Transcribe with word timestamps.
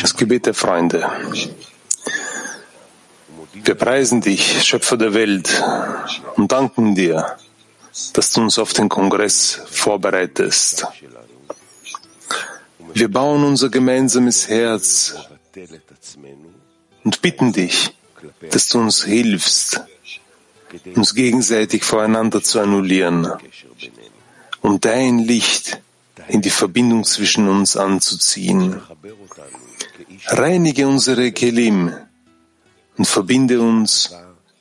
Das 0.00 0.16
Gebet 0.16 0.46
der 0.46 0.54
Freunde. 0.54 1.10
Wir 3.54 3.74
preisen 3.74 4.20
dich, 4.20 4.62
Schöpfer 4.64 4.96
der 4.96 5.14
Welt, 5.14 5.62
und 6.36 6.52
danken 6.52 6.94
dir, 6.94 7.36
dass 8.12 8.32
du 8.32 8.42
uns 8.42 8.58
auf 8.58 8.72
den 8.72 8.88
Kongress 8.88 9.60
vorbereitest. 9.70 10.86
Wir 12.92 13.10
bauen 13.10 13.44
unser 13.44 13.70
gemeinsames 13.70 14.48
Herz 14.48 15.14
und 17.04 17.22
bitten 17.22 17.52
dich, 17.52 17.96
dass 18.50 18.68
du 18.68 18.80
uns 18.80 19.04
hilfst, 19.04 19.80
uns 20.94 21.14
gegenseitig 21.14 21.84
voreinander 21.84 22.42
zu 22.42 22.60
annullieren, 22.60 23.30
um 24.62 24.80
dein 24.80 25.18
Licht 25.18 25.80
in 26.28 26.40
die 26.40 26.50
Verbindung 26.50 27.04
zwischen 27.04 27.48
uns 27.48 27.76
anzuziehen. 27.76 28.80
Reinige 30.26 30.86
unsere 30.86 31.32
Kelim 31.32 31.92
und 32.96 33.06
verbinde 33.06 33.60
uns 33.60 34.14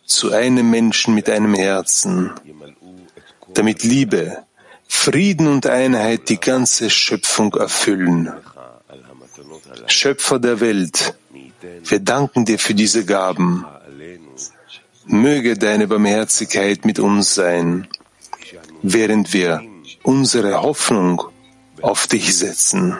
zu 0.05 0.31
einem 0.31 0.69
Menschen 0.69 1.13
mit 1.13 1.29
einem 1.29 1.53
Herzen, 1.53 2.31
damit 3.53 3.83
Liebe, 3.83 4.43
Frieden 4.87 5.47
und 5.47 5.67
Einheit 5.67 6.27
die 6.29 6.39
ganze 6.39 6.89
Schöpfung 6.89 7.53
erfüllen. 7.53 8.33
Schöpfer 9.87 10.39
der 10.39 10.59
Welt, 10.59 11.15
wir 11.85 11.99
danken 11.99 12.45
dir 12.45 12.59
für 12.59 12.73
diese 12.73 13.05
Gaben. 13.05 13.65
Möge 15.05 15.57
deine 15.57 15.87
Barmherzigkeit 15.87 16.85
mit 16.85 16.99
uns 16.99 17.35
sein, 17.35 17.87
während 18.81 19.33
wir 19.33 19.61
unsere 20.03 20.61
Hoffnung 20.61 21.23
auf 21.81 22.07
dich 22.07 22.37
setzen. 22.37 22.95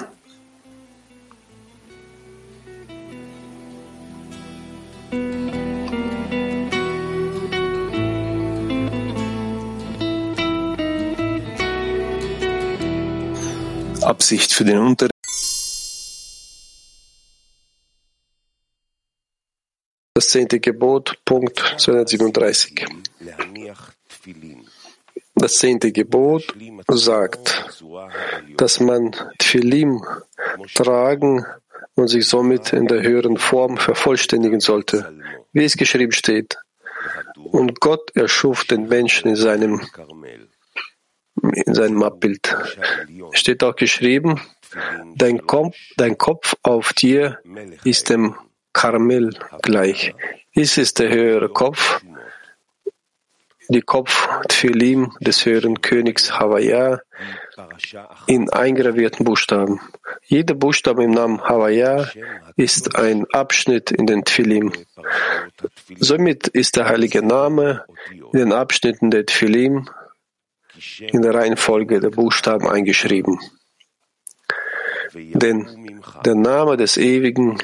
Absicht 14.02 14.54
für 14.54 14.66
den 14.66 14.80
Unterricht. 14.80 15.12
Das 20.14 20.30
zehnte 20.30 20.60
Gebot, 20.60 21.20
Punkt 21.26 21.58
237. 21.78 22.86
Das 25.36 25.58
zehnte 25.58 25.92
Gebot 25.92 26.54
sagt, 26.88 27.82
dass 28.58 28.80
man 28.80 29.16
Tfilim 29.40 30.04
tragen 30.74 31.46
und 31.96 32.08
sich 32.08 32.28
somit 32.28 32.74
in 32.74 32.88
der 32.88 33.02
höheren 33.02 33.38
Form 33.38 33.78
vervollständigen 33.78 34.60
sollte, 34.60 35.14
wie 35.54 35.64
es 35.64 35.78
geschrieben 35.78 36.12
steht. 36.12 36.58
Und 37.36 37.80
Gott 37.80 38.16
erschuf 38.16 38.66
den 38.66 38.88
Menschen 38.88 39.30
in 39.30 39.36
seinem, 39.36 39.82
in 41.42 41.74
seinem 41.74 42.04
Abbild. 42.04 42.56
Steht 43.32 43.64
auch 43.64 43.76
geschrieben, 43.76 44.40
dein 45.16 45.46
Kopf, 45.48 45.76
dein 45.98 46.18
Kopf 46.18 46.56
auf 46.64 46.94
dir 46.94 47.40
ist 47.84 48.10
dem 48.10 48.36
Karmel 48.74 49.32
gleich. 49.62 50.14
Dies 50.56 50.78
ist 50.78 51.00
der 51.00 51.10
höhere 51.10 51.50
Kopf, 51.50 52.02
die 53.72 53.82
Kopf 53.82 54.28
Tfilim 54.48 55.14
des 55.20 55.46
höheren 55.46 55.82
Königs 55.82 56.40
Havaya 56.40 57.02
in 58.28 58.50
eingravierten 58.50 59.26
Buchstaben. 59.26 59.80
Jeder 60.26 60.56
Buchstabe 60.56 61.04
im 61.04 61.12
Namen 61.12 61.42
Havaya 61.42 62.10
ist 62.56 62.96
ein 62.96 63.26
Abschnitt 63.32 63.92
in 63.92 64.08
den 64.08 64.26
Tfilim. 64.26 64.72
Somit 65.98 66.48
ist 66.48 66.76
der 66.76 66.88
heilige 66.88 67.22
Name 67.22 67.86
in 68.34 68.40
den 68.40 68.54
Abschnitten 68.54 69.12
der 69.12 69.26
Tfilim 69.26 69.90
in 71.00 71.22
der 71.22 71.34
Reihenfolge 71.34 72.00
der 72.00 72.10
Buchstaben 72.10 72.68
eingeschrieben. 72.68 73.40
Denn 75.14 76.02
der 76.26 76.36
Name 76.36 76.78
des 76.78 76.98
Ewigen 76.98 77.58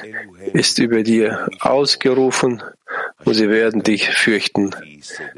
ist 0.52 0.78
über 0.78 1.02
dir 1.02 1.48
ausgerufen 1.60 2.62
und 3.24 3.34
sie 3.34 3.48
werden 3.48 3.82
dich 3.82 4.08
fürchten. 4.10 4.74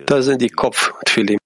Das 0.06 0.26
sind 0.26 0.42
die 0.42 0.50
Kopf-Tfilim. 0.50 1.38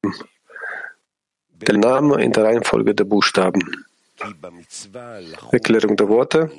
Der 1.66 1.78
Name 1.78 2.22
in 2.22 2.32
der 2.32 2.44
Reihenfolge 2.44 2.94
der 2.94 3.04
Buchstaben. 3.04 3.84
Erklärung 5.52 5.96
der 5.96 6.08
Worte. 6.08 6.50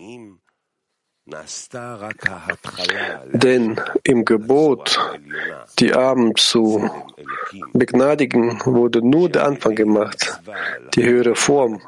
Denn 3.34 3.81
im 4.03 4.25
Gebot, 4.25 5.00
die 5.80 5.94
Armen 5.94 6.36
zu 6.36 6.90
begnadigen, 7.74 8.62
wurde 8.66 9.02
nur 9.02 9.30
der 9.30 9.46
Anfang 9.46 9.75
gemacht, 9.75 10.40
die 10.94 11.03
höhere 11.03 11.36
Form, 11.36 11.81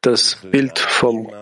das 0.00 0.38
Bild 0.50 0.78
vom, 0.78 1.32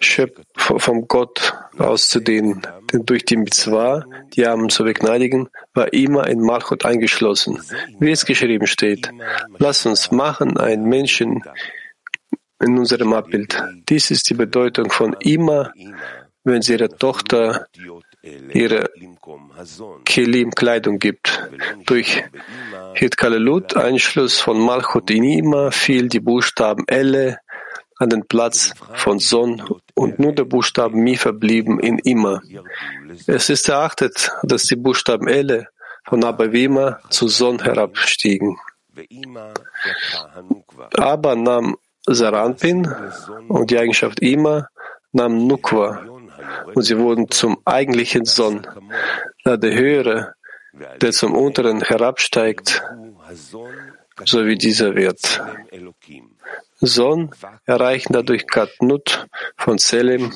vom 0.00 1.08
Gott 1.08 1.54
auszudehnen. 1.78 2.62
Denn 2.92 3.06
durch 3.06 3.24
die 3.24 3.36
Mitzvah, 3.36 4.04
die 4.34 4.46
Armen 4.46 4.68
zu 4.68 4.84
begnadigen, 4.84 5.48
war 5.74 5.92
immer 5.92 6.26
in 6.26 6.40
Malchut 6.40 6.84
eingeschlossen, 6.84 7.60
wie 7.98 8.10
es 8.10 8.26
geschrieben 8.26 8.66
steht. 8.66 9.10
Lass 9.58 9.86
uns 9.86 10.10
machen 10.10 10.58
einen 10.58 10.84
Menschen 10.84 11.42
in 12.60 12.78
unserem 12.78 13.12
Abbild. 13.12 13.62
Dies 13.88 14.10
ist 14.10 14.28
die 14.30 14.34
Bedeutung 14.34 14.90
von 14.90 15.14
immer, 15.20 15.72
wenn 16.44 16.62
sie 16.62 16.74
ihrer 16.74 16.88
Tochter 16.88 17.66
ihre 18.52 18.90
Kelim-Kleidung 20.04 20.98
gibt. 20.98 21.48
Durch 21.86 22.24
Hitkalelut, 22.94 23.76
Einschluss 23.76 24.40
von 24.40 24.58
Malchut 24.58 25.10
in 25.10 25.24
Ima, 25.24 25.70
fiel 25.70 26.08
die 26.08 26.20
Buchstaben 26.20 26.84
Elle 26.88 27.38
an 27.98 28.10
den 28.10 28.26
Platz 28.26 28.72
von 28.94 29.18
Son 29.18 29.62
und 29.94 30.18
nur 30.18 30.32
der 30.32 30.44
Buchstaben 30.44 31.02
Mi 31.02 31.16
verblieben 31.16 31.80
in 31.80 31.98
Ima. 31.98 32.42
Es 33.26 33.48
ist 33.50 33.68
erachtet, 33.68 34.32
dass 34.42 34.64
die 34.64 34.76
Buchstaben 34.76 35.28
Elle 35.28 35.68
von 36.04 36.24
Abavima 36.24 37.00
zu 37.10 37.28
Son 37.28 37.62
herabstiegen. 37.62 38.58
Aber 40.96 41.36
nahm 41.36 41.76
Saranpin 42.06 42.86
und 43.48 43.70
die 43.70 43.78
Eigenschaft 43.78 44.22
Ima 44.22 44.68
nahm 45.12 45.46
Nukwa 45.46 46.04
und 46.74 46.82
sie 46.82 46.98
wurden 46.98 47.30
zum 47.30 47.58
eigentlichen 47.64 48.24
Son, 48.24 48.66
da 49.44 49.56
der 49.56 49.74
Höhere, 49.74 50.34
der 51.00 51.12
zum 51.12 51.34
Unteren 51.34 51.80
herabsteigt, 51.80 52.82
so 54.24 54.46
wie 54.46 54.56
dieser 54.56 54.94
wird. 54.94 55.42
Son 56.80 57.30
erreichen 57.64 58.12
dadurch 58.12 58.46
Katnut 58.46 59.26
von 59.56 59.78
Selim, 59.78 60.32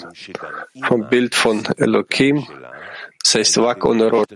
vom 0.84 1.08
Bild 1.08 1.34
von 1.34 1.64
Elohim, 1.76 2.46
das 3.22 3.34
heißt 3.34 3.58
Wak 3.58 3.84
und 3.84 4.00
Rot, 4.00 4.34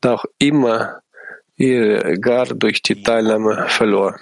da 0.00 0.14
auch 0.14 0.24
immer 0.38 1.02
ihre 1.56 2.18
Gar 2.20 2.46
durch 2.46 2.82
die 2.82 3.02
Teilnahme 3.02 3.68
verlor. 3.68 4.18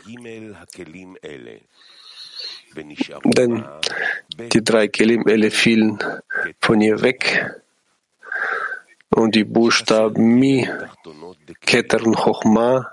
Denn 3.24 3.64
die 4.52 4.64
drei 4.64 4.88
Kelim 4.88 5.26
Elle 5.26 5.50
fielen 5.50 5.98
von 6.60 6.80
ihr 6.80 7.00
weg 7.02 7.56
und 9.10 9.34
die 9.34 9.44
Buchstaben 9.44 10.38
Mi, 10.38 10.68
Keter 11.60 12.04
und 12.04 12.16
Chochma 12.16 12.92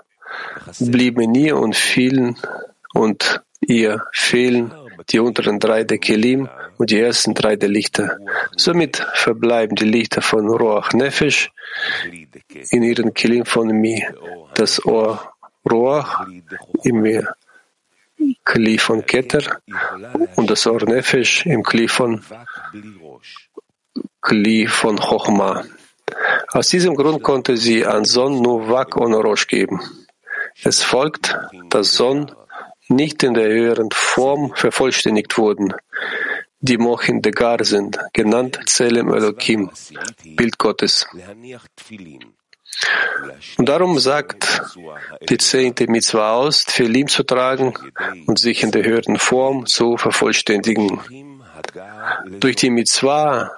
blieben 0.80 1.20
in 1.20 1.34
ihr 1.34 1.56
und 1.56 1.76
fielen 1.76 2.38
und 2.94 3.43
ihr 3.60 4.04
fehlen 4.12 4.72
die 5.08 5.18
unteren 5.18 5.58
drei 5.58 5.84
der 5.84 5.98
Kelim 5.98 6.48
und 6.78 6.90
die 6.90 7.00
ersten 7.00 7.34
drei 7.34 7.56
der 7.56 7.68
Lichter. 7.68 8.18
Somit 8.56 8.96
verbleiben 9.14 9.76
die 9.76 9.84
Lichter 9.84 10.22
von 10.22 10.48
Roach 10.48 10.92
Nefesh 10.92 11.50
in 12.70 12.82
ihren 12.82 13.12
Kelim 13.14 13.44
von 13.44 13.68
Mi, 13.68 14.06
das 14.54 14.84
Ohr 14.84 15.32
Roach 15.70 16.26
im 16.84 17.26
Kli 18.44 18.78
von 18.78 19.04
Keter 19.04 19.60
und 20.36 20.50
das 20.50 20.66
Ohr 20.66 20.84
Nefesh 20.84 21.46
im 21.46 21.62
Kli 21.62 21.88
von 21.88 22.22
Kli 24.20 24.66
von 24.66 24.96
Chochma. 24.98 25.64
Aus 26.48 26.68
diesem 26.68 26.94
Grund 26.94 27.22
konnte 27.22 27.56
sie 27.56 27.84
an 27.84 28.04
Son 28.04 28.40
nur 28.40 28.68
Wak 28.68 28.96
und 28.96 29.14
Rosh 29.14 29.46
geben. 29.46 29.80
Es 30.62 30.82
folgt, 30.82 31.36
dass 31.70 31.94
Son 31.94 32.30
nicht 32.88 33.22
in 33.22 33.34
der 33.34 33.48
höheren 33.48 33.88
Form 33.92 34.52
vervollständigt 34.54 35.36
wurden, 35.38 35.74
die 36.60 36.78
Mochin 36.78 37.20
Degar 37.20 37.64
sind, 37.64 37.98
genannt 38.12 38.58
Zelem 38.66 39.12
Elohim, 39.12 39.70
Bild 40.24 40.58
Gottes. 40.58 41.06
Und 43.58 43.68
darum 43.68 43.98
sagt 43.98 44.62
die 45.28 45.38
zehnte 45.38 45.86
Mitzvah 45.88 46.32
aus, 46.32 46.64
Tfilim 46.64 47.08
zu 47.08 47.22
tragen 47.22 47.74
und 48.26 48.38
sich 48.38 48.62
in 48.62 48.70
der 48.70 48.84
höheren 48.84 49.18
Form 49.18 49.66
zu 49.66 49.96
vervollständigen. 49.96 51.00
Durch 52.40 52.56
die 52.56 52.70
Mitzvah 52.70 53.52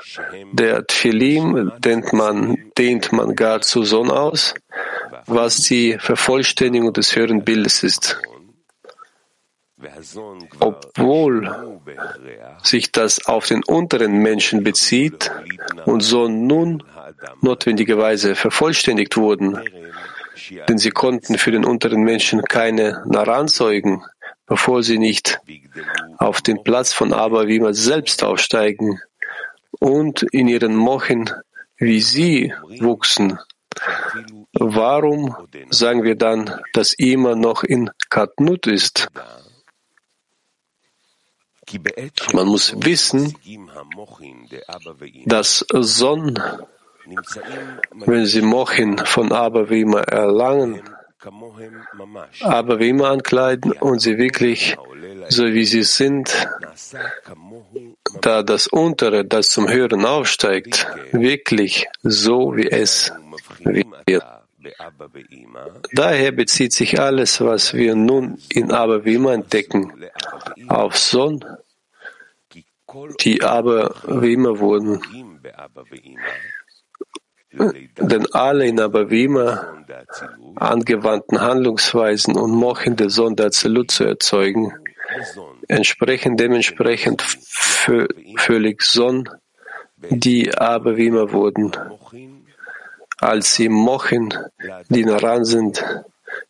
der 0.52 0.87
Tfilim 0.87 1.73
dehnt 1.78 2.12
man, 2.12 2.70
dehnt 2.76 3.12
man 3.12 3.34
gar 3.34 3.61
zu 3.62 3.84
Sohn 3.84 4.11
aus, 4.11 4.55
was 5.26 5.62
die 5.62 5.96
Vervollständigung 5.99 6.93
des 6.93 7.17
höheren 7.17 7.44
Bildes 7.44 7.82
ist. 7.82 8.20
Obwohl 10.60 11.80
sich 12.62 12.92
das 12.92 13.26
auf 13.26 13.46
den 13.46 13.62
unteren 13.64 14.18
Menschen 14.18 14.62
bezieht 14.62 15.30
und 15.84 16.00
so 16.00 16.28
nun 16.28 16.82
notwendigerweise 17.40 18.34
vervollständigt 18.34 19.16
wurden, 19.16 19.58
denn 20.68 20.78
sie 20.78 20.90
konnten 20.90 21.38
für 21.38 21.50
den 21.50 21.64
unteren 21.64 22.02
Menschen 22.02 22.42
keine 22.42 23.02
Naran 23.06 23.48
zeugen, 23.48 24.04
bevor 24.46 24.82
sie 24.82 24.98
nicht 24.98 25.40
auf 26.18 26.40
den 26.40 26.62
Platz 26.62 26.92
von 26.92 27.12
Abavima 27.12 27.72
selbst 27.72 28.22
aufsteigen 28.22 29.00
und 29.78 30.22
in 30.22 30.48
ihren 30.48 30.76
Mochen 30.76 31.30
wie 31.78 32.00
sie 32.00 32.54
wuchsen. 32.80 33.38
Warum 34.52 35.36
sagen 35.70 36.02
wir 36.04 36.16
dann, 36.16 36.50
dass 36.72 36.94
immer 36.94 37.34
noch 37.36 37.62
in 37.62 37.90
Katnut 38.08 38.66
ist? 38.66 39.08
Man 42.32 42.46
muss 42.46 42.74
wissen, 42.76 43.34
dass 45.26 45.64
Son, 45.72 46.38
wenn 48.06 48.26
sie 48.26 48.42
Mochin 48.42 48.98
von 48.98 49.32
Abavima 49.32 50.00
erlangen, 50.00 50.82
Abavima 52.40 53.10
ankleiden 53.10 53.72
und 53.72 53.98
sie 54.00 54.16
wirklich 54.16 54.76
so 55.28 55.44
wie 55.44 55.64
sie 55.64 55.82
sind, 55.82 56.48
da 58.20 58.42
das 58.42 58.66
Untere, 58.66 59.24
das 59.24 59.48
zum 59.48 59.68
Hören 59.68 60.04
aufsteigt, 60.04 60.86
wirklich 61.12 61.86
so 62.02 62.56
wie 62.56 62.68
es 62.70 63.12
wird. 64.06 64.24
Daher 65.92 66.32
bezieht 66.32 66.72
sich 66.72 67.00
alles, 67.00 67.40
was 67.40 67.74
wir 67.74 67.94
nun 67.94 68.38
in 68.48 68.72
Abavima 68.72 69.32
entdecken, 69.34 69.92
auf 70.68 70.96
Son, 70.96 71.44
die 73.20 73.42
Abavima 73.42 74.58
wurden. 74.58 75.00
Denn 77.52 78.26
alle 78.32 78.66
in 78.66 78.80
Abavima 78.80 79.84
angewandten 80.56 81.40
Handlungsweisen 81.40 82.36
und 82.36 82.50
Mochen 82.50 82.96
der 82.96 83.10
Sonne 83.10 83.36
der 83.36 83.50
Zelut 83.50 83.90
zu 83.90 84.04
erzeugen, 84.04 84.72
entsprechen 85.68 86.36
dementsprechend 86.36 87.22
völlig 87.22 88.82
Son, 88.82 89.28
die 89.96 90.54
Abavima 90.54 91.32
wurden 91.32 91.72
als 93.18 93.54
sie 93.54 93.68
Mochen, 93.68 94.34
die 94.88 95.04
Naran 95.04 95.44
sind, 95.44 95.84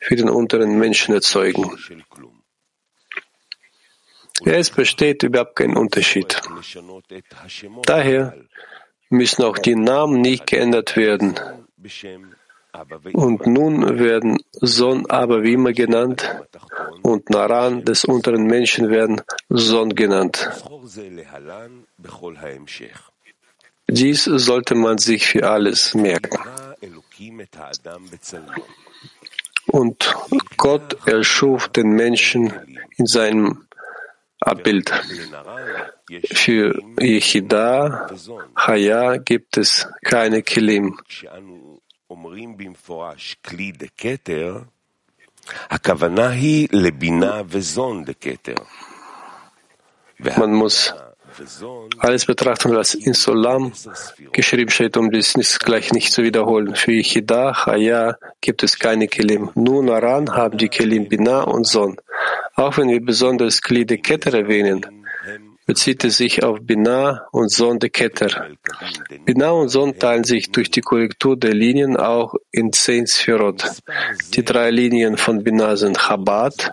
für 0.01 0.17
den 0.17 0.29
unteren 0.29 0.79
Menschen 0.79 1.15
erzeugen. 1.15 1.71
Es 4.45 4.71
besteht 4.71 5.23
überhaupt 5.23 5.57
kein 5.57 5.77
Unterschied. 5.77 6.41
Daher 7.85 8.37
müssen 9.09 9.43
auch 9.45 9.59
die 9.59 9.77
Namen 9.77 10.21
nicht 10.21 10.47
geändert 10.47 10.97
werden. 10.97 11.35
Und 13.15 13.47
nun 13.47 13.99
werden 13.99 14.39
Son 14.53 15.09
Abavima 15.09 15.71
genannt 15.71 16.37
und 17.03 17.31
Naran 17.31 17.85
des 17.85 18.05
unteren 18.05 18.45
Menschen 18.45 18.91
werden 18.91 19.23
Son 19.49 19.95
genannt. 19.95 20.51
Dies 23.89 24.25
sollte 24.25 24.75
man 24.75 24.99
sich 24.99 25.27
für 25.27 25.49
alles 25.49 25.95
merken. 25.95 26.39
Und 29.67 30.15
Gott 30.57 31.07
erschuf 31.07 31.69
den 31.69 31.91
Menschen 31.91 32.53
in 32.97 33.07
seinem 33.07 33.67
Abbild. 34.41 34.91
Für 36.33 36.81
Yechida, 37.01 38.09
Chaya 38.55 39.17
gibt 39.17 39.57
es 39.57 39.89
keine 40.03 40.43
Kilim. 40.43 40.99
Man 50.37 50.53
muss 50.55 50.95
alles 51.99 52.27
betrachten, 52.27 52.75
was 52.75 52.95
in 52.95 53.15
Solam 53.15 53.73
geschrieben 54.33 54.71
steht, 54.71 54.97
um 54.97 55.09
nicht, 55.09 55.61
gleich 55.61 55.93
nicht 55.93 56.13
zu 56.13 56.23
wiederholen. 56.23 56.75
Für 56.75 56.93
Yichida, 56.93 57.53
Chaya 57.53 58.17
gibt 58.41 58.63
es 58.63 58.79
keine 58.79 59.09
Kelim. 59.09 59.51
Nur 59.55 59.83
Naran 59.83 60.31
haben 60.35 60.59
die 60.59 60.69
Kelim 60.69 61.09
Bina 61.09 61.43
und 61.43 61.67
Son. 61.67 61.97
Auch 62.55 62.77
wenn 62.79 62.89
wir 62.89 63.01
besonders 63.01 63.61
Klide 63.61 63.99
Keter 63.99 64.33
erwähnen, 64.35 64.85
bezieht 65.67 66.05
es 66.05 66.19
sich 66.19 66.45
auf 66.45 66.59
Bina 66.63 67.27
und 67.33 67.51
Son 67.51 67.79
de 67.79 67.91
Keter. 67.91 68.49
Bina 69.25 69.51
und 69.51 69.69
Son 69.69 69.99
teilen 69.99 70.25
sich 70.25 70.53
durch 70.53 70.71
die 70.71 70.81
Korrektur 70.81 71.37
der 71.37 71.55
Linien 71.55 71.97
auch 71.97 72.35
in 72.53 72.73
zehn 72.73 73.07
Sphirot. 73.07 73.65
Die 74.35 74.45
drei 74.45 74.71
Linien 74.71 75.17
von 75.17 75.43
Bina 75.43 75.77
sind 75.77 75.99
Chabad, 75.99 76.73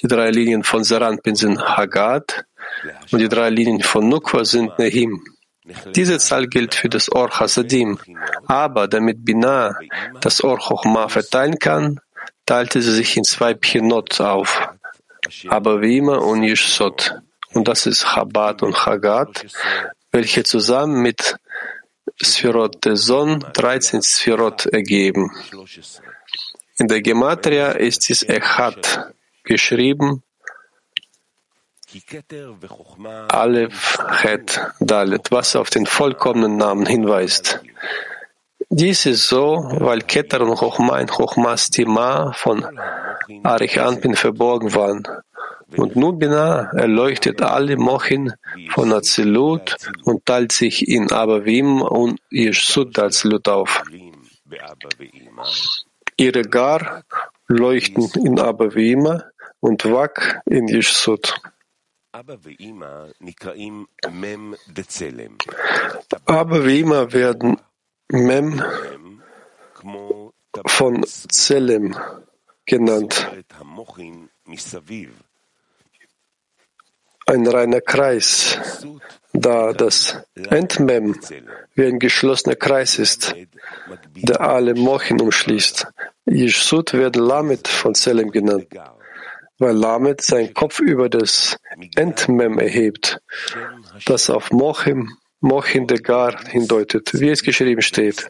die 0.00 0.06
drei 0.06 0.30
Linien 0.30 0.62
von 0.62 0.84
Saranpin 0.84 1.34
sind 1.34 1.60
Hagat 1.60 2.44
und 3.10 3.18
die 3.18 3.28
drei 3.28 3.50
Linien 3.50 3.82
von 3.82 4.08
Nukwa 4.08 4.44
sind 4.44 4.78
Nehim. 4.78 5.22
Diese 5.94 6.18
Zahl 6.18 6.46
gilt 6.46 6.74
für 6.74 6.88
das 6.88 7.12
Or 7.12 7.30
Hasadim, 7.30 7.98
aber 8.46 8.88
damit 8.88 9.24
Bina 9.24 9.76
das 10.20 10.42
Or 10.42 10.58
Chochma 10.58 11.08
verteilen 11.08 11.58
kann, 11.58 12.00
teilte 12.46 12.80
sie 12.80 12.92
sich 12.92 13.16
in 13.16 13.24
zwei 13.24 13.52
Pinot 13.54 14.20
auf, 14.20 14.68
aber 15.48 15.82
wie 15.82 15.98
immer 15.98 16.22
und 16.22 16.42
Yishsot 16.42 17.20
und 17.54 17.68
das 17.68 17.86
ist 17.86 18.04
Chabad 18.04 18.62
und 18.62 18.74
Chagat, 18.74 19.46
welche 20.12 20.44
zusammen 20.44 21.02
mit 21.02 21.36
Sphirot 22.22 22.84
der 22.84 22.96
Son 22.96 23.44
13 23.52 24.02
Sphirot 24.02 24.66
ergeben. 24.66 25.30
In 26.78 26.88
der 26.88 27.02
Gematria 27.02 27.72
ist 27.72 28.08
es 28.10 28.22
Echat 28.22 29.12
geschrieben, 29.44 30.22
Aleph, 33.28 33.98
Het, 34.22 34.60
Dalet, 34.78 35.30
was 35.30 35.56
auf 35.56 35.70
den 35.70 35.86
vollkommenen 35.86 36.56
Namen 36.56 36.86
hinweist. 36.86 37.60
Dies 38.68 39.06
ist 39.06 39.26
so, 39.26 39.64
weil 39.78 40.00
Keter 40.02 40.42
und 40.42 40.56
Chochma 40.56 40.98
in 40.98 41.06
Chochmas 41.08 41.70
Tima 41.70 42.32
von 42.32 42.64
Arich 43.42 43.80
Anpin 43.80 44.14
verborgen 44.14 44.74
waren 44.74 45.06
und 45.76 45.96
nun 45.96 46.18
Binah 46.18 46.70
erleuchtet 46.72 47.42
alle 47.42 47.76
Mochin 47.76 48.32
von 48.70 48.92
Azilut 48.92 49.76
und 50.04 50.24
teilt 50.24 50.52
sich 50.52 50.88
in 50.88 51.10
Abavim 51.12 51.82
und 51.82 52.20
Yeshut 52.30 52.98
Azilut 52.98 53.48
auf. 53.48 53.82
Ihre 56.16 56.42
Gar 56.42 57.02
leuchten 57.48 58.10
in 58.24 58.40
Abavima 58.40 59.24
und 59.60 59.84
Wak 59.84 60.42
in 60.46 60.68
Yeshut. 60.68 61.34
Abavima 66.24 67.12
werden 67.12 67.60
Mem 68.10 68.62
von 70.66 71.04
Zelem 71.04 71.96
genannt 72.64 73.28
ein 77.28 77.46
reiner 77.46 77.80
Kreis, 77.82 78.58
da 79.32 79.72
das 79.72 80.22
Entmem 80.34 81.14
wie 81.74 81.84
ein 81.84 81.98
geschlossener 81.98 82.56
Kreis 82.56 82.98
ist, 82.98 83.34
der 84.14 84.40
alle 84.40 84.74
Mochen 84.74 85.20
umschließt. 85.20 85.86
Yeshut 86.26 86.94
wird 86.94 87.16
Lamed 87.16 87.68
von 87.68 87.94
Selem 87.94 88.30
genannt, 88.30 88.68
weil 89.58 89.74
Lamed 89.74 90.20
seinen 90.20 90.54
Kopf 90.54 90.80
über 90.80 91.08
das 91.08 91.56
Entmem 91.96 92.58
erhebt, 92.58 93.20
das 94.06 94.30
auf 94.30 94.50
Mochim, 94.50 95.16
Mochin 95.40 95.86
de 95.86 95.98
Gar 95.98 96.36
hindeutet, 96.48 97.12
wie 97.14 97.28
es 97.28 97.42
geschrieben 97.42 97.82
steht. 97.82 98.28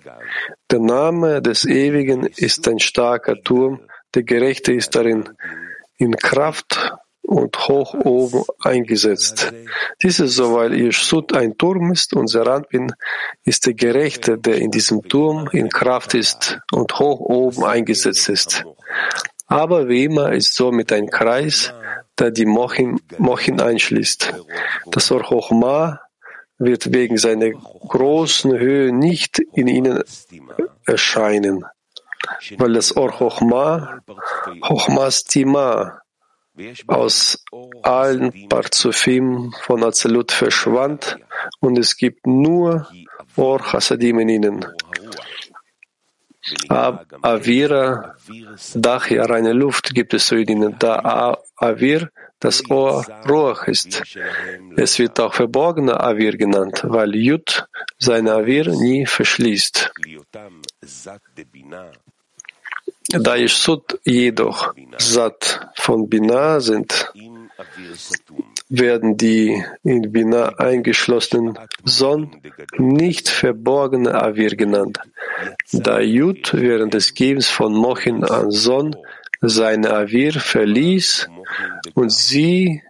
Der 0.70 0.80
Name 0.80 1.40
des 1.40 1.64
Ewigen 1.64 2.26
ist 2.26 2.68
ein 2.68 2.78
starker 2.78 3.36
Turm, 3.42 3.80
der 4.14 4.24
Gerechte 4.24 4.72
ist 4.72 4.94
darin 4.94 5.28
in 5.96 6.16
Kraft 6.16 6.92
und 7.22 7.68
hoch 7.68 7.94
oben 7.94 8.44
eingesetzt. 8.62 9.52
Dies 10.02 10.18
ist 10.20 10.34
so, 10.36 10.54
weil 10.54 10.74
Yeshut 10.74 11.34
ein 11.34 11.58
Turm 11.58 11.92
ist 11.92 12.14
und 12.14 12.28
Serampin 12.28 12.92
ist 13.44 13.66
der 13.66 13.74
Gerechte, 13.74 14.38
der 14.38 14.56
in 14.56 14.70
diesem 14.70 15.02
Turm 15.02 15.48
in 15.52 15.68
Kraft 15.68 16.14
ist 16.14 16.58
und 16.72 16.98
hoch 16.98 17.20
oben 17.20 17.64
eingesetzt 17.64 18.30
ist. 18.30 18.64
Aber 19.48 19.88
wie 19.88 20.04
immer 20.04 20.32
ist 20.32 20.54
somit 20.54 20.92
ein 20.92 21.08
Kreis, 21.08 21.72
der 22.18 22.30
die 22.30 22.44
Mochin, 22.44 23.00
Mochin 23.16 23.60
einschließt. 23.60 24.34
Das 24.90 25.10
Or 25.10 25.22
Chochma 25.22 26.00
wird 26.58 26.92
wegen 26.92 27.16
seiner 27.16 27.50
großen 27.50 28.52
Höhe 28.58 28.92
nicht 28.92 29.38
in 29.54 29.68
ihnen 29.68 30.02
erscheinen, 30.84 31.64
weil 32.58 32.72
das 32.74 32.96
Or 32.96 33.10
Chochma, 33.10 34.00
Chochma 34.60 35.10
Stima, 35.10 36.02
aus 36.88 37.44
allen 37.82 38.48
Parzufim 38.48 39.54
von 39.62 39.84
Azelut 39.84 40.32
verschwand 40.32 41.18
und 41.60 41.78
es 41.78 41.96
gibt 41.96 42.26
nur 42.26 42.88
Or 43.36 43.60
Hasadim 43.72 44.18
in 44.18 44.28
ihnen. 44.28 44.66
Avira, 46.68 48.16
daher 48.74 49.30
reine 49.30 49.52
Luft 49.52 49.94
gibt 49.94 50.14
es 50.14 50.26
zu 50.26 50.36
ihnen, 50.36 50.76
da 50.78 51.36
Avir 51.56 52.10
das 52.40 52.70
Ohr 52.70 53.04
Ruach 53.28 53.66
ist. 53.66 54.02
Es 54.76 54.98
wird 54.98 55.18
auch 55.20 55.34
verborgener 55.34 56.02
Avir 56.02 56.36
genannt, 56.36 56.82
weil 56.84 57.14
Jud 57.16 57.66
seine 57.98 58.34
Avir 58.34 58.68
nie 58.70 59.06
verschließt. 59.06 59.92
Da 63.10 63.36
Yeshut 63.36 63.98
jedoch 64.04 64.74
Sat 64.98 65.70
von 65.74 66.08
Bina 66.08 66.60
sind, 66.60 67.10
werden 68.68 69.16
die 69.16 69.64
in 69.82 70.12
Bina 70.12 70.56
eingeschlossenen 70.58 71.58
Son 71.84 72.40
nicht 72.76 73.28
verborgene 73.28 74.14
Avir 74.14 74.56
genannt, 74.56 74.98
da 75.72 76.00
Jud 76.00 76.52
während 76.54 76.94
des 76.94 77.14
Gebens 77.14 77.48
von 77.48 77.72
Mochin 77.72 78.24
an 78.24 78.50
Son 78.50 78.96
seine 79.40 79.92
Avir 79.92 80.32
verließ 80.34 81.28
und 81.94 82.12
sie 82.12 82.82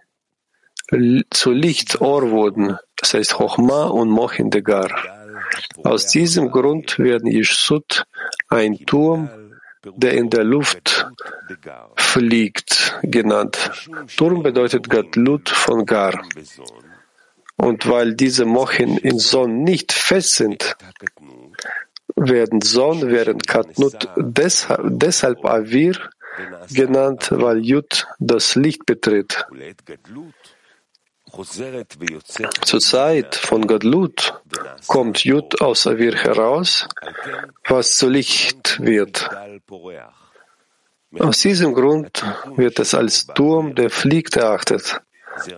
zu 1.29 1.51
Lichtohr 1.51 2.31
wurden, 2.31 2.77
das 2.97 3.13
heißt 3.13 3.33
Chochma 3.35 3.85
und 3.85 4.09
Mochin 4.09 4.49
Degar. 4.49 4.89
Aus 5.83 6.07
diesem 6.07 6.51
Grund 6.51 6.99
werden 6.99 7.29
Yeshut 7.29 8.05
ein 8.49 8.85
Turm, 8.85 9.29
der 9.83 10.13
in 10.13 10.29
der 10.29 10.43
Luft 10.43 11.07
fliegt, 11.95 12.99
genannt. 13.03 13.71
Turm 14.17 14.43
bedeutet 14.43 14.89
Gatlut 14.89 15.49
von 15.49 15.85
Gar. 15.85 16.23
Und 17.55 17.87
weil 17.87 18.15
diese 18.15 18.45
Mochin 18.45 18.97
in 18.97 19.19
Son 19.19 19.63
nicht 19.63 19.91
fest 19.91 20.35
sind, 20.35 20.75
werden 22.15 22.61
Son 22.61 23.09
während 23.09 23.47
Katnut 23.47 24.09
deshalb, 24.17 24.81
deshalb 24.85 25.45
Avir 25.45 25.97
genannt, 26.71 27.29
weil 27.31 27.59
Jud 27.59 28.07
das 28.19 28.55
Licht 28.55 28.85
betritt. 28.85 29.45
Zur 32.65 32.79
Zeit 32.79 33.35
von 33.35 33.67
Gadlut 33.67 34.41
kommt 34.87 35.23
Jud 35.23 35.61
aus 35.61 35.87
Avir 35.87 36.15
heraus, 36.15 36.87
was 37.67 37.97
zu 37.97 38.09
Licht 38.09 38.79
wird. 38.79 39.29
Aus 41.19 41.39
diesem 41.39 41.73
Grund 41.73 42.23
wird 42.55 42.79
es 42.79 42.93
als 42.93 43.27
Turm, 43.27 43.75
der 43.75 43.89
fliegt, 43.89 44.35
erachtet, 44.35 45.01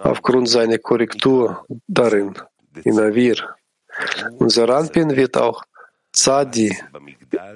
aufgrund 0.01 0.49
seiner 0.49 0.77
Korrektur 0.77 1.65
darin, 1.87 2.35
in 2.83 2.99
Avir. 2.99 3.55
Unser 4.37 4.69
Ranpin 4.69 5.15
wird 5.15 5.37
auch 5.37 5.63
Zadi 6.13 6.77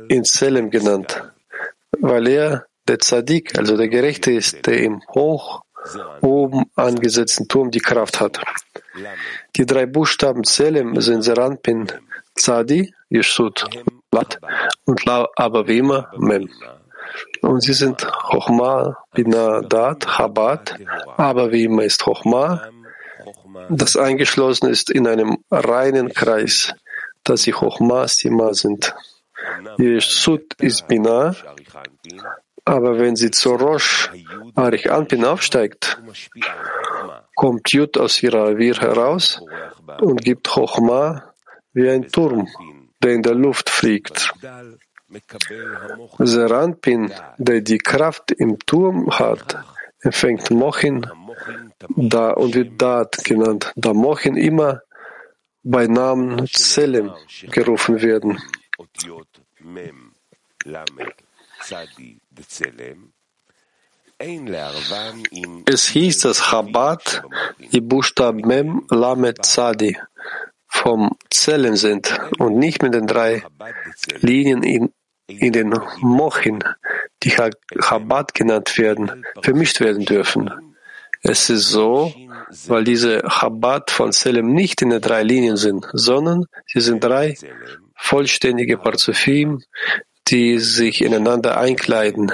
in 0.08 0.24
Selem 0.24 0.70
genannt, 0.70 1.22
weil 2.00 2.28
er 2.28 2.66
der 2.88 3.00
Zadik, 3.00 3.58
also 3.58 3.78
der 3.78 3.88
Gerechte 3.88 4.32
ist, 4.32 4.66
der 4.66 4.82
im 4.82 5.02
hoch 5.14 5.65
oben 6.22 6.66
angesetzten 6.76 7.48
Turm 7.48 7.72
die 7.72 7.80
Kraft 7.80 8.20
hat. 8.20 8.40
Die 9.56 9.66
drei 9.66 9.86
Buchstaben 9.86 10.44
Zelem 10.44 11.00
sind 11.02 11.22
Seranpin, 11.24 11.92
Zadi, 12.36 12.94
Yeshut, 13.10 13.66
Lat 14.12 14.40
und 14.86 15.06
La 15.06 15.28
Abavima, 15.36 16.12
Mem. 16.18 16.50
Und 17.42 17.62
sie 17.62 17.74
sind 17.74 18.02
Chochma, 18.02 18.98
Bina, 19.14 19.62
Dat, 19.62 20.06
Chabad, 20.06 20.76
Abavima 21.18 21.84
ist 21.84 22.04
Chochma, 22.04 22.70
das 23.70 23.96
eingeschlossen 23.96 24.70
ist 24.70 24.90
in 24.90 25.08
einem 25.08 25.38
reinen 25.50 26.10
Kreis, 26.10 26.74
dass 27.24 27.44
sie 27.44 27.52
Chochma, 27.54 28.08
Sima 28.08 28.54
sind. 28.54 28.94
Yeshut 29.78 30.54
ist 30.60 30.88
Bina, 30.88 31.36
aber 32.66 33.00
wenn 33.00 33.16
sie 33.16 33.32
zu 33.32 33.54
Rosh 33.56 34.12
Arich 34.56 34.92
Anpin 34.92 35.24
aufsteigt, 35.24 36.02
kommt 37.36 37.72
Jud 37.72 37.98
aus 37.98 38.22
ihrer 38.24 38.58
Wir 38.58 38.76
heraus 38.76 39.42
und 40.02 40.24
gibt 40.24 40.48
Chochma 40.48 41.34
wie 41.74 41.90
ein 41.90 42.08
Turm, 42.08 42.48
der 43.02 43.12
in 43.12 43.22
der 43.22 43.36
Luft 43.36 43.70
fliegt. 43.70 44.34
Seranpin, 46.18 47.14
der 47.38 47.62
die 47.62 47.78
Kraft 47.78 48.32
im 48.32 48.58
Turm 48.60 49.12
hat, 49.12 49.58
empfängt 50.02 50.50
Mochin 50.50 51.06
da 51.96 52.32
und 52.32 52.56
wird 52.56 52.82
Dat 52.82 53.24
genannt, 53.24 53.72
da 53.76 53.94
Mochin 53.94 54.36
immer 54.36 54.82
bei 55.64 55.88
Namen 55.88 56.48
Zelem 56.48 57.14
gerufen 57.52 58.02
werden. 58.02 58.42
Es 65.66 65.88
hieß, 65.88 66.20
dass 66.20 66.42
Chabad 66.50 67.24
die 67.74 67.82
Buchstaben 67.82 68.48
Mem, 68.48 68.86
Lamed, 68.90 69.46
Zadi 69.46 69.98
vom 70.68 71.18
Zellen 71.30 71.76
sind 71.76 72.18
und 72.38 72.58
nicht 72.58 72.82
mit 72.82 72.94
den 72.94 73.08
drei 73.08 73.44
Linien 74.20 74.64
in, 74.64 74.94
in 75.28 75.54
den 75.54 75.80
Mochin, 76.00 76.64
die 77.24 77.32
Chabad 77.32 78.34
genannt 78.34 78.78
werden, 78.78 79.26
vermischt 79.42 79.80
werden 79.80 80.06
dürfen. 80.06 80.50
Es 81.22 81.50
ist 81.50 81.70
so, 81.70 82.14
weil 82.68 82.84
diese 82.84 83.24
Chabad 83.28 83.90
von 83.90 84.12
Selem 84.12 84.54
nicht 84.54 84.82
in 84.82 84.92
den 84.92 85.02
drei 85.02 85.24
Linien 85.24 85.58
sind, 85.58 85.88
sondern 85.92 86.46
sie 86.68 86.82
sind 86.82 87.04
drei 87.04 87.36
vollständige 87.96 88.78
Parzufim, 88.78 89.62
die 90.28 90.60
sich 90.60 91.04
ineinander 91.04 91.58
einkleiden, 91.58 92.32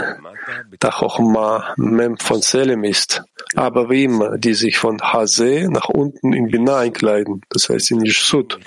da 0.80 0.92
Chochma 0.92 1.74
Mem 1.78 2.18
von 2.18 2.42
Selem 2.42 2.84
ist, 2.84 3.24
aber 3.56 3.90
wie 3.90 4.06
immer, 4.06 4.38
die 4.38 4.54
sich 4.54 4.78
von 4.78 5.02
Hase 5.02 5.68
nach 5.70 5.90
unten 5.90 6.34
in 6.34 6.50
Bina 6.50 6.80
einkleiden, 6.80 7.42
das 7.50 7.70
heißt 7.70 7.92
in 7.92 8.06
Yeshut, 8.06 8.60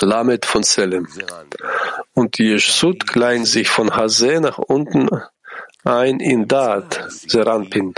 Lamed 0.00 0.44
von 0.44 0.62
Selem. 0.62 1.08
Und 2.12 2.38
die 2.38 2.50
Yeshut 2.52 3.06
kleiden 3.06 3.46
sich 3.46 3.68
von 3.68 3.90
Hase 3.96 4.40
nach 4.40 4.58
unten 4.58 5.08
ein 5.84 6.20
in 6.20 6.46
Dat, 6.48 7.06
Seranpin, 7.08 7.94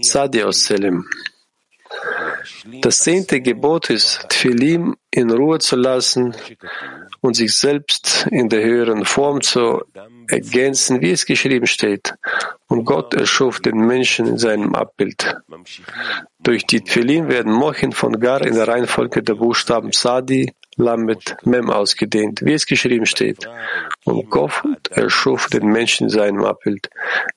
Sadi 0.00 0.42
aus 0.42 0.64
Selem. 0.64 1.06
Das 2.80 2.98
zehnte 2.98 3.40
Gebot 3.40 3.90
ist, 3.90 4.28
Tfilim 4.28 4.96
in 5.10 5.30
Ruhe 5.30 5.58
zu 5.58 5.76
lassen 5.76 6.34
und 7.20 7.34
sich 7.34 7.56
selbst 7.56 8.26
in 8.30 8.48
der 8.48 8.62
höheren 8.62 9.04
Form 9.04 9.40
zu 9.40 9.82
ergänzen, 10.28 11.00
wie 11.00 11.10
es 11.10 11.26
geschrieben 11.26 11.66
steht. 11.66 12.14
Und 12.68 12.84
Gott 12.84 13.14
erschuf 13.14 13.60
den 13.60 13.78
Menschen 13.78 14.26
in 14.26 14.38
seinem 14.38 14.74
Abbild. 14.74 15.36
Durch 16.38 16.64
die 16.66 16.82
Tfilim 16.82 17.28
werden 17.28 17.52
Mochin 17.52 17.92
von 17.92 18.20
Gar 18.20 18.42
in 18.42 18.54
der 18.54 18.68
Reihenfolge 18.68 19.22
der 19.22 19.34
Buchstaben 19.34 19.92
Sadi, 19.92 20.52
Lamed, 20.76 21.36
Mem 21.44 21.68
ausgedehnt, 21.68 22.42
wie 22.42 22.54
es 22.54 22.64
geschrieben 22.64 23.06
steht. 23.06 23.48
Und 24.04 24.30
Gott 24.30 24.88
erschuf 24.90 25.48
den 25.48 25.66
Menschen 25.66 26.04
in 26.04 26.10
seinem 26.10 26.44
Abbild, 26.44 26.88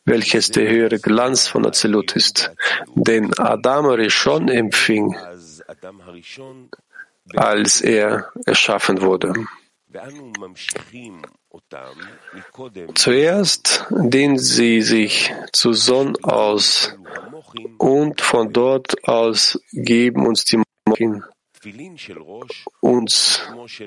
welches 0.06 0.52
der 0.52 0.70
höhere 0.70 1.00
Glanz 1.00 1.48
von 1.48 1.66
Azelut 1.66 2.16
ist. 2.16 2.52
Den 2.96 3.38
Adam 3.38 3.88
Rishon 3.88 4.48
empfing, 4.48 5.16
als 7.36 7.82
er 7.82 8.32
erschaffen 8.46 9.02
wurde. 9.02 9.34
Zuerst 12.96 13.86
dehnen 13.92 14.40
sie 14.40 14.82
sich 14.82 15.34
zu 15.52 15.74
Sonn 15.74 16.16
aus 16.24 16.96
und 17.78 18.22
von 18.22 18.52
dort 18.52 19.08
aus 19.08 19.60
geben 19.72 20.26
uns 20.26 20.46
die 20.46 20.62
Mochin 20.88 21.24
uns 22.82 23.42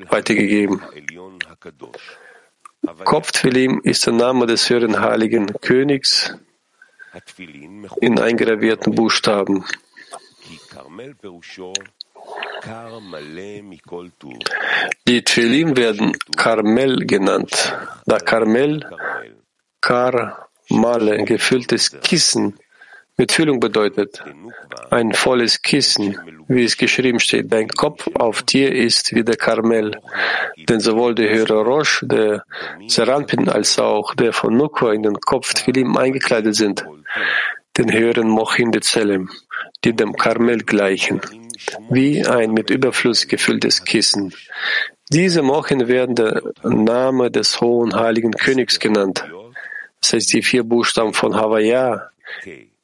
weitergegeben. 0.09 0.83
Kopftfilim 3.05 3.81
ist 3.83 4.07
der 4.07 4.12
Name 4.12 4.47
des 4.47 4.71
höheren 4.71 5.00
heiligen 5.00 5.47
Königs, 5.61 6.35
in 8.00 8.19
eingravierten 8.19 8.95
Buchstaben. 8.95 9.64
Die 15.08 15.23
Tfilim 15.23 15.76
werden 15.76 16.16
Karmel 16.37 17.06
genannt, 17.06 17.76
da 18.06 18.18
Karmel, 18.18 18.85
Karmale, 19.80 21.25
gefülltes 21.25 22.00
Kissen, 22.00 22.58
mit 23.16 23.32
Füllung 23.32 23.61
bedeutet. 23.61 24.23
Ein 24.90 25.12
volles 25.12 25.62
Kissen, 25.62 26.18
wie 26.49 26.64
es 26.64 26.76
geschrieben 26.76 27.18
steht. 27.18 27.50
Dein 27.50 27.68
Kopf 27.68 28.08
auf 28.14 28.42
dir 28.42 28.75
ist 28.75 29.14
wie 29.14 29.25
der 29.25 29.37
Karmel. 29.37 29.99
Denn 30.68 30.80
sowohl 30.80 31.14
der 31.14 31.30
höhere 31.30 31.62
Rosh, 31.62 32.04
der 32.04 32.44
Serampin, 32.88 33.49
als 33.49 33.78
auch 33.78 34.14
der 34.14 34.32
von 34.32 34.56
Nukwa 34.56 34.92
in 34.92 35.02
den 35.02 35.18
Kopf 35.20 35.54
Tfilim 35.54 35.96
eingekleidet 35.96 36.54
sind. 36.54 36.85
Den 37.78 37.90
höheren 37.92 38.28
Mochin 38.28 38.70
de 38.70 38.82
Zelem, 38.82 39.30
die 39.85 39.94
dem 39.94 40.12
Karmel 40.14 40.58
gleichen. 40.64 41.20
Wie 41.91 42.25
ein 42.27 42.53
mit 42.53 42.71
Überfluss 42.71 43.29
gefülltes 43.29 43.85
Kissen. 43.85 44.33
Diese 45.11 45.43
Mochen 45.43 45.87
werden 45.89 46.17
der 46.17 46.43
Name 46.63 47.31
des 47.31 47.61
hohen 47.61 47.95
heiligen 47.95 48.33
Königs 48.33 48.81
genannt. 48.81 49.25
Das 50.01 50.13
heißt, 50.13 50.33
die 50.33 50.43
vier 50.43 50.65
Buchstaben 50.65 51.15
von 51.15 51.37
Havaya, 51.37 52.11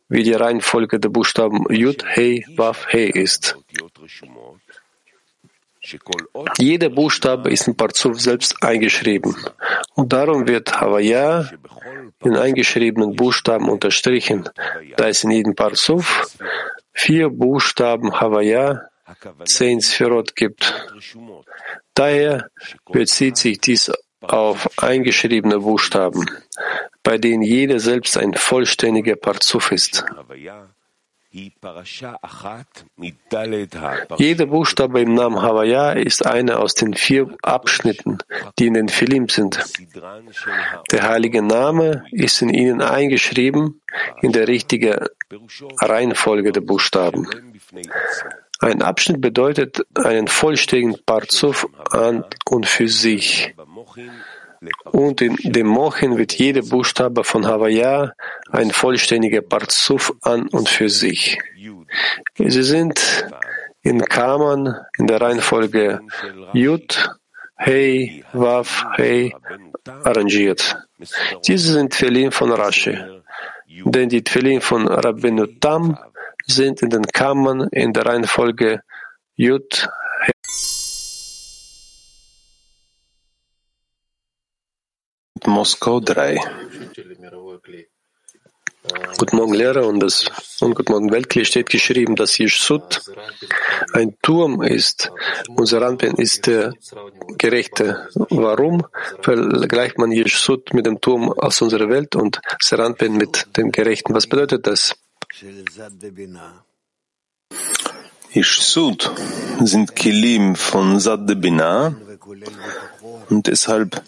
wie 0.09 0.23
die 0.23 0.33
Reihenfolge 0.33 1.01
der 1.01 1.09
Buchstaben 1.09 1.65
Yud, 1.73 2.05
Hei, 2.05 2.45
Waf, 2.57 2.87
Hei 2.93 3.05
ist. 3.05 3.57
Jeder 6.59 6.89
Buchstabe 6.91 7.51
ist 7.51 7.67
in 7.67 7.77
Parzuf 7.77 8.21
selbst 8.21 8.63
eingeschrieben. 8.63 9.37
Und 9.95 10.13
darum 10.13 10.47
wird 10.47 10.81
Havaya 10.81 11.51
in 12.25 12.37
eingeschriebenen 12.37 13.17
Buchstaben 13.17 13.69
unterstrichen, 13.69 14.49
da 14.97 15.09
es 15.09 15.25
in 15.25 15.33
jedem 15.33 15.55
Parzuf 15.57 16.37
vier 16.93 17.31
Buchstaben 17.31 18.21
Havaya, 18.21 18.89
zehn 19.45 19.81
Sphirot 19.81 20.37
gibt. 20.37 20.87
Daher 21.95 22.51
bezieht 22.91 23.37
sich 23.37 23.61
dies 23.61 23.91
auf 24.21 24.69
eingeschriebene 24.79 25.59
Buchstaben, 25.61 26.31
bei 27.03 27.19
denen 27.19 27.43
jeder 27.43 27.81
selbst 27.81 28.17
ein 28.17 28.35
vollständiger 28.35 29.17
Parzuf 29.17 29.73
ist. 29.73 30.05
Jeder 34.19 34.47
Buchstabe 34.47 35.01
im 35.01 35.15
Namen 35.15 35.41
Havaya 35.41 35.93
ist 35.93 36.27
einer 36.27 36.61
aus 36.61 36.75
den 36.75 36.93
vier 36.95 37.35
Abschnitten, 37.43 38.19
die 38.59 38.67
in 38.67 38.75
den 38.75 38.89
Philim 38.89 39.29
sind. 39.29 39.59
Der 40.93 41.09
heilige 41.09 41.43
Name 41.43 42.05
ist 42.11 42.43
in 42.43 42.51
ihnen 42.51 42.83
eingeschrieben 42.83 43.81
in 44.21 44.33
der 44.33 44.47
richtigen 44.47 45.07
Reihenfolge 45.81 46.53
der 46.53 46.61
Buchstaben. 46.61 47.27
Ein 48.61 48.83
Abschnitt 48.83 49.21
bedeutet 49.21 49.87
einen 49.95 50.29
vollständigen 50.29 50.97
Parzuf 51.05 51.67
an 51.91 52.25
und 52.45 52.67
für 52.67 52.89
sich. 52.89 53.55
Und 54.85 55.21
in 55.21 55.37
dem 55.53 55.67
Mochen 55.67 56.19
wird 56.19 56.33
jeder 56.35 56.63
Buchstabe 56.63 57.25
von 57.25 57.47
Havaya 57.47 58.13
ein 58.51 58.71
vollständiger 58.71 59.43
Parzuf 59.43 60.13
an 60.23 60.49
und 60.49 60.69
für 60.69 60.89
sich. 60.89 61.39
Sie 62.39 62.63
sind 62.63 63.27
in 63.83 64.05
Kammern 64.05 64.77
in 64.99 65.07
der 65.07 65.21
Reihenfolge 65.21 66.01
Yud, 66.53 67.11
Hey, 67.57 68.25
Waf, 68.33 68.85
Hey 68.95 69.35
arrangiert. 70.05 70.77
Diese 71.47 71.73
sind 71.73 71.93
Tfelin 71.93 72.31
von 72.31 72.53
Rashi, 72.53 72.99
denn 73.85 74.09
die 74.09 74.23
Tfelin 74.23 74.61
von 74.61 74.89
Rabbeinu 74.89 75.47
Tam 75.61 75.99
sind 76.47 76.83
in 76.83 76.91
den 76.91 77.07
Kammern 77.07 77.69
in 77.71 77.93
der 77.93 78.07
Reihenfolge 78.07 78.83
Yud, 79.37 79.89
Moskau 85.47 86.01
3. 86.01 86.39
Guten 89.19 89.37
Morgen, 89.37 89.55
Lehrer, 89.55 89.87
und, 89.87 90.01
das, 90.01 90.27
und 90.61 90.75
Guten 90.75 90.93
Morgen, 90.93 91.13
Weltkli 91.13 91.45
steht 91.45 91.71
geschrieben, 91.71 92.17
dass 92.17 92.39
Yeshut 92.39 93.01
ein 93.93 94.17
Turm 94.23 94.63
ist. 94.63 95.13
Unser 95.57 95.81
Rampen 95.83 96.17
ist 96.17 96.47
der 96.47 96.75
Gerechte. 97.39 98.09
Warum 98.15 98.85
vergleicht 99.21 99.99
man 99.99 100.11
Yeshut 100.11 100.75
mit 100.75 100.87
dem 100.87 101.01
Turm 101.01 101.31
aus 101.31 101.63
unserer 101.63 101.89
Welt 101.89 102.17
und 102.17 102.41
Seranpen 102.61 103.17
mit 103.17 103.47
dem 103.57 103.71
Gerechten? 103.71 104.15
Was 104.15 104.27
bedeutet 104.27 104.67
das? 104.67 104.97
Yeshut 108.33 109.11
sind 109.61 109.95
Kilim 109.95 110.57
von 110.57 110.99
Sad 110.99 111.29
de 111.29 111.37
und 113.29 113.47
deshalb 113.47 114.03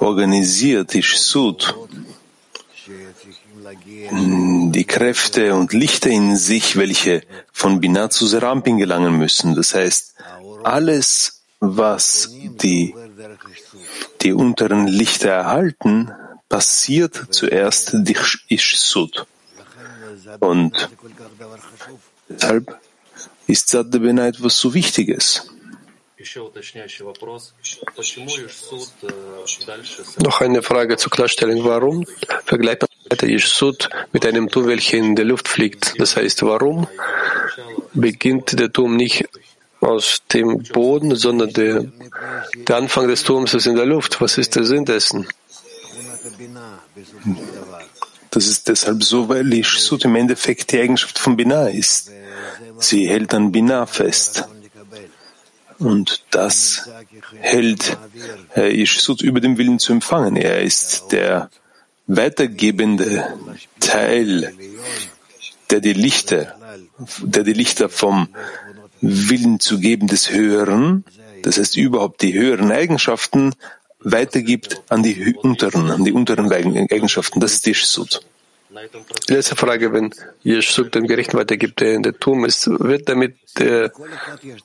organisiert 0.00 0.94
Ishsud 0.94 1.74
die 4.72 4.84
Kräfte 4.84 5.54
und 5.54 5.72
Lichter 5.72 6.10
in 6.10 6.36
sich, 6.36 6.76
welche 6.76 7.22
von 7.52 7.80
Binah 7.80 8.10
zu 8.10 8.26
Serampin 8.26 8.78
gelangen 8.78 9.16
müssen. 9.16 9.54
Das 9.54 9.74
heißt, 9.74 10.14
alles, 10.62 11.42
was 11.60 12.30
die, 12.62 12.94
die 14.20 14.32
unteren 14.32 14.86
Lichter 14.86 15.30
erhalten, 15.30 16.10
passiert 16.48 17.28
zuerst 17.30 17.92
durch 17.94 18.44
Ishsud. 18.48 19.26
Und 20.40 20.90
deshalb 22.28 22.78
ist 23.46 23.68
Sadde 23.68 24.00
Bina 24.00 24.26
etwas 24.26 24.58
so 24.58 24.74
Wichtiges. 24.74 25.53
Noch 30.22 30.40
eine 30.40 30.62
Frage 30.62 30.96
zur 30.96 31.10
Klarstellung. 31.10 31.64
Warum 31.64 32.06
vergleicht 32.44 32.82
man 32.82 32.90
weiter 33.10 33.26
Yeshut 33.26 33.88
mit 34.12 34.24
einem 34.26 34.48
Turm, 34.48 34.66
welcher 34.66 34.98
in 34.98 35.16
der 35.16 35.24
Luft 35.24 35.48
fliegt? 35.48 35.94
Das 35.98 36.16
heißt, 36.16 36.42
warum 36.42 36.86
beginnt 37.92 38.58
der 38.58 38.72
Turm 38.72 38.96
nicht 38.96 39.28
aus 39.80 40.22
dem 40.32 40.62
Boden, 40.62 41.14
sondern 41.14 41.52
der, 41.52 41.84
der 42.54 42.76
Anfang 42.76 43.08
des 43.08 43.22
Turms 43.22 43.54
ist 43.54 43.66
in 43.66 43.76
der 43.76 43.86
Luft? 43.86 44.20
Was 44.20 44.38
ist 44.38 44.56
der 44.56 44.64
Sinn 44.64 44.84
dessen? 44.84 45.28
Das 48.30 48.46
ist 48.48 48.68
deshalb 48.68 49.04
so, 49.04 49.28
weil 49.28 49.52
Yeshut 49.52 50.04
im 50.04 50.16
Endeffekt 50.16 50.72
die 50.72 50.80
Eigenschaft 50.80 51.18
von 51.18 51.36
Binah 51.36 51.68
ist. 51.68 52.10
Sie 52.78 53.06
hält 53.06 53.32
an 53.34 53.52
Binah 53.52 53.86
fest. 53.86 54.48
Und 55.78 56.24
das 56.30 56.88
hält 57.40 57.96
Herr 58.50 58.70
Yeshut 58.70 59.22
über 59.22 59.40
den 59.40 59.58
Willen 59.58 59.78
zu 59.78 59.92
empfangen. 59.92 60.36
Er 60.36 60.62
ist 60.62 61.12
der 61.12 61.50
weitergebende 62.06 63.26
Teil, 63.80 64.52
der 65.70 65.80
die 65.80 65.92
Lichter, 65.92 66.54
der 67.20 67.44
die 67.44 67.52
Lichter 67.52 67.88
vom 67.88 68.28
Willen 69.00 69.60
zu 69.60 69.78
geben 69.78 70.06
des 70.06 70.30
Höheren, 70.30 71.04
das 71.42 71.58
heißt 71.58 71.76
überhaupt 71.76 72.22
die 72.22 72.34
höheren 72.34 72.72
Eigenschaften, 72.72 73.54
weitergibt 74.00 74.82
an 74.88 75.02
die 75.02 75.34
unteren, 75.34 75.90
an 75.90 76.04
die 76.04 76.12
unteren 76.12 76.50
Eigenschaften. 76.52 77.40
Das 77.40 77.52
ist 77.52 77.66
Yeshut. 77.66 78.20
Letzte 79.28 79.56
Frage, 79.56 79.92
wenn 79.92 80.14
Jeschuk 80.42 80.92
dem 80.92 81.06
Gerechten 81.06 81.36
weitergibt, 81.36 81.80
der 81.80 81.94
in 81.94 82.02
der 82.02 82.18
Turm 82.18 82.44
ist, 82.44 82.68
wird 82.68 83.08
damit 83.08 83.36
der 83.58 83.92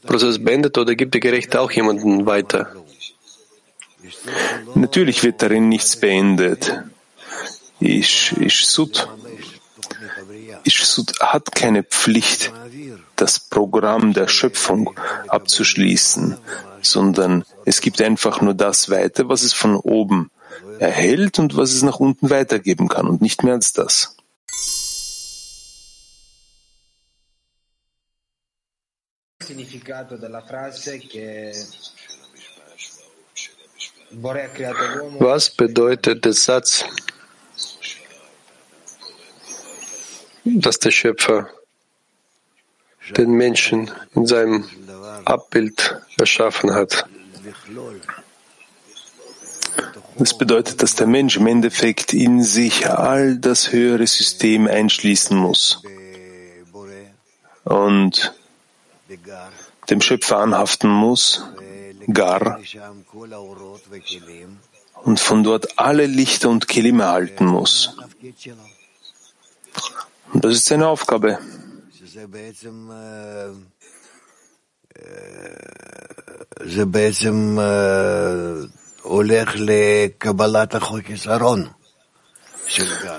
Prozess 0.06 0.44
beendet 0.44 0.78
oder 0.78 0.96
gibt 0.96 1.14
der 1.14 1.22
Gerechte 1.22 1.62
auch 1.62 1.72
jemanden 1.72 2.26
weiter? 2.26 2.76
Natürlich 4.76 5.24
wird 5.24 5.42
darin 5.42 5.70
nichts 5.70 5.96
beendet. 5.96 6.74
Ich, 7.80 8.36
ich 8.40 8.66
Sud, 8.66 9.08
ich 10.64 10.84
Sud 10.86 11.20
hat 11.20 11.54
keine 11.54 11.84
Pflicht, 11.84 12.52
das 13.16 13.40
Programm 13.40 14.14
der 14.14 14.28
Schöpfung 14.28 14.98
abzuschließen, 15.28 16.38
sondern 16.82 17.46
es 17.66 17.82
gibt 17.82 18.02
einfach 18.02 18.42
nur 18.42 18.54
das 18.54 18.90
weiter, 18.90 19.30
was 19.30 19.44
es 19.44 19.54
von 19.54 19.76
oben 19.76 20.32
erhält 20.80 21.40
und 21.40 21.56
was 21.58 21.72
es 21.72 21.82
nach 21.84 22.00
unten 22.00 22.30
weitergeben 22.30 22.88
kann 22.88 23.08
und 23.08 23.22
nicht 23.22 23.44
mehr 23.44 23.54
als 23.54 23.74
das. 23.74 24.16
Was 35.20 35.50
bedeutet 35.50 36.26
der 36.26 36.34
Satz, 36.34 36.86
dass 40.46 40.80
der 40.80 40.92
Schöpfer 40.92 41.50
den 43.18 43.32
Menschen 43.32 43.92
in 44.14 44.26
seinem 44.28 44.66
Abbild 45.26 46.00
erschaffen 46.20 46.74
hat? 46.74 47.08
Das 50.18 50.38
bedeutet, 50.38 50.82
dass 50.82 50.96
der 50.96 51.08
Mensch 51.08 51.38
im 51.38 51.48
Endeffekt 51.48 52.14
in 52.14 52.44
sich 52.44 52.90
all 52.90 53.38
das 53.38 53.72
höhere 53.72 54.06
System 54.06 54.68
einschließen 54.68 55.38
muss 55.38 55.82
und 57.64 58.34
dem 59.90 60.02
Schöpfer 60.02 60.38
anhaften 60.38 60.90
muss, 60.90 61.44
Gar, 62.12 62.60
und 65.04 65.20
von 65.20 65.44
dort 65.44 65.78
alle 65.78 66.06
Lichter 66.08 66.50
und 66.50 66.68
Kelim 66.68 67.00
erhalten 67.00 67.46
muss. 67.46 67.96
Und 70.34 70.44
das 70.44 70.54
ist 70.54 70.66
seine 70.66 70.88
Aufgabe. 70.88 71.40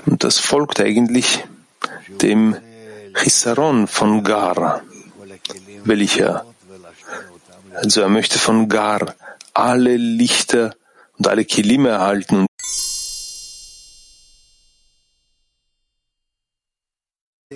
Und 0.06 0.24
das 0.24 0.38
folgt 0.38 0.80
eigentlich 0.80 1.44
dem 2.22 2.56
Chisaron 3.14 3.86
von 3.86 4.22
Gar, 4.22 4.82
welcher, 5.84 6.44
also 7.74 8.02
er 8.02 8.08
möchte 8.08 8.38
von 8.38 8.68
Gar 8.68 9.14
alle 9.54 9.96
Lichter 9.96 10.74
und 11.18 11.26
alle 11.28 11.44
Kilim 11.44 11.86
erhalten 11.86 12.46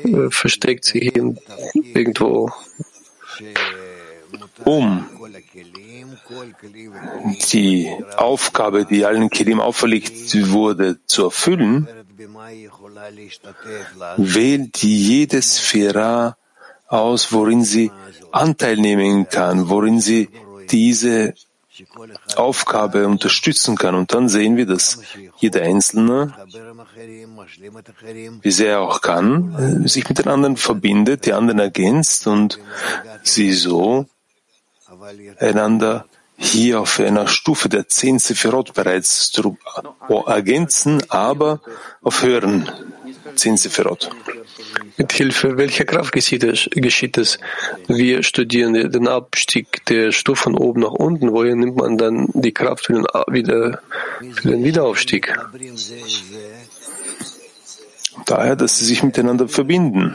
und 0.03 0.33
versteckt 0.33 0.85
sich 0.85 1.15
irgendwo 1.15 2.51
um 4.65 5.07
die 7.53 7.91
Aufgabe, 8.17 8.85
die 8.85 9.05
allen 9.05 9.31
Kelim 9.31 9.61
auferlegt 9.61 10.35
wurde, 10.51 10.99
zu 11.07 11.25
erfüllen, 11.25 11.89
wählt 14.17 14.83
jede 14.83 15.43
Sphäre 15.43 16.37
aus, 16.87 17.33
worin 17.33 17.65
sie 17.65 17.91
Anteil 18.33 18.77
nehmen 18.77 19.29
kann, 19.29 19.69
worin 19.69 20.01
sie 20.01 20.29
diese 20.71 21.35
Aufgabe 22.37 23.07
unterstützen 23.07 23.77
kann. 23.77 23.95
Und 23.95 24.13
dann 24.13 24.29
sehen 24.29 24.57
wir, 24.57 24.67
dass 24.67 25.01
jeder 25.39 25.63
Einzelne, 25.63 26.33
wie 28.43 28.51
sehr 28.51 28.73
er 28.73 28.81
auch 28.81 29.01
kann, 29.01 29.87
sich 29.87 30.09
mit 30.09 30.19
den 30.19 30.29
anderen 30.29 30.57
verbindet, 30.57 31.27
die 31.27 31.33
anderen 31.33 31.59
ergänzt 31.59 32.27
und 32.27 32.61
sie 33.23 33.53
so 33.53 34.07
einander 35.39 36.07
hier 36.37 36.81
auf 36.81 36.99
einer 36.99 37.29
Stufe 37.29 37.69
der 37.69 37.89
zehn 37.89 38.19
Sephirot 38.19 38.75
bereits 38.75 39.33
ergänzen, 40.27 41.03
aber 41.09 41.61
auf 42.03 42.23
höheren 42.23 42.69
zehn 43.37 43.57
Sephirot. 43.57 44.11
Mit 44.97 45.13
Hilfe 45.13 45.57
welcher 45.57 45.85
Kraft 45.85 46.13
geschieht 46.13 46.45
es? 46.45 47.39
Wir 47.89 48.23
studieren 48.23 48.75
den 48.75 49.09
Abstieg 49.09 49.85
der 49.87 50.13
Stufen 50.13 50.57
oben 50.57 50.83
nach 50.83 50.93
unten. 50.93 51.33
Woher 51.33 51.57
nimmt 51.57 51.77
man 51.77 51.99
dann 51.99 52.29
die 52.33 52.53
Kraft 52.53 52.87
für 52.87 52.93
den, 52.95 53.05
wieder, 53.29 53.81
für 54.35 54.51
den 54.51 54.65
Wiederaufstieg? 54.65 55.35
Daher, 58.27 58.57
dass 58.57 58.79
sie 58.79 58.85
sich 58.85 59.03
miteinander 59.03 59.49
verbinden. 59.49 60.15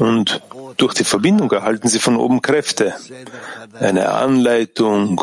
Und 0.00 0.40
durch 0.78 0.94
die 0.94 1.04
Verbindung 1.04 1.52
erhalten 1.52 1.88
sie 1.88 1.98
von 1.98 2.16
oben 2.16 2.40
Kräfte, 2.40 2.94
eine 3.78 4.12
Anleitung, 4.12 5.22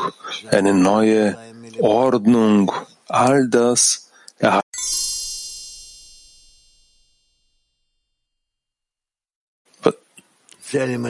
eine 0.52 0.76
neue 0.76 1.36
Ordnung, 1.80 2.72
all 3.08 3.50
das 3.50 4.12
erhalten. 4.38 4.68
Zerem 10.62 11.06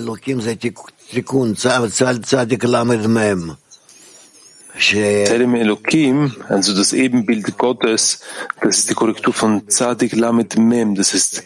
Elokim 5.56 6.36
also 6.48 6.74
das 6.74 6.94
Ebenbild 6.94 7.58
Gottes, 7.58 8.22
das 8.62 8.78
ist 8.78 8.90
die 8.90 8.94
Korrektur 8.94 9.34
von 9.34 9.68
Zadik 9.68 10.16
Lamed 10.16 10.58
Mem, 10.58 10.96
das 10.96 11.14
ist 11.14 11.44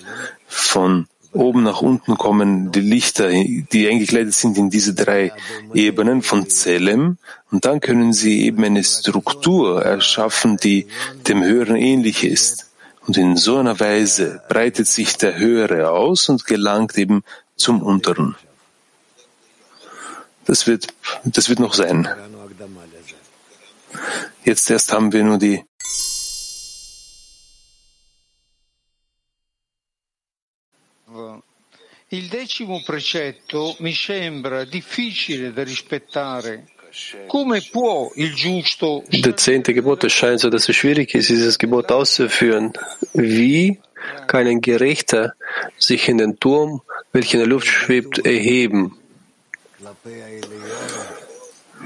von 0.47 1.07
oben 1.33 1.63
nach 1.63 1.81
unten 1.81 2.17
kommen 2.17 2.71
die 2.71 2.81
Lichter, 2.81 3.29
die 3.29 3.87
eingekleidet 3.87 4.33
sind 4.33 4.57
in 4.57 4.69
diese 4.69 4.93
drei 4.93 5.31
Ebenen 5.73 6.21
von 6.21 6.49
Zelem. 6.49 7.17
Und 7.51 7.65
dann 7.65 7.79
können 7.79 8.13
sie 8.13 8.43
eben 8.43 8.63
eine 8.63 8.83
Struktur 8.83 9.83
erschaffen, 9.83 10.57
die 10.57 10.87
dem 11.27 11.43
Höheren 11.43 11.75
ähnlich 11.75 12.23
ist. 12.23 12.71
Und 13.07 13.17
in 13.17 13.35
so 13.35 13.57
einer 13.57 13.79
Weise 13.79 14.41
breitet 14.47 14.87
sich 14.87 15.17
der 15.17 15.37
Höhere 15.37 15.89
aus 15.91 16.29
und 16.29 16.45
gelangt 16.45 16.97
eben 16.97 17.23
zum 17.55 17.81
Unteren. 17.81 18.35
Das 20.45 20.67
wird, 20.67 20.87
das 21.23 21.49
wird 21.49 21.59
noch 21.59 21.73
sein. 21.73 22.07
Jetzt 24.43 24.69
erst 24.69 24.91
haben 24.91 25.13
wir 25.13 25.23
nur 25.23 25.37
die 25.37 25.63
Il 32.13 32.28
decimo 32.28 32.82
precetto 32.84 33.74
mi 33.80 33.93
sembra 33.93 34.65
difficile 34.65 35.54
da 35.54 35.63
rispettare. 35.63 36.65
Come 37.26 37.62
può 37.71 38.12
il 38.15 38.34
giusto 38.34 39.02
Der 39.08 39.38
zehnte 39.38 39.71
Gebot, 39.71 40.04
es 40.04 40.12
scheint 40.12 40.41
so, 40.41 40.50
dass 40.50 40.67
es 40.67 40.76
schwierig 40.76 41.15
ist, 41.15 41.30
dieses 41.30 41.58
Gebot 41.58 41.89
auszuführen. 41.89 42.74
Wie 43.13 43.80
kann 44.28 44.45
ein 44.45 44.60
Gerechter 44.60 45.36
sich 45.78 46.10
in 46.10 46.17
den 46.17 46.38
Turm, 46.38 46.82
welcher 47.13 47.36
in 47.36 47.39
der 47.39 47.47
Luft 47.47 47.67
schwebt, 47.67 48.19
erheben? 48.26 48.97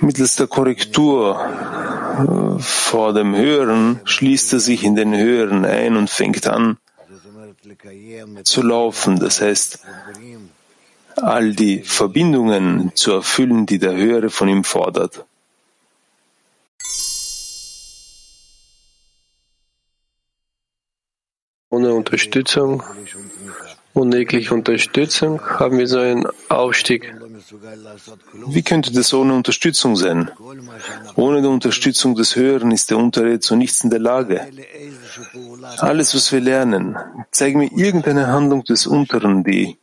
Mittels 0.02 0.38
der 0.38 0.48
Korrektur 0.48 1.38
äh, 1.38 2.60
vor 2.60 3.14
dem 3.14 3.36
Hören 3.36 4.02
schließt 4.06 4.54
er 4.54 4.60
sich 4.60 4.84
in 4.84 4.96
den 4.96 5.16
Hören 5.16 5.66
ein 5.66 5.96
und 5.96 6.10
fängt 6.10 6.48
an, 6.48 6.80
zu 8.44 8.62
laufen, 8.62 9.20
das 9.20 9.42
heißt, 9.42 9.80
all 11.16 11.54
die 11.54 11.82
Verbindungen 11.84 12.92
zu 12.96 13.14
erfüllen, 13.14 13.66
die 13.66 13.80
der 13.80 13.96
Höhere 13.96 14.30
von 14.30 14.48
ihm 14.48 14.64
fordert. 14.64 15.26
Ohne 21.70 21.94
Unterstützung, 21.94 22.84
ohne 23.94 24.18
jegliche 24.18 24.54
Unterstützung 24.54 25.42
haben 25.42 25.78
wir 25.78 25.88
so 25.88 26.00
einen 26.00 26.28
Aufstieg. 26.48 27.14
Wie 28.48 28.62
könnte 28.62 28.92
das 28.92 29.14
ohne 29.14 29.34
Unterstützung 29.34 29.96
sein? 29.96 30.32
Ohne 31.16 31.42
die 31.42 31.48
Unterstützung 31.48 32.16
des 32.16 32.36
Höheren 32.36 32.72
ist 32.72 32.90
der 32.90 32.98
Untere 32.98 33.40
zu 33.40 33.56
nichts 33.56 33.84
in 33.84 33.90
der 33.90 34.00
Lage. 34.00 34.48
Alles, 35.78 36.16
was 36.16 36.32
wir 36.32 36.42
lernen, 36.42 36.96
zeig 37.32 37.56
mir 37.56 37.72
irgendeine 37.72 38.28
Handlung 38.28 38.64
des 38.64 38.88
Unteren, 38.88 39.44
die, 39.44 39.78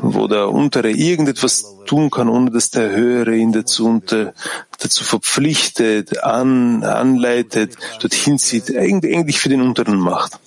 wo 0.00 0.28
der 0.28 0.50
Untere 0.50 0.90
irgendetwas 0.90 1.64
tun 1.86 2.10
kann, 2.10 2.28
ohne 2.28 2.50
dass 2.50 2.70
der 2.70 2.90
Höhere 2.90 3.36
ihn 3.36 3.52
dazu, 3.52 3.86
unter, 3.86 4.34
dazu 4.78 5.04
verpflichtet, 5.04 6.22
an, 6.22 6.84
anleitet, 6.84 7.76
dorthin 8.00 8.38
zieht, 8.38 8.74
eigentlich 8.76 9.40
für 9.40 9.48
den 9.48 9.62
Unteren 9.62 9.98
macht. 9.98 10.38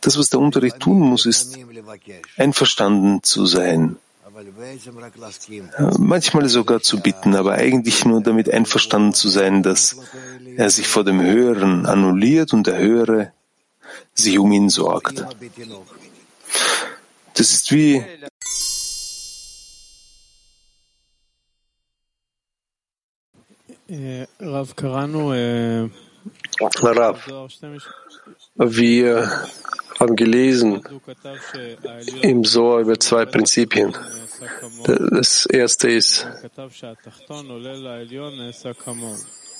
Das, 0.00 0.18
was 0.18 0.30
der 0.30 0.40
Untere 0.40 0.78
tun 0.78 1.00
muss, 1.00 1.26
ist 1.26 1.58
einverstanden 2.36 3.22
zu 3.22 3.46
sein. 3.46 3.96
Manchmal 5.98 6.48
sogar 6.48 6.80
zu 6.80 7.00
bitten, 7.00 7.34
aber 7.34 7.52
eigentlich 7.52 8.04
nur 8.04 8.22
damit 8.22 8.50
einverstanden 8.52 9.12
zu 9.12 9.28
sein, 9.28 9.62
dass 9.62 9.96
er 10.56 10.70
sich 10.70 10.86
vor 10.86 11.04
dem 11.04 11.20
Höheren 11.20 11.86
annulliert 11.86 12.52
und 12.52 12.66
der 12.66 12.78
Höhere 12.78 13.32
sich 14.14 14.38
um 14.38 14.52
ihn 14.52 14.68
sorgt. 14.68 15.24
Das 17.34 17.52
ist 17.52 17.72
wie 17.72 18.04
Rav, 26.82 27.26
wir 28.56 29.30
haben 30.00 30.16
gelesen 30.16 30.82
im 32.22 32.44
Sohr 32.44 32.80
über 32.80 32.98
zwei 32.98 33.26
Prinzipien. 33.26 33.94
Das 34.86 35.46
erste 35.46 35.90
ist, 35.90 36.26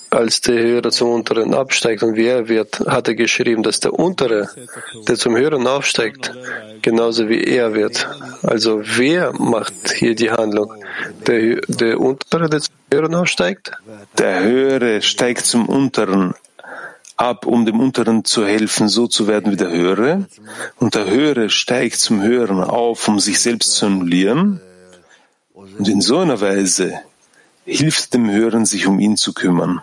als 0.09 0.41
der 0.41 0.55
Höhere 0.55 0.91
zum 0.91 1.09
Unteren 1.09 1.53
absteigt 1.53 2.03
und 2.03 2.15
wie 2.15 2.27
er 2.27 2.47
wird, 2.47 2.79
hat 2.81 3.07
er 3.07 3.15
geschrieben, 3.15 3.63
dass 3.63 3.79
der 3.79 3.93
Untere, 3.93 4.49
der 5.07 5.15
zum 5.15 5.35
Höheren 5.35 5.67
aufsteigt, 5.67 6.31
genauso 6.81 7.27
wie 7.27 7.43
er 7.43 7.73
wird. 7.73 8.07
Also 8.43 8.81
wer 8.83 9.33
macht 9.33 9.91
hier 9.93 10.15
die 10.15 10.31
Handlung? 10.31 10.73
Der, 11.27 11.61
der 11.67 11.99
Untere, 11.99 12.49
der 12.49 12.61
zum 12.61 12.75
Höheren 12.91 13.15
aufsteigt? 13.15 13.71
Der 14.17 14.43
Höhere 14.43 15.01
steigt 15.01 15.45
zum 15.45 15.67
Unteren 15.67 16.33
ab, 17.17 17.45
um 17.45 17.65
dem 17.65 17.79
Unteren 17.79 18.25
zu 18.25 18.45
helfen, 18.45 18.87
so 18.87 19.07
zu 19.07 19.27
werden 19.27 19.51
wie 19.51 19.57
der 19.57 19.71
Höhere. 19.71 20.27
Und 20.79 20.95
der 20.95 21.09
Höhere 21.09 21.49
steigt 21.49 21.99
zum 21.99 22.21
Höheren 22.21 22.61
auf, 22.61 23.07
um 23.07 23.19
sich 23.19 23.39
selbst 23.39 23.73
zu 23.73 23.85
annullieren. 23.85 24.61
Und 25.77 25.87
in 25.87 26.01
so 26.01 26.19
einer 26.19 26.39
Weise 26.41 27.01
hilft 27.65 28.13
dem 28.13 28.29
Hören, 28.29 28.65
sich 28.65 28.87
um 28.87 28.99
ihn 28.99 29.17
zu 29.17 29.33
kümmern. 29.33 29.81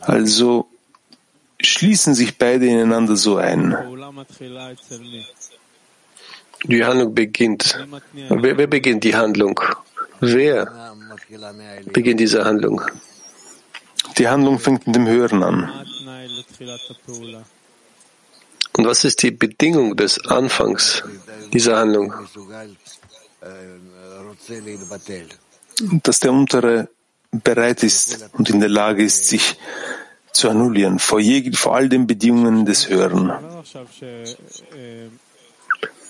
Also 0.00 0.68
schließen 1.60 2.14
sich 2.14 2.38
beide 2.38 2.66
ineinander 2.66 3.16
so 3.16 3.36
ein. 3.36 3.76
Die 6.64 6.84
Handlung 6.84 7.14
beginnt. 7.14 7.78
Wer, 8.28 8.56
wer 8.56 8.66
beginnt 8.66 9.04
die 9.04 9.14
Handlung? 9.14 9.60
Wer 10.20 10.94
beginnt 11.92 12.20
diese 12.20 12.44
Handlung? 12.44 12.80
Die 14.16 14.28
Handlung 14.28 14.58
fängt 14.58 14.86
mit 14.86 14.96
dem 14.96 15.06
Hören 15.06 15.42
an. 15.42 15.70
Und 18.76 18.86
was 18.86 19.04
ist 19.04 19.22
die 19.22 19.30
Bedingung 19.30 19.96
des 19.96 20.24
Anfangs 20.26 21.02
dieser 21.52 21.76
Handlung? 21.76 22.12
dass 26.02 26.20
der 26.20 26.32
Untere 26.32 26.88
bereit 27.30 27.82
ist 27.82 28.30
und 28.32 28.48
in 28.50 28.60
der 28.60 28.68
Lage 28.68 29.02
ist, 29.02 29.28
sich 29.28 29.56
zu 30.32 30.48
annullieren 30.48 30.98
vor, 30.98 31.20
je, 31.20 31.52
vor 31.52 31.76
all 31.76 31.88
den 31.88 32.06
Bedingungen 32.06 32.64
des 32.64 32.88
Hören. 32.88 33.32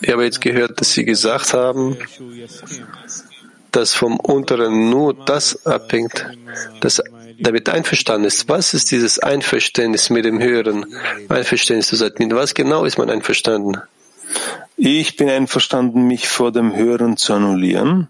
Ich 0.00 0.11
habe 0.12 0.24
jetzt 0.24 0.40
gehört, 0.40 0.81
dass 0.81 0.92
Sie 0.92 1.05
gesagt 1.05 1.53
haben, 1.55 1.96
dass 3.74 3.94
vom 3.94 4.20
Unteren 4.20 4.88
nur 4.88 5.14
das 5.14 5.66
abhängt, 5.66 6.26
dass 6.80 7.02
damit 7.40 7.68
einverstanden 7.68 8.26
ist. 8.26 8.48
Was 8.48 8.72
ist 8.72 8.92
dieses 8.92 9.18
Einverständnis 9.18 10.10
mit 10.10 10.24
dem 10.24 10.40
Höheren? 10.40 10.87
Einverständnis 11.28 11.88
zu 11.88 11.96
sein. 11.96 12.12
Mit 12.18 12.32
was 12.32 12.54
genau 12.54 12.84
ist 12.84 12.98
man 12.98 13.10
einverstanden? 13.10 13.78
Ich 14.76 15.16
bin 15.16 15.28
einverstanden, 15.28 16.06
mich 16.06 16.28
vor 16.28 16.52
dem 16.52 16.74
Hören 16.76 17.16
zu 17.16 17.32
annullieren, 17.34 18.08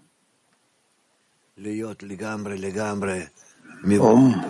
um, 3.99 4.43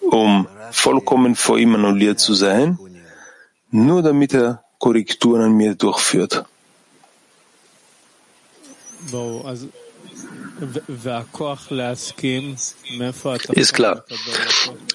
um 0.00 0.48
vollkommen 0.70 1.34
vor 1.34 1.58
ihm 1.58 1.74
annulliert 1.74 2.20
zu 2.20 2.34
sein, 2.34 2.78
nur 3.70 4.02
damit 4.02 4.34
er 4.34 4.64
Korrekturen 4.78 5.42
an 5.42 5.52
mir 5.52 5.74
durchführt. 5.74 6.44
Ist 13.56 13.72
klar. 13.72 14.04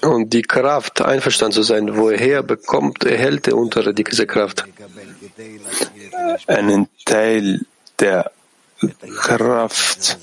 Und 0.02 0.32
die 0.32 0.42
Kraft, 0.42 1.02
einverstanden 1.02 1.54
zu 1.54 1.62
sein, 1.62 1.96
woher 1.96 2.42
bekommt, 2.42 3.04
erhält 3.04 3.46
der 3.46 3.56
Untere 3.56 3.92
diese 3.92 4.26
Kraft? 4.26 4.64
Einen 6.46 6.88
Teil 7.04 7.66
der 7.98 8.30
Kraft 9.16 10.18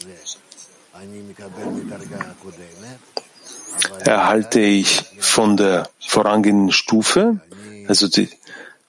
erhalte 4.05 4.59
ich 4.61 5.03
von 5.19 5.57
der 5.57 5.89
vorangehenden 5.99 6.71
Stufe. 6.71 7.39
Also 7.87 8.07
die, 8.07 8.29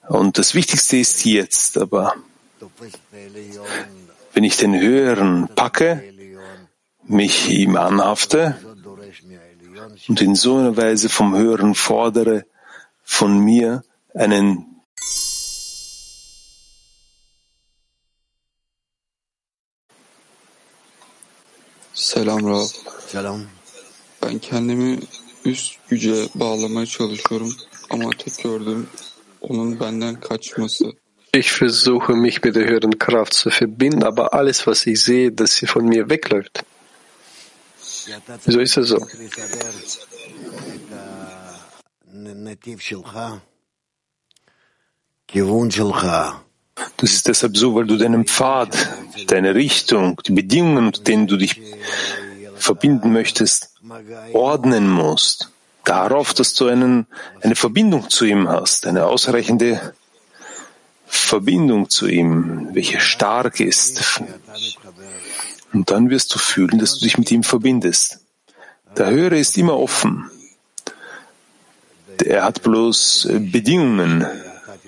und 0.07 0.37
das 0.37 0.55
Wichtigste 0.55 0.97
ist 0.97 1.25
jetzt, 1.25 1.77
aber 1.77 2.15
wenn 4.37 4.43
ich 4.43 4.57
den 4.57 4.79
Höheren 4.79 5.47
packe, 5.55 6.13
mich 7.07 7.49
ihm 7.49 7.75
anhafte 7.75 8.55
und 10.07 10.21
in 10.21 10.35
so 10.35 10.57
einer 10.57 10.77
Weise 10.77 11.09
vom 11.09 11.35
Höheren 11.35 11.73
fordere, 11.73 12.45
von 13.03 13.39
mir 13.39 13.83
einen 14.13 14.83
Selam 21.95 22.45
Rab. 22.45 22.69
Selam. 23.07 23.47
Ben 24.21 24.37
kendimi 24.39 24.99
üst 25.45 25.79
güce 25.89 26.29
bağlamaya 26.35 26.85
çalışıyorum 26.85 27.55
ama 27.89 28.09
tek 28.09 28.43
gördüğüm 28.43 28.87
onun 29.41 29.79
benden 29.79 30.19
kaçması. 30.19 31.06
Ich 31.37 31.51
versuche 31.51 32.15
mich 32.15 32.41
mit 32.41 32.55
der 32.55 32.67
höheren 32.67 32.97
Kraft 32.97 33.35
zu 33.35 33.51
verbinden, 33.51 34.01
aber 34.01 34.33
alles, 34.33 34.65
was 34.65 34.87
ich 34.87 34.99
sehe, 34.99 35.31
dass 35.31 35.53
sie 35.57 35.67
von 35.67 35.85
mir 35.85 36.09
wegläuft. 36.09 36.65
Wieso 38.45 38.59
ist 38.59 38.77
es 38.77 38.87
so? 38.87 38.97
Das 46.97 47.11
ist 47.13 47.27
deshalb 47.27 47.55
so, 47.55 47.75
weil 47.75 47.85
du 47.85 47.97
deinen 47.97 48.25
Pfad, 48.25 48.89
deine 49.27 49.53
Richtung, 49.53 50.19
die 50.25 50.31
Bedingungen, 50.31 50.87
unter 50.87 51.03
denen 51.03 51.27
du 51.27 51.37
dich 51.37 51.61
verbinden 52.55 53.13
möchtest, 53.13 53.75
ordnen 54.33 54.89
musst. 54.89 55.51
Darauf, 55.83 56.33
dass 56.33 56.55
du 56.55 56.65
einen, 56.65 57.05
eine 57.41 57.55
Verbindung 57.55 58.09
zu 58.09 58.25
ihm 58.25 58.49
hast, 58.49 58.87
eine 58.87 59.05
ausreichende 59.05 59.93
Verbindung 61.07 61.89
zu 61.89 62.07
ihm, 62.07 62.69
welche 62.73 62.99
stark 62.99 63.59
ist. 63.59 64.21
Und 65.73 65.89
dann 65.89 66.09
wirst 66.09 66.33
du 66.35 66.39
fühlen, 66.39 66.79
dass 66.79 66.97
du 66.97 67.05
dich 67.05 67.17
mit 67.17 67.31
ihm 67.31 67.43
verbindest. 67.43 68.19
Der 68.97 69.09
Höhere 69.09 69.37
ist 69.37 69.57
immer 69.57 69.77
offen. 69.77 70.29
Er 72.23 72.43
hat 72.43 72.63
bloß 72.63 73.29
Bedingungen, 73.31 74.25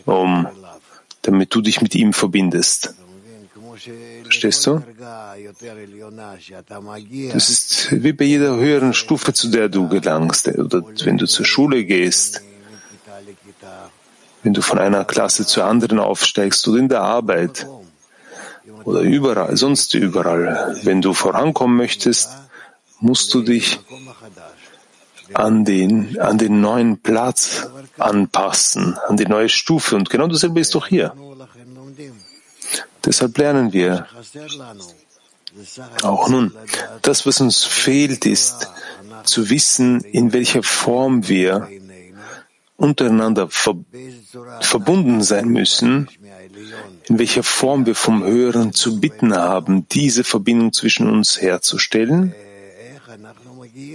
um, 0.05 0.47
damit 1.21 1.53
du 1.53 1.61
dich 1.61 1.81
mit 1.81 1.95
ihm 1.95 2.13
verbindest. 2.13 2.95
Verstehst 4.23 4.67
du? 4.67 4.83
Das 7.33 7.49
ist 7.49 8.03
wie 8.03 8.13
bei 8.13 8.25
jeder 8.25 8.55
höheren 8.57 8.93
Stufe, 8.93 9.33
zu 9.33 9.49
der 9.49 9.69
du 9.69 9.87
gelangst. 9.87 10.47
Oder 10.47 10.83
wenn 11.03 11.17
du 11.17 11.27
zur 11.27 11.45
Schule 11.45 11.85
gehst, 11.85 12.41
wenn 14.43 14.53
du 14.53 14.61
von 14.61 14.79
einer 14.79 15.05
Klasse 15.05 15.45
zur 15.45 15.65
anderen 15.65 15.99
aufsteigst 15.99 16.67
oder 16.67 16.79
in 16.79 16.89
der 16.89 17.01
Arbeit 17.01 17.67
oder 18.83 19.01
überall, 19.01 19.55
sonst 19.57 19.93
überall. 19.93 20.77
Wenn 20.83 21.01
du 21.01 21.13
vorankommen 21.13 21.75
möchtest, 21.75 22.29
musst 22.99 23.33
du 23.33 23.41
dich 23.41 23.79
an 25.33 25.65
den, 25.65 26.19
an 26.19 26.37
den 26.37 26.61
neuen 26.61 26.99
Platz 27.01 27.67
anpassen, 27.97 28.97
an 29.07 29.17
die 29.17 29.25
neue 29.25 29.49
Stufe. 29.49 29.95
Und 29.95 30.09
genau 30.09 30.27
dasselbe 30.27 30.59
ist 30.59 30.75
doch 30.75 30.87
hier. 30.87 31.13
Deshalb 33.05 33.37
lernen 33.37 33.73
wir. 33.73 34.07
Auch 36.03 36.29
nun, 36.29 36.53
das, 37.01 37.25
was 37.25 37.41
uns 37.41 37.63
fehlt, 37.63 38.25
ist 38.25 38.69
zu 39.23 39.49
wissen, 39.49 40.01
in 40.01 40.31
welcher 40.31 40.63
Form 40.63 41.27
wir 41.27 41.67
untereinander 42.79 43.49
ver 43.49 43.75
verbunden 44.61 45.21
sein 45.21 45.49
müssen, 45.49 46.07
in 47.07 47.19
welcher 47.19 47.43
Form 47.43 47.85
wir 47.85 47.95
vom 47.95 48.23
Höheren 48.23 48.73
zu 48.73 48.99
bitten 48.99 49.35
haben, 49.35 49.87
diese 49.89 50.23
Verbindung 50.23 50.71
zwischen 50.73 51.09
uns 51.09 51.41
herzustellen 51.41 52.33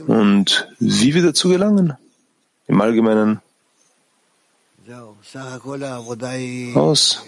und 0.06 0.68
wie 0.78 1.14
wir 1.14 1.22
dazu 1.22 1.48
gelangen. 1.48 1.94
Im 2.66 2.80
Allgemeinen 2.80 3.40
aus. 6.74 7.22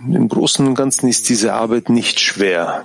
Im 0.00 0.28
Großen 0.28 0.66
und 0.66 0.74
Ganzen 0.74 1.08
ist 1.08 1.28
diese 1.28 1.54
Arbeit 1.54 1.88
nicht 1.88 2.20
schwer. 2.20 2.84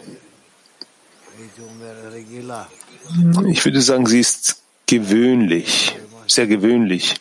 Ich 3.47 3.65
würde 3.65 3.81
sagen, 3.81 4.05
sie 4.07 4.19
ist 4.19 4.63
gewöhnlich, 4.87 5.95
sehr 6.27 6.47
gewöhnlich. 6.47 7.15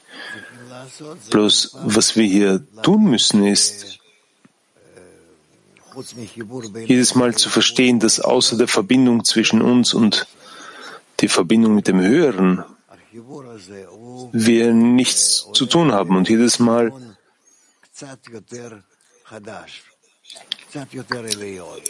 Bloß 1.31 1.77
was 1.85 2.17
wir 2.17 2.25
hier 2.25 2.65
tun 2.83 3.05
müssen, 3.05 3.47
ist, 3.47 3.99
jedes 6.87 7.15
Mal 7.15 7.35
zu 7.35 7.51
verstehen, 7.51 8.01
dass 8.01 8.21
außer 8.21 8.57
der 8.57 8.69
Verbindung 8.69 9.25
zwischen 9.25 9.61
uns 9.61 9.95
und 9.95 10.27
die 11.21 11.29
Verbindung 11.29 11.75
mit 11.75 11.87
dem 11.87 12.01
Höheren 12.01 12.65
wir 14.33 14.73
nichts 14.73 15.47
zu 15.53 15.67
tun 15.67 15.93
haben 15.93 16.17
und 16.17 16.29
jedes 16.29 16.59
Mal 16.59 16.93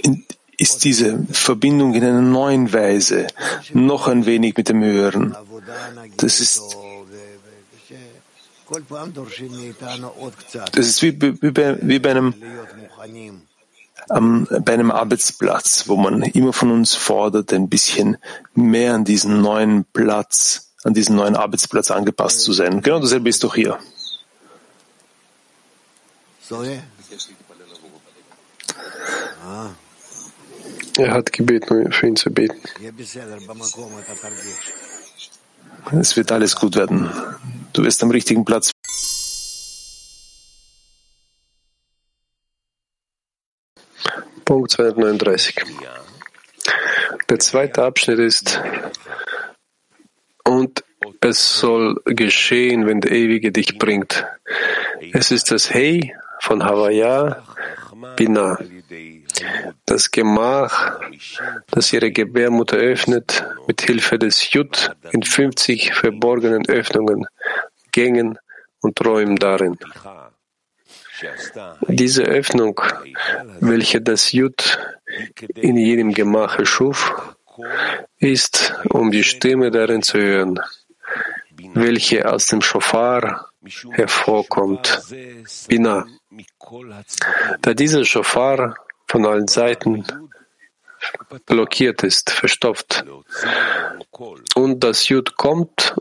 in, 0.03 0.27
ist 0.62 0.85
diese 0.85 1.27
Verbindung 1.33 1.94
in 1.94 2.05
einer 2.05 2.22
neuen 2.22 2.72
Weise 2.72 3.27
noch 3.72 4.07
ein 4.07 4.27
wenig 4.27 4.57
mit 4.57 4.68
dem 4.68 4.83
Hören. 4.83 5.37
Das 6.18 6.38
ist, 6.38 6.77
das 10.72 10.87
ist 10.87 11.03
wie, 11.03 11.20
wie, 11.20 11.51
bei, 11.51 11.79
wie 11.83 11.98
bei 11.98 12.11
einem 12.12 12.35
am, 14.09 14.46
bei 14.64 14.75
einem 14.75 14.90
Arbeitsplatz, 14.92 15.88
wo 15.88 15.96
man 15.96 16.22
immer 16.22 16.53
von 16.53 16.70
uns 16.70 16.94
fordert, 16.94 17.53
ein 17.53 17.68
bisschen 17.68 18.18
mehr 18.55 18.94
an 18.94 19.05
diesen 19.05 19.42
neuen 19.42 19.85
Platz, 19.92 20.70
an 20.85 20.94
diesen 20.94 21.16
neuen 21.16 21.35
Arbeitsplatz 21.35 21.90
angepasst 21.90 22.42
zu 22.42 22.53
sein. 22.53 22.83
Genau 22.83 23.01
dasselbe 23.01 23.29
ist 23.29 23.42
doch 23.42 23.55
hier. 23.57 23.79
Er 30.98 31.12
hat 31.12 31.33
gebeten, 31.33 31.90
für 31.90 32.07
ihn 32.07 32.16
zu 32.16 32.31
beten. 32.31 32.61
Es 36.00 36.16
wird 36.16 36.33
alles 36.33 36.57
gut 36.57 36.76
werden. 36.76 37.11
Du 37.72 37.85
wirst 37.85 38.02
am 38.02 38.11
richtigen 38.11 38.44
Platz. 38.44 38.70
Punkt 44.44 44.70
239. 44.70 45.57
Der 47.28 47.38
zweite 47.38 47.85
Abschnitt 47.85 48.18
ist, 48.18 48.61
und 50.44 50.85
es 51.20 51.59
soll 51.59 52.00
geschehen, 52.05 52.87
wenn 52.87 53.00
der 53.00 53.12
Ewige 53.12 53.52
dich 53.52 53.78
bringt. 53.78 54.26
Es 55.12 55.31
ist 55.31 55.50
das 55.50 55.72
Hey 55.72 56.14
von 56.42 56.64
Havaya 56.64 57.44
Bina, 58.16 58.59
das 59.87 60.11
Gemach, 60.11 60.98
das 61.70 61.92
ihre 61.92 62.11
Gebärmutter 62.11 62.78
öffnet, 62.78 63.46
mit 63.68 63.81
Hilfe 63.83 64.18
des 64.18 64.52
Jud 64.52 64.90
in 65.12 65.22
50 65.22 65.94
verborgenen 65.94 66.68
Öffnungen, 66.68 67.26
Gängen 67.92 68.38
und 68.81 69.07
Räumen 69.07 69.37
darin. 69.37 69.78
Diese 71.87 72.24
Öffnung, 72.24 72.81
welche 73.61 74.00
das 74.00 74.33
Jud 74.33 74.81
in 75.55 75.76
jedem 75.76 76.12
Gemach 76.12 76.59
erschuf, 76.59 77.37
ist, 78.18 78.74
um 78.90 79.12
die 79.12 79.22
Stimme 79.22 79.70
darin 79.70 80.02
zu 80.02 80.18
hören, 80.18 80.59
welche 81.74 82.28
aus 82.28 82.48
dem 82.48 82.62
Shofar 82.62 83.46
hervorkommt, 83.92 85.02
Bina. 85.68 86.05
Da 87.61 87.75
dieser 87.75 88.05
Shofar 88.05 88.77
von 89.07 89.27
allen 89.27 89.49
Seiten 89.49 90.05
blockiert 91.47 92.03
ist, 92.03 92.31
verstopft, 92.31 93.05
und 94.55 94.85
das 94.85 95.09
Jud 95.09 95.37
kommt 95.37 95.95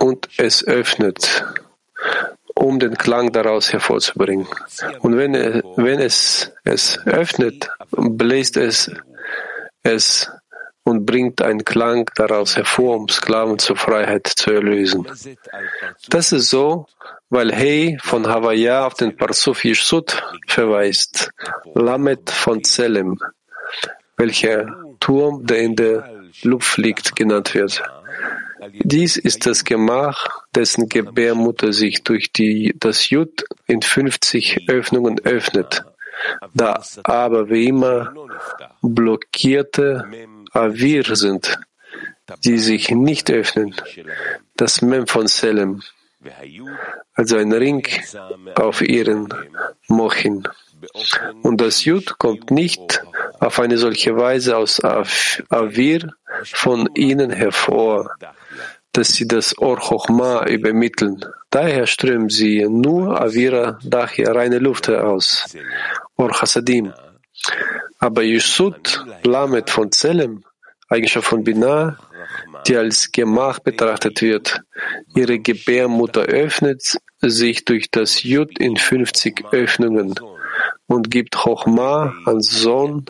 und 0.00 0.28
es 0.38 0.66
öffnet, 0.66 1.44
um 2.54 2.78
den 2.78 2.96
Klang 2.96 3.32
daraus 3.32 3.72
hervorzubringen. 3.72 4.46
Und 5.00 5.16
wenn, 5.16 5.34
wenn 5.34 6.00
es 6.00 6.52
es 6.64 6.98
öffnet, 7.06 7.70
bläst 7.90 8.56
es 8.56 8.90
es 9.82 10.30
und 10.84 11.06
bringt 11.06 11.42
einen 11.42 11.64
Klang 11.64 12.10
daraus 12.16 12.56
hervor, 12.56 12.96
um 12.96 13.08
Sklaven 13.08 13.58
zur 13.58 13.76
Freiheit 13.76 14.26
zu 14.26 14.50
erlösen. 14.50 15.06
Das 16.08 16.32
ist 16.32 16.50
so, 16.50 16.86
weil 17.32 17.50
Hey 17.50 17.96
von 18.02 18.28
Havaya 18.28 18.86
auf 18.86 18.92
den 18.92 19.16
Parsuf 19.16 19.64
Yeshut 19.64 20.22
verweist, 20.46 21.30
Lamet 21.74 22.28
von 22.28 22.62
Zelem, 22.62 23.18
welcher 24.18 24.66
Turm, 25.00 25.46
der 25.46 25.60
in 25.60 25.74
der 25.74 26.24
Luft 26.42 26.76
liegt, 26.76 27.16
genannt 27.16 27.54
wird. 27.54 27.82
Dies 28.84 29.16
ist 29.16 29.46
das 29.46 29.64
Gemach, 29.64 30.42
dessen 30.54 30.90
Gebärmutter 30.90 31.72
sich 31.72 32.04
durch 32.04 32.32
die, 32.32 32.76
das 32.78 33.08
Jud 33.08 33.44
in 33.66 33.80
50 33.80 34.68
Öffnungen 34.68 35.18
öffnet. 35.24 35.86
Da 36.52 36.82
aber 37.02 37.48
wie 37.48 37.68
immer 37.68 38.12
blockierte 38.82 40.06
Avir 40.52 41.16
sind, 41.16 41.58
die 42.44 42.58
sich 42.58 42.90
nicht 42.90 43.30
öffnen, 43.30 43.74
das 44.54 44.82
Mem 44.82 45.06
von 45.06 45.28
Selem, 45.28 45.80
also 47.14 47.36
ein 47.36 47.52
Ring 47.52 47.86
auf 48.54 48.80
ihren 48.82 49.28
Mochin. 49.88 50.48
Und 51.42 51.60
das 51.60 51.84
Jud 51.84 52.18
kommt 52.18 52.50
nicht 52.50 53.02
auf 53.40 53.60
eine 53.60 53.78
solche 53.78 54.16
Weise 54.16 54.56
aus 54.56 54.82
Avir 54.82 56.12
von 56.44 56.88
ihnen 56.94 57.30
hervor, 57.30 58.16
dass 58.92 59.14
sie 59.14 59.26
das 59.26 59.56
Or 59.58 59.78
übermitteln. 60.48 61.24
Daher 61.50 61.86
strömen 61.86 62.28
sie 62.28 62.66
nur 62.68 63.20
Avira 63.20 63.78
Dachia 63.84 64.32
reine 64.32 64.58
Luft 64.58 64.88
aus, 64.88 65.56
Or 66.16 66.32
Hasadim. 66.40 66.92
Aber 67.98 68.22
Yusud 68.22 69.04
Lamet 69.22 69.70
von 69.70 69.92
Zelem, 69.92 70.44
Eigenschaft 70.92 71.26
von 71.26 71.42
Binah, 71.42 71.98
die 72.66 72.76
als 72.76 73.10
Gemach 73.10 73.58
betrachtet 73.60 74.20
wird, 74.20 74.62
ihre 75.14 75.38
Gebärmutter 75.38 76.22
öffnet 76.22 76.98
sich 77.20 77.64
durch 77.64 77.90
das 77.90 78.22
Jud 78.22 78.58
in 78.58 78.76
50 78.76 79.46
Öffnungen 79.52 80.14
und 80.86 81.10
gibt 81.10 81.34
Chochma 81.34 82.12
an 82.26 82.40
Sohn 82.40 83.06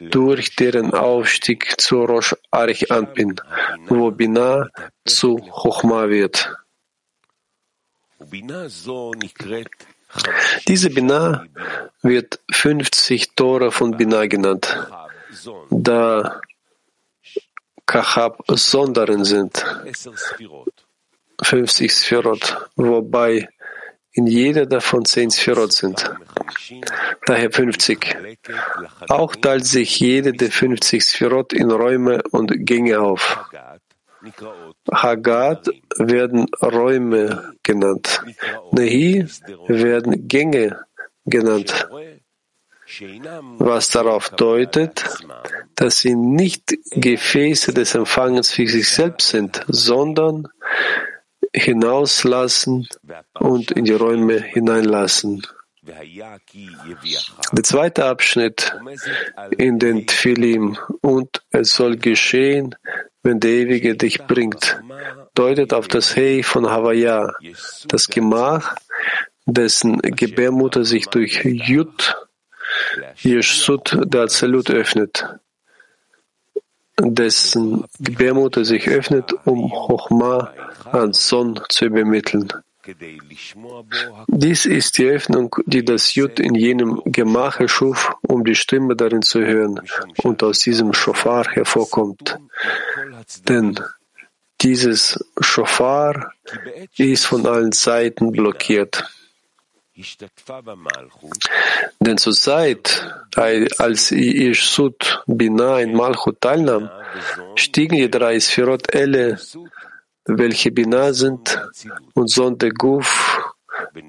durch 0.00 0.56
deren 0.56 0.94
Aufstieg 0.94 1.80
zu 1.80 2.04
Rosh 2.04 2.34
Arich 2.50 2.90
Anpin, 2.90 3.36
wo 3.88 4.10
Binah 4.10 4.68
zu 5.04 5.36
Chochma 5.36 6.08
wird. 6.08 6.54
Diese 10.68 10.90
Binah 10.90 11.44
wird 12.02 12.40
50 12.52 13.34
Tore 13.34 13.70
von 13.70 13.96
Binah 13.96 14.26
genannt, 14.26 14.88
da 15.70 16.40
Kachab 17.90 18.44
Sonderen 18.46 19.24
sind, 19.24 19.64
50 21.42 21.92
Sphirot, 21.92 22.68
wobei 22.76 23.48
in 24.12 24.28
jeder 24.28 24.66
davon 24.66 25.04
zehn 25.04 25.28
Sphirot 25.32 25.72
sind. 25.72 26.08
Daher 27.26 27.50
50. 27.50 28.16
Auch 29.08 29.34
teilt 29.34 29.66
sich 29.66 29.98
jede 29.98 30.32
der 30.32 30.52
50 30.52 31.02
Sphirot 31.02 31.52
in 31.52 31.68
Räume 31.72 32.22
und 32.30 32.52
Gänge 32.64 33.00
auf. 33.00 33.44
Hagat 34.92 35.68
werden 35.98 36.46
Räume 36.62 37.54
genannt. 37.64 38.22
Nehi 38.70 39.26
werden 39.66 40.28
Gänge 40.28 40.78
genannt, 41.24 41.88
was 43.58 43.88
darauf 43.88 44.30
deutet, 44.30 45.04
dass 45.76 46.00
sie 46.00 46.14
nicht 46.14 46.76
Gefäße 46.90 47.72
des 47.72 47.94
Empfangens 47.94 48.50
für 48.50 48.66
sich 48.66 48.88
selbst 48.88 49.28
sind, 49.28 49.64
sondern 49.68 50.48
hinauslassen 51.52 52.88
und 53.38 53.70
in 53.70 53.84
die 53.84 53.92
Räume 53.92 54.40
hineinlassen. 54.40 55.46
Der 55.82 57.62
zweite 57.64 58.04
Abschnitt 58.04 58.76
in 59.56 59.78
den 59.78 60.06
Tfilim 60.06 60.78
und 61.00 61.42
es 61.50 61.74
soll 61.74 61.96
geschehen, 61.96 62.74
wenn 63.22 63.40
der 63.40 63.50
Ewige 63.50 63.96
dich 63.96 64.22
bringt, 64.24 64.80
deutet 65.34 65.72
auf 65.72 65.88
das 65.88 66.16
Hey 66.16 66.42
von 66.42 66.68
Havaya, 66.70 67.34
das 67.86 68.08
Gemach, 68.08 68.76
dessen 69.46 69.98
Gebärmutter 70.00 70.84
sich 70.84 71.06
durch 71.06 71.44
Jud, 71.44 72.14
Yeshut, 73.22 73.96
der 74.04 74.22
Azalut 74.22 74.70
öffnet, 74.70 75.24
dessen 76.98 77.84
Gebärmutter 77.98 78.64
sich 78.64 78.88
öffnet, 78.88 79.32
um 79.44 79.70
Chochma 79.70 80.52
an 80.92 81.12
Sohn 81.12 81.60
zu 81.68 81.86
übermitteln. 81.86 82.52
Dies 84.28 84.66
ist 84.66 84.98
die 84.98 85.06
Öffnung, 85.06 85.54
die 85.66 85.84
das 85.84 86.14
Jud 86.14 86.40
in 86.40 86.54
jenem 86.54 87.02
Gemach 87.04 87.60
erschuf, 87.60 88.14
um 88.26 88.44
die 88.44 88.54
Stimme 88.54 88.96
darin 88.96 89.22
zu 89.22 89.40
hören 89.40 89.80
und 90.22 90.42
aus 90.42 90.60
diesem 90.60 90.92
Shofar 90.92 91.46
hervorkommt. 91.52 92.38
Denn 93.48 93.78
dieses 94.62 95.24
Shofar 95.40 96.32
ist 96.96 97.26
von 97.26 97.46
allen 97.46 97.72
Seiten 97.72 98.32
blockiert. 98.32 99.04
Denn 102.00 102.18
zur 102.18 102.32
Zeit, 102.32 103.14
als 103.34 104.10
Yeshut 104.10 105.22
Bina 105.26 105.80
in 105.80 105.94
Malchut 105.94 106.40
teilnahm, 106.40 106.90
stiegen 107.54 107.96
die 107.96 108.10
drei 108.10 108.38
Sphirot 108.40 108.94
Elle 108.94 109.38
welche 110.26 110.70
Binah 110.70 111.12
sind, 111.12 111.60
und 112.14 112.30
Sonde 112.30 112.70
Guf 112.70 113.52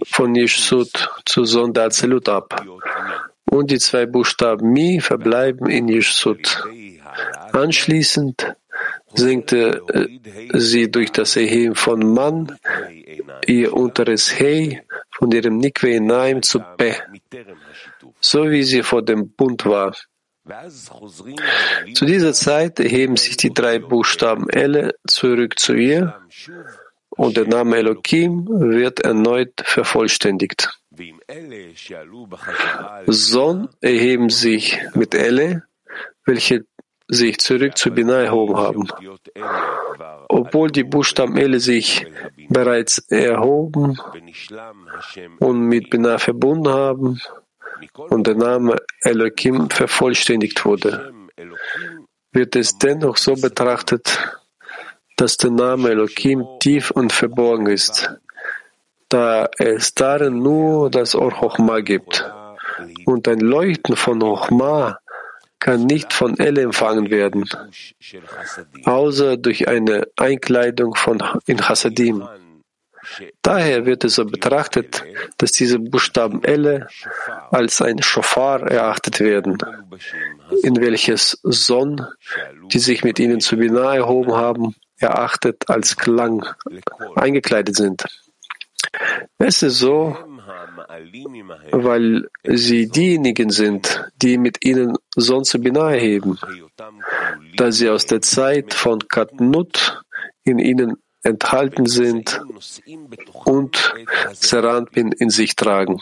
von 0.06 0.36
Yeshut 0.36 1.10
zu 1.26 1.46
Sonde 1.46 1.84
Azelut 1.84 2.30
ab. 2.30 2.64
und 3.50 3.70
die 3.72 3.80
zwei 3.80 4.06
Buchstaben 4.06 4.72
Mi 4.72 5.02
verbleiben 5.02 5.70
in 5.70 5.88
Yeshut. 5.88 6.64
Anschließend 7.52 8.56
senkte 9.16 9.82
äh, 9.94 10.60
sie 10.60 10.90
durch 10.92 11.12
das 11.12 11.36
Erheben 11.36 11.76
von 11.76 12.14
Man 12.14 12.58
ihr 13.46 13.74
unteres 13.74 14.40
Hei 14.40 14.84
von 15.10 15.32
ihrem 15.32 15.58
Nikwe 15.58 16.00
Naim 16.02 16.42
zu 16.42 16.60
Pe, 16.78 16.96
so 18.20 18.50
wie 18.50 18.64
sie 18.64 18.84
vor 18.84 19.04
dem 19.04 19.32
Bund 19.32 19.66
war. 19.66 19.96
Zu 21.94 22.06
dieser 22.06 22.34
Zeit 22.34 22.80
erheben 22.80 23.16
sich 23.16 23.38
die 23.38 23.54
drei 23.54 23.80
Buchstaben 23.80 24.50
Elle 24.50 24.96
zurück 25.08 25.60
zu 25.60 25.74
ihr 25.74 26.20
und 27.10 27.38
der 27.38 27.48
Name 27.48 27.78
Elohim 27.78 28.48
wird 28.50 29.02
erneut 29.02 29.54
vervollständigt. 29.64 30.70
Son 33.08 33.70
erheben 33.82 34.30
sich 34.30 34.80
mit 34.96 35.14
Elle, 35.14 35.64
welche 36.26 36.66
sich 37.12 37.40
zurück 37.40 37.78
zu 37.78 37.92
Binah 37.92 38.24
erhoben 38.24 38.58
haben. 38.58 38.88
Obwohl 40.30 40.72
die 40.72 40.86
Buchstaben 40.86 41.36
Elle 41.36 41.60
sich 41.60 42.08
bereits 42.48 43.00
erhoben 43.10 44.00
und 45.40 45.60
mit 45.60 45.90
Binah 45.90 46.20
verbunden 46.20 46.70
haben 46.70 47.20
und 48.10 48.28
der 48.28 48.36
Name 48.36 48.78
Elohim 49.02 49.70
vervollständigt 49.70 50.64
wurde, 50.64 51.14
wird 52.32 52.56
es 52.56 52.78
dennoch 52.78 53.18
so 53.18 53.34
betrachtet, 53.36 54.40
dass 55.18 55.36
der 55.36 55.52
Name 55.52 55.90
Elohim 55.90 56.48
tief 56.62 56.92
und 56.92 57.12
verborgen 57.12 57.68
ist, 57.68 58.10
da 59.10 59.50
es 59.58 59.94
darin 59.94 60.40
nur 60.40 60.90
das 60.90 61.14
Or 61.14 61.34
gibt. 61.84 62.26
Und 63.06 63.28
ein 63.28 63.42
Leuchten 63.42 63.98
von 63.98 64.22
Chochma 64.22 65.01
kann 65.62 65.86
nicht 65.86 66.12
von 66.12 66.38
Elle 66.40 66.64
empfangen 66.64 67.10
werden, 67.10 67.48
außer 68.84 69.38
durch 69.38 69.68
eine 69.68 70.08
Einkleidung 70.18 70.96
von 70.96 71.24
in 71.46 71.62
Hasadim. 71.70 72.28
Daher 73.42 73.86
wird 73.86 74.04
es 74.04 74.16
so 74.16 74.26
betrachtet, 74.26 75.04
dass 75.38 75.52
diese 75.52 75.80
Buchstaben 75.80 76.44
Elle 76.44 76.88
als 77.52 77.82
ein 77.82 78.02
Shofar 78.02 78.64
erachtet 78.64 79.20
werden, 79.20 79.58
in 80.64 80.82
welches 80.82 81.40
Son, 81.44 82.06
die 82.72 82.80
sich 82.80 83.04
mit 83.04 83.20
ihnen 83.20 83.40
zu 83.40 83.58
Binah 83.58 83.96
erhoben 83.96 84.34
haben, 84.34 84.76
erachtet 84.98 85.70
als 85.70 85.96
Klang 85.96 86.46
eingekleidet 87.16 87.76
sind. 87.76 88.06
Es 89.38 89.62
ist 89.64 89.80
so, 89.80 90.18
weil 91.72 92.30
sie 92.44 92.88
diejenigen 92.88 93.50
sind, 93.50 94.12
die 94.22 94.38
mit 94.38 94.66
ihnen 94.66 94.98
sonst 95.16 95.62
Binah 95.62 95.94
erheben, 95.94 96.38
da 97.58 97.72
sie 97.72 97.90
aus 97.90 98.06
der 98.06 98.22
Zeit 98.22 98.74
von 98.74 99.00
Katnut 99.08 100.02
in 100.44 100.60
ihnen 100.60 100.98
enthalten 101.24 101.86
sind 101.86 102.42
und 103.46 103.94
Seranpin 104.34 105.12
in 105.12 105.30
sich 105.30 105.56
tragen. 105.56 106.02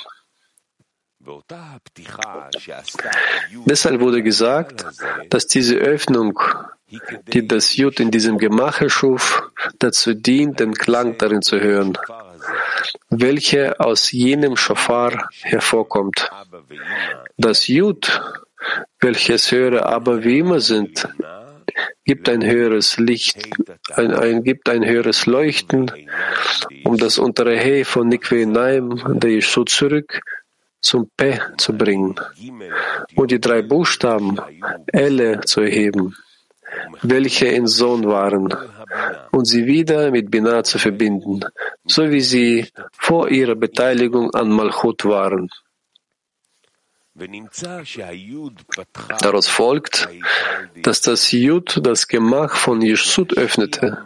Deshalb 3.66 4.00
wurde 4.00 4.24
gesagt, 4.24 4.86
dass 5.30 5.48
diese 5.48 5.76
Öffnung, 5.76 6.40
die 7.34 7.48
das 7.48 7.76
Jud 7.76 8.00
in 8.00 8.10
diesem 8.10 8.38
Gemache 8.38 8.90
schuf, 8.90 9.44
dazu 9.80 10.14
dient, 10.14 10.60
den 10.60 10.74
Klang 10.74 11.18
darin 11.18 11.42
zu 11.42 11.60
hören, 11.60 11.98
welcher 13.10 13.80
aus 13.80 14.12
jenem 14.12 14.56
Schofar 14.56 15.30
hervorkommt. 15.42 16.30
Das 17.38 17.68
Jud, 17.68 18.22
welches 19.00 19.52
höhere 19.52 19.86
aber 19.86 20.24
wie 20.24 20.40
immer 20.40 20.60
sind, 20.60 21.08
gibt 22.06 22.28
ein 22.28 22.44
höheres 22.44 22.98
Licht, 22.98 23.50
ein, 23.94 24.14
ein, 24.14 24.44
gibt 24.44 24.70
ein 24.70 24.86
höheres 24.86 25.26
Leuchten, 25.26 25.92
um 26.84 26.98
das 26.98 27.20
untere 27.20 27.58
He 27.58 27.84
von 27.84 28.08
Nikwe 28.08 28.46
Naim, 28.46 29.20
der 29.20 29.32
Yeshu 29.32 29.64
zurück 29.64 30.22
zum 30.82 31.10
Pe 31.16 31.40
zu 31.58 31.74
bringen 31.74 32.16
und 33.16 33.32
die 33.32 33.40
drei 33.40 33.62
Buchstaben 33.62 34.40
Elle 34.88 35.42
zu 35.42 35.62
erheben, 35.62 36.16
welche 37.02 37.48
in 37.48 37.68
Sohn 37.68 38.06
waren, 38.06 38.54
und 39.32 39.46
sie 39.46 39.66
wieder 39.66 40.12
mit 40.12 40.32
Binah 40.32 40.64
zu 40.64 40.80
verbinden, 40.80 41.42
so 41.86 42.10
wie 42.10 42.22
sie 42.22 42.68
vor 42.92 43.30
ihrer 43.30 43.56
Beteiligung 43.56 44.34
an 44.34 44.50
Malchut 44.50 45.06
waren. 45.06 45.50
Daraus 49.20 49.48
folgt, 49.48 50.10
dass 50.84 51.02
das 51.02 51.32
Jud 51.32 51.80
das 51.84 52.08
Gemach 52.08 52.56
von 52.56 52.82
Yeshut 52.82 53.38
öffnete, 53.38 53.98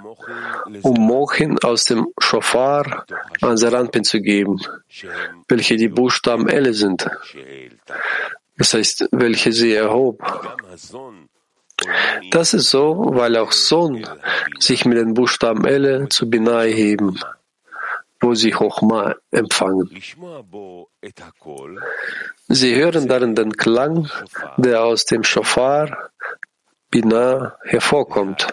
um 0.82 0.99
Mochin 0.99 1.59
aus 1.59 1.86
dem 1.86 2.07
Shofar 2.18 3.05
an 3.41 3.57
Seranpin 3.57 4.03
zu 4.03 4.20
geben, 4.20 4.59
welche 5.47 5.76
die 5.76 5.89
Buchstaben 5.89 6.47
Elle 6.47 6.74
sind, 6.74 7.07
das 8.57 8.74
heißt, 8.74 9.09
welche 9.11 9.51
sie 9.51 9.74
erhob. 9.74 10.24
Das 12.31 12.53
ist 12.53 12.69
so, 12.69 13.11
weil 13.13 13.38
auch 13.38 13.51
Son 13.51 14.07
sich 14.59 14.86
mit 14.86 14.97
den 14.97 15.13
Buchstaben 15.13 15.65
Elle 15.65 16.09
zu 16.09 16.29
Binah 16.29 16.61
heben 16.63 17.19
wo 18.23 18.34
sie 18.34 18.51
Chochma 18.51 19.15
empfangen. 19.31 19.89
Sie 22.47 22.75
hören 22.75 23.07
darin 23.07 23.36
den 23.36 23.51
Klang, 23.51 24.09
der 24.57 24.84
aus 24.84 25.05
dem 25.05 25.23
Shofar 25.23 26.09
Binah 26.89 27.57
hervorkommt, 27.63 28.47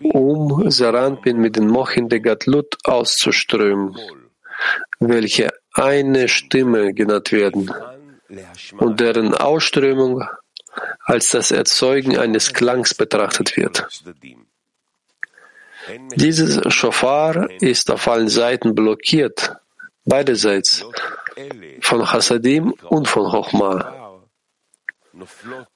um 0.00 0.70
Saranpin 0.70 1.38
mit 1.38 1.56
den 1.56 1.66
Mochin 1.66 2.08
de 2.08 2.20
Gatlut 2.20 2.76
auszuströmen, 2.84 3.96
welche 5.00 5.48
eine 5.72 6.28
Stimme 6.28 6.94
genannt 6.94 7.32
werden 7.32 7.72
und 8.78 9.00
deren 9.00 9.34
Ausströmung 9.34 10.22
als 11.04 11.30
das 11.30 11.50
Erzeugen 11.50 12.18
eines 12.18 12.52
Klangs 12.52 12.94
betrachtet 12.94 13.56
wird. 13.56 13.86
Dieses 16.14 16.72
Shofar 16.72 17.48
ist 17.60 17.90
auf 17.90 18.06
allen 18.06 18.28
Seiten 18.28 18.74
blockiert, 18.74 19.56
beiderseits, 20.04 20.84
von 21.80 22.12
Hasadim 22.12 22.74
und 22.88 23.08
von 23.08 23.30
Chochma. 23.30 24.20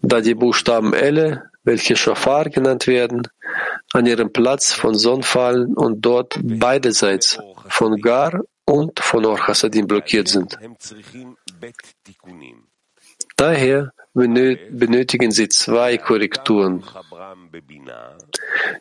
Da 0.01 0.21
die 0.21 0.35
Buchstaben 0.35 0.93
Elle, 0.93 1.51
welche 1.65 1.97
Shofar 1.97 2.51
genannt 2.51 2.87
werden, 2.87 3.27
an 3.93 4.07
ihrem 4.07 4.33
Platz 4.33 4.73
von 4.73 4.95
Son 4.95 5.23
fallen 5.23 5.75
und 5.75 6.03
dort 6.03 6.39
beiderseits 6.43 7.39
von 7.69 8.01
Gar 8.01 8.45
und 8.65 9.01
von 9.01 9.25
Or 9.25 9.47
Hasadim 9.47 9.87
blockiert 9.87 10.29
sind. 10.29 10.59
Daher 13.37 13.93
benötigen 14.15 15.33
sie 15.33 15.49
zwei 15.49 15.99
Korrekturen. 15.99 16.85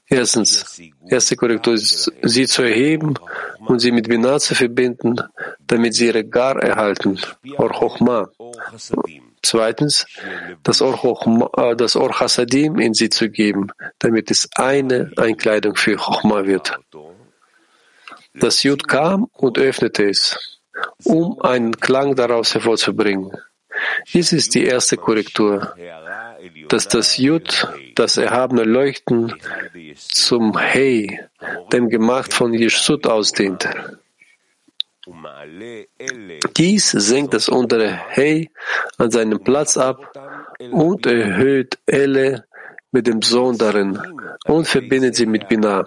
Erstens, 0.08 0.80
erste 1.08 1.36
Korrektur 1.36 1.74
ist, 1.74 2.12
sie 2.22 2.46
zu 2.46 2.62
erheben 2.62 3.16
und 3.66 3.80
sie 3.80 3.92
mit 3.92 4.08
Binah 4.08 4.40
zu 4.40 4.54
verbinden, 4.54 5.16
damit 5.66 5.96
sie 5.96 6.08
ihre 6.08 6.24
Gar 6.24 6.62
erhalten, 6.62 7.20
Or 7.58 7.72
Chochma. 7.72 8.30
Zweitens, 9.42 10.06
das 10.64 10.82
Or, 10.82 10.98
Chochma, 10.98 11.50
äh, 11.58 11.76
das 11.76 11.96
Or 11.96 12.20
Hasadim 12.20 12.80
in 12.80 12.94
sie 12.94 13.10
zu 13.10 13.30
geben, 13.30 13.72
damit 14.00 14.32
es 14.32 14.48
eine 14.56 15.12
Einkleidung 15.18 15.76
für 15.76 15.98
Chochma 15.98 16.46
wird. 16.46 16.80
Das 18.36 18.64
Jud 18.64 18.88
kam 18.88 19.28
und 19.34 19.58
öffnete 19.58 20.10
es, 20.10 20.60
um 21.04 21.40
einen 21.42 21.76
Klang 21.78 22.16
daraus 22.16 22.54
hervorzubringen. 22.54 23.32
Dies 24.14 24.34
ist 24.34 24.56
die 24.56 24.66
erste 24.66 24.98
Korrektur, 24.98 25.76
dass 26.70 26.88
das 26.88 27.18
Jud, 27.18 27.68
das 27.96 28.18
erhabene 28.18 28.64
Leuchten, 28.64 29.34
zum 29.96 30.58
Hei, 30.58 31.28
dem 31.72 31.90
Gemacht 31.90 32.34
von 32.34 32.54
Yeshut 32.54 33.08
ausdehnt. 33.08 33.68
Dies 36.58 36.92
senkt 36.92 37.34
das 37.34 37.50
untere 37.50 38.00
Hei 38.16 38.50
an 38.98 39.12
seinem 39.12 39.44
Platz 39.44 39.78
ab 39.78 40.14
und 40.72 41.06
erhöht 41.06 41.78
Elle 41.86 42.46
mit 42.92 43.08
dem 43.08 43.22
Sohn 43.22 43.58
darin 43.58 44.00
und 44.46 44.68
verbindet 44.68 45.16
sie 45.16 45.26
mit 45.26 45.50
Binah. 45.50 45.86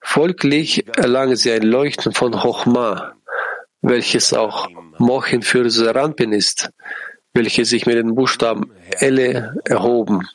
Folglich 0.00 0.86
erlangen 0.96 1.36
sie 1.36 1.52
ein 1.52 1.62
Leuchten 1.62 2.12
von 2.12 2.32
Chochma, 2.32 3.14
welches 3.82 4.32
auch 4.32 4.68
Mochin 4.98 5.42
für 5.42 5.68
Serampin 5.70 6.32
ist, 6.32 6.70
welche 7.34 7.64
sich 7.64 7.86
mit 7.86 7.96
den 7.96 8.14
Buchstaben 8.14 8.72
Elle 9.00 9.56
erhoben. 9.64 10.28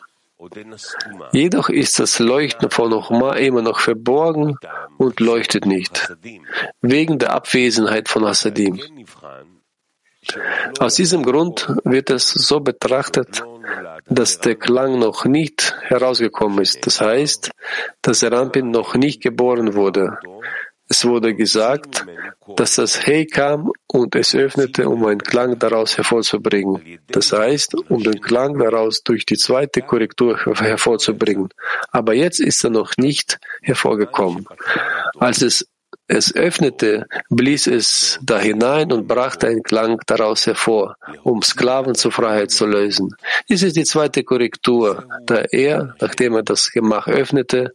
Jedoch 1.31 1.69
ist 1.69 1.99
das 1.99 2.19
Leuchten 2.19 2.69
von 2.69 2.93
Ochma 2.93 3.33
immer 3.33 3.61
noch 3.61 3.79
verborgen 3.79 4.57
und 4.97 5.19
leuchtet 5.19 5.65
nicht, 5.65 6.13
wegen 6.81 7.17
der 7.17 7.33
Abwesenheit 7.33 8.07
von 8.07 8.25
Hasadim. 8.25 8.79
Aus 10.79 10.95
diesem 10.95 11.23
Grund 11.23 11.67
wird 11.83 12.09
es 12.09 12.29
so 12.29 12.59
betrachtet, 12.59 13.43
dass 14.07 14.39
der 14.39 14.55
Klang 14.55 14.99
noch 14.99 15.25
nicht 15.25 15.75
herausgekommen 15.81 16.59
ist. 16.59 16.85
Das 16.85 17.01
heißt, 17.01 17.51
dass 18.01 18.19
der 18.19 18.31
Rampin 18.31 18.71
noch 18.71 18.95
nicht 18.95 19.21
geboren 19.21 19.73
wurde. 19.73 20.17
Es 20.89 21.05
wurde 21.05 21.35
gesagt, 21.35 22.05
dass 22.55 22.75
das 22.75 23.05
Hey 23.05 23.25
kam 23.25 23.71
und 23.87 24.15
es 24.15 24.33
öffnete, 24.33 24.87
um 24.87 25.05
einen 25.05 25.21
Klang 25.21 25.59
daraus 25.59 25.97
hervorzubringen. 25.97 26.99
Das 27.07 27.33
heißt, 27.33 27.75
um 27.89 28.03
den 28.03 28.21
Klang 28.21 28.57
daraus 28.57 29.03
durch 29.03 29.25
die 29.25 29.37
zweite 29.37 29.81
Korrektur 29.81 30.37
hervorzubringen. 30.37 31.49
Aber 31.91 32.13
jetzt 32.13 32.39
ist 32.39 32.63
er 32.63 32.69
noch 32.69 32.93
nicht 32.97 33.39
hervorgekommen. 33.61 34.45
Als 35.19 35.41
es 35.41 35.67
es 36.09 36.33
öffnete, 36.33 37.05
blies 37.29 37.67
es 37.67 38.19
da 38.23 38.39
hinein 38.39 38.93
und 38.93 39.07
brachte 39.07 39.47
einen 39.47 39.63
Klang 39.63 39.99
daraus 40.05 40.47
hervor, 40.47 40.95
um 41.23 41.41
Sklaven 41.41 41.95
zur 41.95 42.13
Freiheit 42.13 42.51
zu 42.51 42.65
lösen. 42.65 43.13
Dies 43.49 43.63
ist 43.63 43.75
die 43.75 43.83
zweite 43.83 44.23
Korrektur, 44.23 45.05
da 45.25 45.43
er, 45.51 45.95
nachdem 45.99 46.35
er 46.35 46.43
das 46.43 46.71
Gemach 46.71 47.07
öffnete 47.07 47.73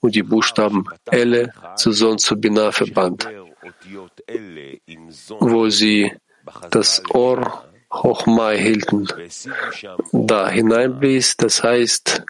und 0.00 0.14
die 0.14 0.22
Buchstaben 0.22 0.84
Elle 1.10 1.52
zu 1.76 1.92
Sohn 1.92 2.18
zu 2.18 2.36
Binah 2.36 2.72
verband, 2.72 3.28
wo 5.40 5.68
sie 5.68 6.12
das 6.70 7.02
Ohr 7.10 7.64
Hochmai 7.92 8.58
hielten, 8.58 9.08
da 10.12 10.48
hineinblies, 10.48 11.36
das 11.36 11.62
heißt, 11.62 12.24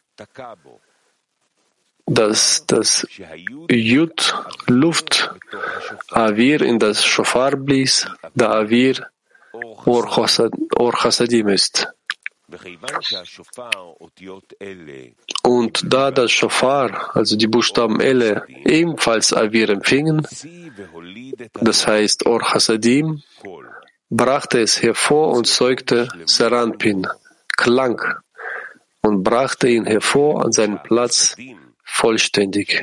dass 2.06 2.64
das 2.66 3.06
Jud 3.68 4.34
Luft 4.66 5.30
Avir 6.10 6.62
in 6.62 6.78
das 6.78 7.04
Shofar 7.04 7.56
blies, 7.56 8.08
da 8.34 8.52
Avir 8.52 9.06
Or 9.52 10.06
Chasadim 10.92 11.48
ist. 11.48 11.88
Und 15.42 15.92
da 15.92 16.10
das 16.10 16.32
Shofar, 16.32 17.10
also 17.14 17.36
die 17.36 17.46
Buchstaben 17.46 18.00
Elle, 18.00 18.44
ebenfalls 18.64 19.34
Avir 19.34 19.68
empfingen, 19.68 20.26
das 21.60 21.86
heißt 21.86 22.26
Or 22.26 22.40
Chasadim, 22.40 23.22
brachte 24.08 24.60
es 24.60 24.82
hervor 24.82 25.34
und 25.36 25.46
zeugte 25.46 26.08
Seranpin, 26.24 27.06
Klang, 27.56 28.00
und 29.02 29.22
brachte 29.22 29.68
ihn 29.68 29.84
hervor 29.84 30.44
an 30.44 30.52
seinen 30.52 30.82
Platz 30.82 31.36
vollständig. 31.84 32.82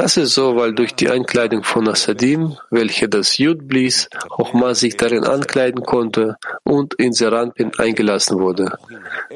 Das 0.00 0.16
ist 0.16 0.32
so, 0.32 0.56
weil 0.56 0.72
durch 0.72 0.94
die 0.94 1.10
Einkleidung 1.10 1.62
von 1.62 1.86
Asadim, 1.86 2.56
welche 2.70 3.06
das 3.06 3.36
Jud 3.36 3.68
blies, 3.68 4.08
Chochma 4.30 4.74
sich 4.74 4.96
darin 4.96 5.24
ankleiden 5.24 5.82
konnte 5.82 6.38
und 6.64 6.94
in 6.94 7.12
Seranpin 7.12 7.72
eingelassen 7.76 8.40
wurde. 8.40 8.78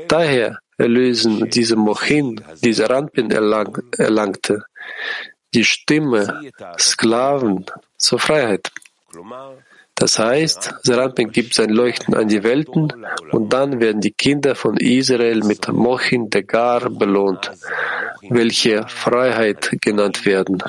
Daher 0.08 0.60
erlösen 0.78 1.50
diese 1.50 1.76
Mochin, 1.76 2.40
die 2.62 2.72
Seranpin 2.72 3.30
erlang, 3.30 3.76
erlangte, 3.98 4.64
die 5.52 5.64
Stimme 5.64 6.40
Sklaven 6.78 7.66
zur 7.98 8.18
Freiheit. 8.18 8.72
Das 9.95 10.17
heißt, 10.17 10.75
Serampin 10.83 11.29
gibt 11.29 11.53
sein 11.53 11.69
Leuchten 11.69 12.15
an 12.15 12.29
die 12.29 12.41
Welten 12.43 13.05
und 13.31 13.51
dann 13.51 13.81
werden 13.81 13.99
die 13.99 14.13
Kinder 14.13 14.55
von 14.55 14.77
Israel 14.77 15.41
mit 15.43 15.67
Mochin 15.67 16.29
Degar 16.29 16.89
belohnt, 16.89 17.51
welche 18.29 18.87
Freiheit 18.87 19.77
genannt 19.81 20.25
werden. 20.25 20.63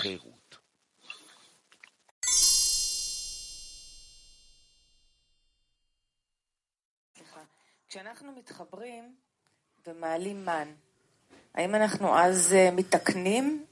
האם 11.55 11.74
אנחנו 11.74 12.18
אז 12.18 12.55
מתקנים 12.72 13.64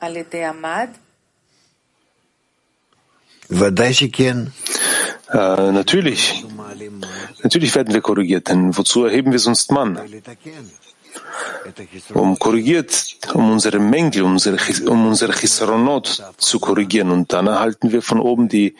על 0.00 0.16
ידי 0.16 0.44
המד? 0.44 0.90
Äh, 5.29 5.71
natürlich. 5.71 6.45
Natürlich 7.43 7.75
werden 7.75 7.93
wir 7.93 8.01
korrigiert, 8.01 8.49
denn 8.49 8.75
wozu 8.77 9.05
erheben 9.05 9.31
wir 9.31 9.39
sonst 9.39 9.71
Mann? 9.71 9.99
Um 12.13 12.39
korrigiert, 12.39 13.17
um 13.33 13.51
unsere 13.51 13.79
Mängel, 13.79 14.23
um 14.23 14.33
unsere, 14.33 14.57
um 14.89 15.07
unsere 15.07 15.33
Chisaronot 15.33 16.23
zu 16.37 16.59
korrigieren. 16.59 17.11
Und 17.11 17.33
dann 17.33 17.47
erhalten 17.47 17.91
wir 17.91 18.01
von 18.01 18.19
oben 18.19 18.47
die 18.47 18.75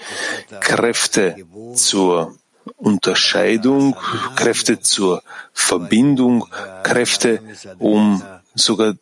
Kräfte 0.59 1.35
zur 1.75 2.35
Unterscheidung, 2.77 3.95
Kräfte 4.35 4.79
zur 4.79 5.23
Verbindung, 5.53 6.47
Kräfte, 6.83 7.41
um 7.79 8.21
sogar 8.55 8.95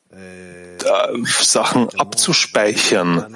Sachen 1.42 1.90
abzuspeichern. 1.98 3.36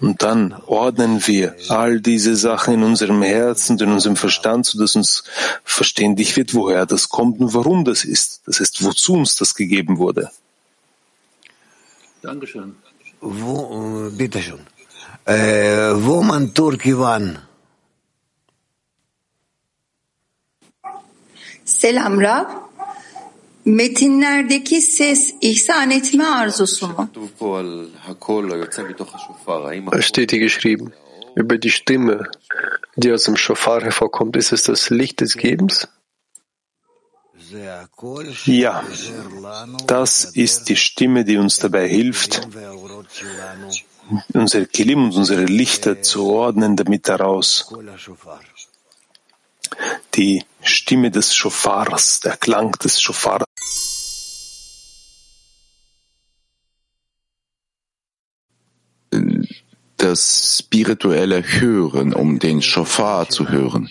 Und 0.00 0.22
dann 0.22 0.52
ordnen 0.66 1.24
wir 1.26 1.54
all 1.68 2.00
diese 2.00 2.34
Sachen 2.34 2.74
in 2.74 2.82
unserem 2.82 3.22
Herzen, 3.22 3.78
in 3.78 3.92
unserem 3.92 4.16
Verstand, 4.16 4.66
sodass 4.66 4.96
uns 4.96 5.22
verständlich 5.62 6.36
wird, 6.36 6.54
woher 6.54 6.86
das 6.86 7.08
kommt 7.08 7.40
und 7.40 7.54
warum 7.54 7.84
das 7.84 8.04
ist. 8.04 8.42
Das 8.46 8.58
heißt, 8.58 8.82
wozu 8.82 9.14
uns 9.14 9.36
das 9.36 9.54
gegeben 9.54 9.98
wurde. 9.98 10.30
Dankeschön. 12.20 12.74
Wo, 13.20 14.10
bitte 14.10 14.42
schön. 14.42 14.60
Äh, 15.24 15.92
wo 15.94 16.22
man 16.22 16.52
Turkivan? 16.52 17.38
Selam 21.64 22.18
Rab. 22.18 22.71
Metinlerdeki 23.64 24.80
ses 24.80 25.34
ihsan 25.40 25.90
etme 25.90 26.26
arzusu 26.26 26.86
mu? 26.88 27.06
Es 29.92 30.06
steht 30.06 30.30
hier 30.30 30.40
geschrieben, 30.40 30.92
über 31.36 31.58
die 31.58 31.70
Stimme, 31.70 32.28
die 32.96 33.12
aus 33.12 33.24
dem 33.24 33.36
Shofar 33.36 33.82
hervorkommt. 33.82 34.36
Ist 34.36 34.52
es 34.52 34.64
das 34.64 34.90
Licht 34.90 35.20
des 35.20 35.36
Gebens? 35.36 35.88
Ja, 38.46 38.82
das 39.86 40.24
ist 40.24 40.68
die 40.68 40.76
Stimme, 40.76 41.24
die 41.24 41.36
uns 41.36 41.58
dabei 41.58 41.86
hilft, 41.86 42.48
unsere 44.32 44.66
Kilim 44.66 45.04
und 45.04 45.14
unsere 45.14 45.44
Lichter 45.44 46.02
zu 46.02 46.26
ordnen, 46.26 46.76
damit 46.76 47.08
daraus 47.08 47.72
die 50.14 50.44
Stimme 50.62 51.10
des 51.10 51.34
Schofars, 51.34 52.20
der 52.20 52.36
Klang 52.36 52.72
des 52.72 53.00
Schofars 53.00 53.44
das 60.02 60.58
spirituelle 60.58 61.42
Hören, 61.42 62.12
um 62.12 62.38
den 62.38 62.60
Shofar 62.60 63.28
zu 63.28 63.48
hören. 63.48 63.88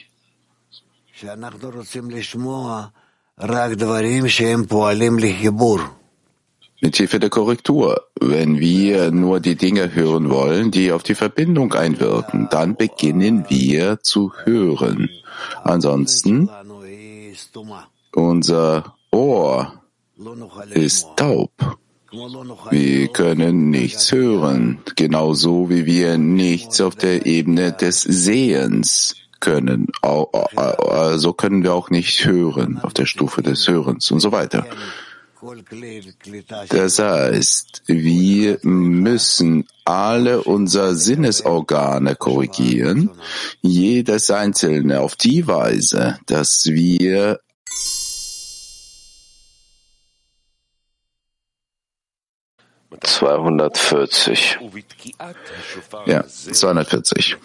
Mit 6.83 6.95
Hilfe 6.97 7.19
der 7.19 7.29
Korrektur. 7.29 8.07
Wenn 8.19 8.59
wir 8.59 9.11
nur 9.11 9.39
die 9.39 9.55
Dinge 9.55 9.95
hören 9.95 10.29
wollen, 10.29 10.71
die 10.71 10.91
auf 10.91 11.03
die 11.03 11.15
Verbindung 11.15 11.73
einwirken, 11.73 12.49
dann 12.51 12.75
beginnen 12.75 13.45
wir 13.47 13.99
zu 14.01 14.33
hören. 14.43 15.09
Ansonsten, 15.63 16.49
unser 18.13 18.95
Ohr 19.11 19.73
ist 20.71 21.07
taub. 21.15 21.51
Wir 22.69 23.07
können 23.07 23.69
nichts 23.69 24.11
hören, 24.11 24.79
genauso 24.95 25.69
wie 25.69 25.85
wir 25.85 26.17
nichts 26.17 26.81
auf 26.81 26.95
der 26.95 27.25
Ebene 27.25 27.71
des 27.71 28.01
Sehens 28.01 29.15
können. 29.39 29.87
Also 30.01 31.33
können 31.33 31.63
wir 31.63 31.73
auch 31.73 31.89
nicht 31.89 32.25
hören 32.25 32.79
auf 32.83 32.93
der 32.93 33.05
Stufe 33.05 33.41
des 33.41 33.67
Hörens 33.67 34.11
und 34.11 34.19
so 34.19 34.31
weiter. 34.31 34.65
Das 36.69 36.99
heißt, 36.99 37.83
wir 37.87 38.59
müssen 38.61 39.67
alle 39.85 40.43
unsere 40.43 40.95
Sinnesorgane 40.95 42.15
korrigieren, 42.15 43.09
jedes 43.61 44.29
einzelne 44.29 45.01
auf 45.01 45.15
die 45.15 45.47
Weise, 45.47 46.19
dass 46.27 46.65
wir 46.65 47.39
240. 53.01 54.59
Ja, 56.05 56.27
240. 56.27 57.37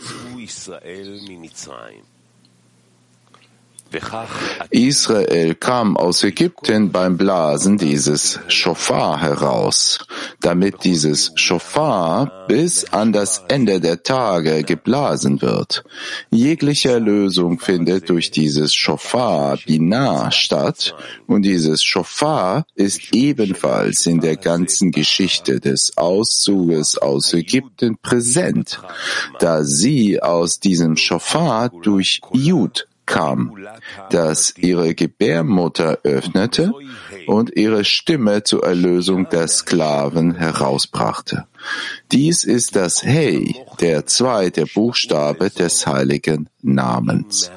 Israel 4.70 5.54
kam 5.54 5.96
aus 5.96 6.22
Ägypten 6.24 6.90
beim 6.90 7.16
Blasen 7.16 7.78
dieses 7.78 8.40
Schofar 8.48 9.20
heraus, 9.20 10.06
damit 10.40 10.84
dieses 10.84 11.32
Schofar 11.36 12.46
bis 12.48 12.84
an 12.92 13.12
das 13.12 13.42
Ende 13.48 13.80
der 13.80 14.02
Tage 14.02 14.62
geblasen 14.62 15.42
wird. 15.42 15.84
Jegliche 16.30 16.90
Erlösung 16.90 17.58
findet 17.58 18.08
durch 18.08 18.30
dieses 18.30 18.74
Schofar 18.74 19.58
Binah 19.66 20.30
statt 20.30 20.94
und 21.26 21.42
dieses 21.42 21.82
Schofar 21.82 22.66
ist 22.74 23.12
ebenfalls 23.12 24.06
in 24.06 24.20
der 24.20 24.36
ganzen 24.36 24.90
Geschichte 24.90 25.60
des 25.60 25.96
Auszuges 25.96 26.98
aus 26.98 27.32
Ägypten 27.32 27.96
präsent, 27.98 28.80
da 29.38 29.64
sie 29.64 30.22
aus 30.22 30.60
diesem 30.60 30.96
Schofar 30.96 31.70
durch 31.82 32.20
Jud 32.32 32.86
kam, 33.06 33.56
das 34.10 34.54
ihre 34.56 34.94
Gebärmutter 34.94 36.00
öffnete 36.02 36.72
und 37.26 37.56
ihre 37.56 37.84
Stimme 37.84 38.42
zur 38.42 38.64
Erlösung 38.64 39.28
der 39.30 39.48
Sklaven 39.48 40.34
herausbrachte. 40.34 41.46
Dies 42.12 42.44
ist 42.44 42.76
das 42.76 43.02
Hey, 43.02 43.56
der 43.80 44.06
zweite 44.06 44.66
Buchstabe 44.66 45.50
des 45.50 45.86
heiligen 45.86 46.48
Namens. 46.62 47.50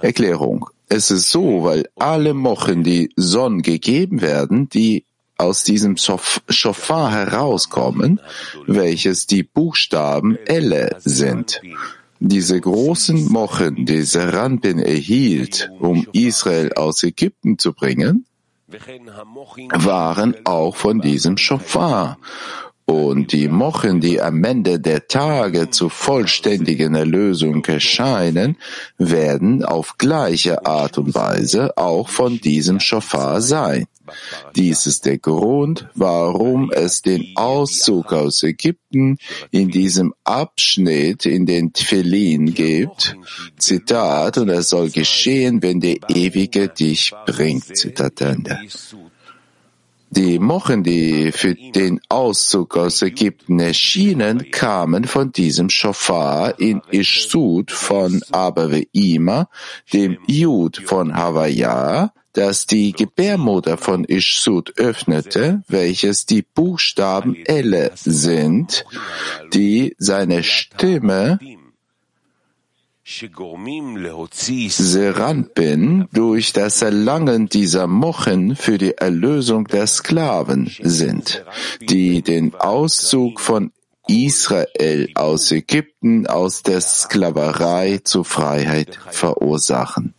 Erklärung. 0.00 0.70
Es 0.88 1.10
ist 1.10 1.30
so, 1.30 1.64
weil 1.64 1.88
alle 1.96 2.34
Mochen, 2.34 2.84
die 2.84 3.10
Sonn 3.16 3.62
gegeben 3.62 4.20
werden, 4.20 4.68
die 4.68 5.06
aus 5.36 5.64
diesem 5.64 5.96
Schofar 5.96 7.10
herauskommen, 7.10 8.20
welches 8.66 9.26
die 9.26 9.42
Buchstaben 9.42 10.38
Elle 10.46 10.96
sind. 11.00 11.60
Diese 12.26 12.58
großen 12.58 13.30
Mochen, 13.30 13.84
die 13.84 14.00
Seranpin 14.00 14.78
erhielt, 14.78 15.70
um 15.78 16.06
Israel 16.14 16.72
aus 16.72 17.02
Ägypten 17.02 17.58
zu 17.58 17.74
bringen, 17.74 18.24
waren 19.74 20.34
auch 20.44 20.74
von 20.74 21.02
diesem 21.02 21.36
Schofar. 21.36 22.16
Und 22.86 23.32
die 23.32 23.48
Mochen, 23.48 24.00
die 24.00 24.22
am 24.22 24.42
Ende 24.42 24.80
der 24.80 25.06
Tage 25.06 25.68
zur 25.68 25.90
vollständigen 25.90 26.94
Erlösung 26.94 27.62
erscheinen, 27.66 28.56
werden 28.96 29.62
auf 29.62 29.98
gleiche 29.98 30.64
Art 30.64 30.96
und 30.96 31.14
Weise 31.14 31.76
auch 31.76 32.08
von 32.08 32.40
diesem 32.40 32.80
Schofar 32.80 33.42
sein. 33.42 33.84
Dies 34.54 34.86
ist 34.86 35.06
der 35.06 35.18
Grund, 35.18 35.88
warum 35.94 36.70
es 36.70 37.02
den 37.02 37.32
Auszug 37.36 38.12
aus 38.12 38.42
Ägypten 38.42 39.18
in 39.50 39.70
diesem 39.70 40.14
Abschnitt 40.24 41.26
in 41.26 41.46
den 41.46 41.72
Tfilin 41.72 42.54
gibt. 42.54 43.16
Zitat, 43.58 44.38
und 44.38 44.48
es 44.48 44.68
soll 44.68 44.90
geschehen, 44.90 45.62
wenn 45.62 45.80
der 45.80 45.96
Ewige 46.08 46.68
dich 46.68 47.12
bringt. 47.26 47.76
Zitat 47.76 48.20
Ende. 48.20 48.60
Die 50.16 50.38
Mochen, 50.38 50.84
die 50.84 51.32
für 51.32 51.56
den 51.56 52.00
Auszug 52.08 52.76
aus 52.76 53.02
Ägypten 53.02 53.58
erschienen, 53.58 54.52
kamen 54.52 55.06
von 55.06 55.32
diesem 55.32 55.70
Schofar 55.70 56.60
in 56.60 56.82
Ishsud 56.92 57.72
von 57.72 58.22
Abaveima, 58.30 59.48
dem 59.92 60.18
Jud 60.28 60.76
von 60.76 61.16
Havaya, 61.16 62.12
das 62.32 62.66
die 62.66 62.92
Gebärmutter 62.92 63.76
von 63.76 64.04
Ishsud 64.04 64.78
öffnete, 64.78 65.64
welches 65.66 66.26
die 66.26 66.42
Buchstaben 66.42 67.34
Elle 67.44 67.90
sind, 67.96 68.84
die 69.52 69.96
seine 69.98 70.44
Stimme 70.44 71.40
Seranpin 74.78 76.08
durch 76.10 76.54
das 76.54 76.80
Erlangen 76.80 77.50
dieser 77.50 77.86
Mochen 77.86 78.56
für 78.56 78.78
die 78.78 78.96
Erlösung 78.96 79.66
der 79.66 79.86
Sklaven 79.86 80.74
sind, 80.80 81.44
die 81.82 82.22
den 82.22 82.54
Auszug 82.54 83.40
von 83.40 83.72
Israel 84.08 85.10
aus 85.14 85.52
Ägypten 85.52 86.26
aus 86.26 86.62
der 86.62 86.80
Sklaverei 86.80 88.00
zur 88.02 88.24
Freiheit 88.24 88.98
verursachen. 89.10 90.14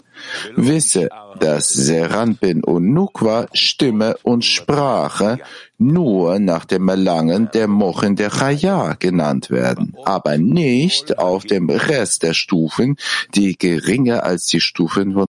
Wisse, 0.55 1.09
dass 1.39 1.69
Seranpin 1.69 2.63
und 2.63 2.93
Nukwa 2.93 3.47
Stimme 3.53 4.17
und 4.23 4.45
Sprache 4.45 5.39
nur 5.78 6.39
nach 6.39 6.65
dem 6.65 6.88
Erlangen 6.88 7.49
der 7.53 7.67
Mochen 7.67 8.15
der 8.15 8.30
Chaya 8.30 8.93
genannt 8.93 9.49
werden, 9.49 9.95
aber 10.05 10.38
nicht 10.38 11.19
auf 11.19 11.43
dem 11.43 11.69
Rest 11.69 12.23
der 12.23 12.34
Stufen, 12.34 12.95
die 13.34 13.57
geringer 13.57 14.23
als 14.23 14.45
die 14.45 14.61
Stufen 14.61 15.13
von 15.13 15.26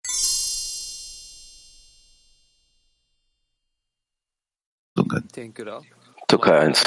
Türkei 6.27 6.59
1. 6.59 6.83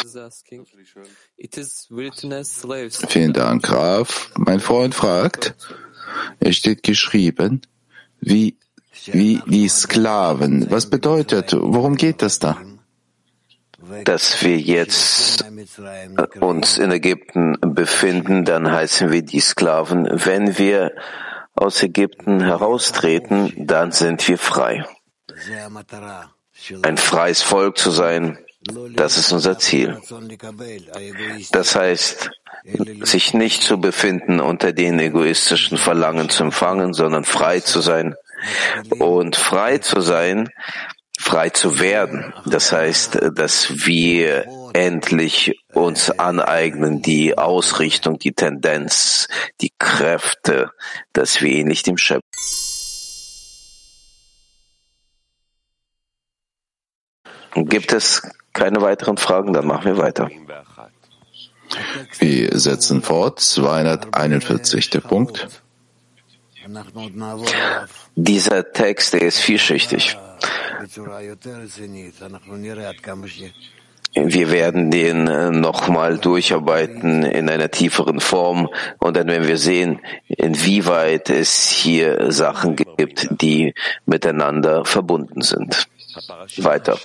Vielen 3.08 3.32
Dank, 3.32 3.62
Graf. 3.62 4.30
Mein 4.36 4.60
Freund 4.60 4.94
fragt, 4.94 5.54
es 6.40 6.56
steht 6.56 6.82
geschrieben, 6.82 7.60
wie, 8.24 8.58
wie 9.06 9.40
die 9.46 9.68
Sklaven. 9.68 10.70
Was 10.70 10.88
bedeutet, 10.88 11.52
worum 11.58 11.96
geht 11.96 12.22
das 12.22 12.38
da? 12.38 12.56
Dass 14.04 14.42
wir 14.42 14.58
jetzt 14.58 15.44
uns 16.40 16.78
in 16.78 16.90
Ägypten 16.90 17.56
befinden, 17.60 18.44
dann 18.44 18.70
heißen 18.70 19.12
wir 19.12 19.22
die 19.22 19.40
Sklaven. 19.40 20.08
Wenn 20.10 20.56
wir 20.58 20.92
aus 21.54 21.82
Ägypten 21.82 22.40
heraustreten, 22.40 23.52
dann 23.56 23.92
sind 23.92 24.26
wir 24.26 24.38
frei. 24.38 24.84
Ein 26.82 26.96
freies 26.96 27.42
Volk 27.42 27.76
zu 27.76 27.90
sein, 27.90 28.38
das 28.94 29.18
ist 29.18 29.32
unser 29.32 29.58
Ziel. 29.58 30.00
Das 31.52 31.74
heißt, 31.74 32.30
sich 33.02 33.34
nicht 33.34 33.62
zu 33.62 33.78
befinden 33.78 34.40
unter 34.40 34.72
den 34.72 34.98
egoistischen 34.98 35.76
Verlangen 35.76 36.30
zu 36.30 36.44
empfangen, 36.44 36.94
sondern 36.94 37.24
frei 37.24 37.60
zu 37.60 37.80
sein. 37.80 38.14
Und 38.98 39.36
frei 39.36 39.78
zu 39.78 40.00
sein, 40.00 40.50
frei 41.18 41.50
zu 41.50 41.78
werden. 41.78 42.34
Das 42.46 42.72
heißt, 42.72 43.18
dass 43.34 43.86
wir 43.86 44.46
endlich 44.72 45.58
uns 45.72 46.10
aneignen, 46.10 47.00
die 47.02 47.38
Ausrichtung, 47.38 48.18
die 48.18 48.32
Tendenz, 48.32 49.28
die 49.60 49.72
Kräfte, 49.78 50.70
dass 51.12 51.40
wir 51.40 51.50
ähnlich 51.50 51.82
dem 51.82 51.96
Schöpfer 51.96 52.22
Gibt 57.56 57.92
es 57.92 58.20
keine 58.54 58.80
weiteren 58.80 59.18
Fragen? 59.18 59.52
Dann 59.52 59.66
machen 59.66 59.84
wir 59.84 59.98
weiter. 59.98 60.30
Wir 62.18 62.58
setzen 62.58 63.02
fort. 63.02 63.40
241. 63.40 64.90
Der 64.90 65.00
Punkt. 65.00 65.48
Dieser 68.16 68.72
Text, 68.72 69.12
der 69.12 69.22
ist 69.22 69.40
vielschichtig. 69.40 70.16
Wir 74.16 74.50
werden 74.50 74.90
den 74.92 75.26
äh, 75.26 75.50
nochmal 75.50 76.18
durcharbeiten 76.18 77.24
in 77.24 77.50
einer 77.50 77.68
tieferen 77.70 78.20
Form 78.20 78.68
und 78.98 79.16
dann 79.16 79.26
werden 79.26 79.48
wir 79.48 79.58
sehen, 79.58 80.00
inwieweit 80.28 81.30
es 81.30 81.68
hier 81.68 82.30
Sachen 82.30 82.76
gibt, 82.76 83.28
die 83.42 83.74
miteinander 84.06 84.84
verbunden 84.84 85.42
sind. 85.42 85.88
Weiter. 86.58 86.96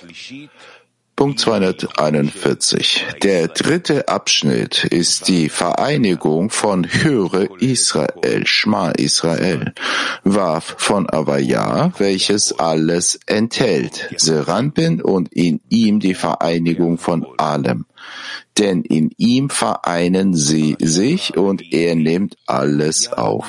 Punkt 1.20 1.38
241. 1.38 3.04
Der 3.22 3.48
dritte 3.48 4.08
Abschnitt 4.08 4.84
ist 4.84 5.28
die 5.28 5.50
Vereinigung 5.50 6.48
von 6.48 6.86
Höre 6.90 7.60
Israel, 7.60 8.46
Schma 8.46 8.92
Israel, 8.92 9.74
Waf 10.24 10.76
von 10.78 11.10
Avaya, 11.10 11.92
welches 11.98 12.58
alles 12.58 13.20
enthält, 13.26 14.08
Seranpin 14.16 15.02
und 15.02 15.30
in 15.30 15.60
ihm 15.68 16.00
die 16.00 16.14
Vereinigung 16.14 16.96
von 16.96 17.26
allem. 17.36 17.84
Denn 18.56 18.80
in 18.80 19.10
ihm 19.18 19.50
vereinen 19.50 20.32
sie 20.32 20.74
sich 20.80 21.36
und 21.36 21.70
er 21.70 21.96
nimmt 21.96 22.38
alles 22.46 23.12
auf. 23.12 23.44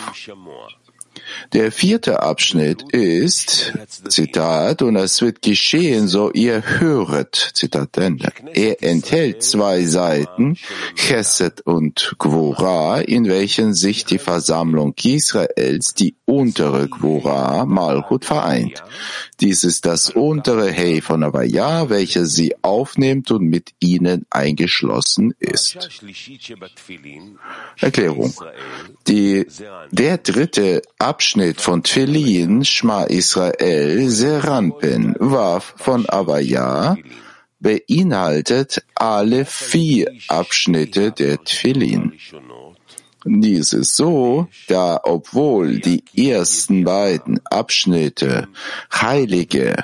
Der 1.53 1.71
vierte 1.71 2.21
Abschnitt 2.21 2.83
ist, 2.93 3.73
Zitat, 4.07 4.81
und 4.81 4.95
es 4.95 5.21
wird 5.21 5.41
geschehen, 5.41 6.07
so 6.07 6.31
ihr 6.31 6.63
höret, 6.79 7.51
Zitat 7.53 7.97
Ende. 7.97 8.31
Er 8.53 8.83
enthält 8.83 9.43
zwei 9.43 9.85
Seiten, 9.85 10.57
Chesed 10.95 11.61
und 11.61 12.15
Gwora, 12.17 13.01
in 13.01 13.27
welchen 13.27 13.73
sich 13.73 14.05
die 14.05 14.19
Versammlung 14.19 14.93
Israels, 15.03 15.93
die 15.93 16.15
untere 16.25 16.87
Gwora, 16.87 17.65
Malchut, 17.65 18.25
vereint. 18.25 18.83
Dies 19.39 19.63
ist 19.63 19.85
das 19.85 20.09
untere 20.09 20.71
Hey 20.71 21.01
von 21.01 21.23
Avaya, 21.23 21.89
welches 21.89 22.33
sie 22.33 22.55
aufnimmt 22.61 23.31
und 23.31 23.43
mit 23.43 23.71
ihnen 23.79 24.25
eingeschlossen 24.29 25.33
ist. 25.39 25.89
Erklärung. 27.79 28.33
Die, 29.07 29.47
der 29.91 30.17
dritte 30.17 30.81
Abschnitt 30.99 31.20
Abschnitt 31.21 31.61
von 31.61 31.83
Tfilin, 31.83 32.65
Shma 32.65 33.03
Israel, 33.03 34.09
Seranpin, 34.09 35.15
Waf 35.19 35.75
von 35.77 36.09
Avaya, 36.09 36.97
beinhaltet 37.59 38.83
alle 38.95 39.45
vier 39.45 40.11
Abschnitte 40.29 41.11
der 41.11 41.37
Tfilin. 41.43 42.13
Dies 43.23 43.71
ist 43.73 43.95
so, 43.95 44.47
da 44.67 44.99
obwohl 45.03 45.79
die 45.79 46.03
ersten 46.17 46.85
beiden 46.85 47.39
Abschnitte 47.45 48.47
heilige 48.91 49.75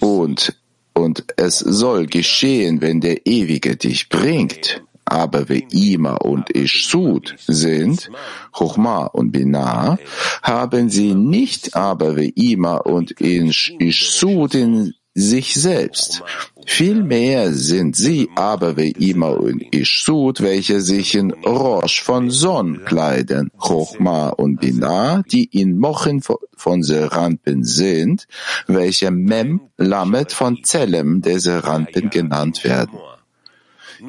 und 0.00 0.54
und 0.92 1.24
es 1.38 1.58
soll 1.58 2.06
geschehen, 2.06 2.82
wenn 2.82 3.00
der 3.00 3.26
Ewige 3.26 3.76
dich 3.76 4.10
bringt, 4.10 4.82
aber 5.12 5.50
wie 5.50 5.66
Ima 5.70 6.14
und 6.14 6.48
Ishsud 6.50 7.34
sind, 7.46 8.10
Chochma 8.50 9.04
und 9.04 9.30
Binah, 9.32 9.98
haben 10.42 10.88
sie 10.88 11.14
nicht 11.14 11.76
aber 11.76 12.16
wie 12.16 12.30
Ima 12.30 12.76
und 12.78 13.20
Ishsud 13.20 14.54
in 14.54 14.94
sich 15.14 15.52
selbst. 15.52 16.22
Vielmehr 16.64 17.52
sind 17.52 17.94
sie 17.94 18.30
aber 18.36 18.78
wie 18.78 18.92
Ima 18.92 19.28
und 19.28 19.62
Ishsud, 19.74 20.40
welche 20.40 20.80
sich 20.80 21.14
in 21.14 21.32
Rosh 21.32 22.02
von 22.02 22.30
Son 22.30 22.82
kleiden, 22.86 23.50
Chochma 23.58 24.30
und 24.30 24.60
Binah, 24.60 25.22
die 25.30 25.44
in 25.44 25.76
Mochen 25.76 26.22
von 26.56 26.82
Serampen 26.82 27.64
sind, 27.64 28.26
welche 28.66 29.10
Mem 29.10 29.60
Lamet 29.76 30.32
von 30.32 30.64
Zelem 30.64 31.20
der 31.20 31.38
Serampen 31.38 32.08
genannt 32.08 32.64
werden. 32.64 32.98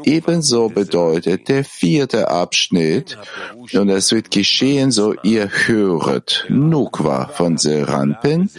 Ebenso 0.03 0.69
bedeutet 0.69 1.47
der 1.47 1.63
vierte 1.63 2.29
Abschnitt, 2.29 3.17
und 3.73 3.89
es 3.89 4.11
wird 4.11 4.31
geschehen, 4.31 4.91
so 4.91 5.13
ihr 5.23 5.49
höret, 5.49 6.45
Nukwa 6.49 7.27
von 7.27 7.57
Serampen, 7.57 8.49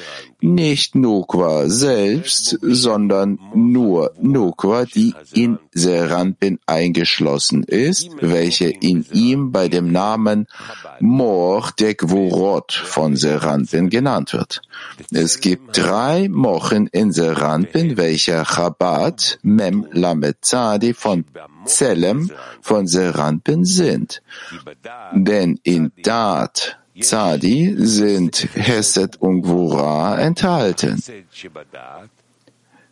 nicht 0.44 0.94
Nukwa 0.94 1.68
selbst, 1.68 2.58
sondern 2.60 3.38
nur 3.54 4.12
Nukwa, 4.20 4.84
die 4.84 5.14
in 5.32 5.58
Seranpin 5.72 6.58
eingeschlossen 6.66 7.64
ist, 7.64 8.10
welche 8.20 8.68
in 8.68 9.06
ihm 9.12 9.52
bei 9.52 9.68
dem 9.68 9.90
Namen 9.90 10.46
Mor 11.00 11.70
der 11.78 11.94
Gwurot 11.94 12.72
von 12.72 13.16
Seranpin 13.16 13.88
genannt 13.88 14.34
wird. 14.34 14.60
Es 15.10 15.40
gibt 15.40 15.78
drei 15.78 16.28
Mochen 16.28 16.88
in 16.88 17.12
Seranpin, 17.12 17.96
welche 17.96 18.44
Chabad, 18.44 19.38
Mem 19.42 19.86
Lamezadi 19.92 20.92
von 20.92 21.24
Zelem 21.64 22.30
von 22.60 22.86
Seranpin 22.86 23.64
sind. 23.64 24.22
Denn 25.14 25.58
in 25.62 25.90
Dat 26.02 26.78
Zadi 27.00 27.74
sind 27.76 28.48
Hesed 28.54 29.20
und 29.20 29.42
Gvura 29.42 30.18
enthalten. 30.18 31.02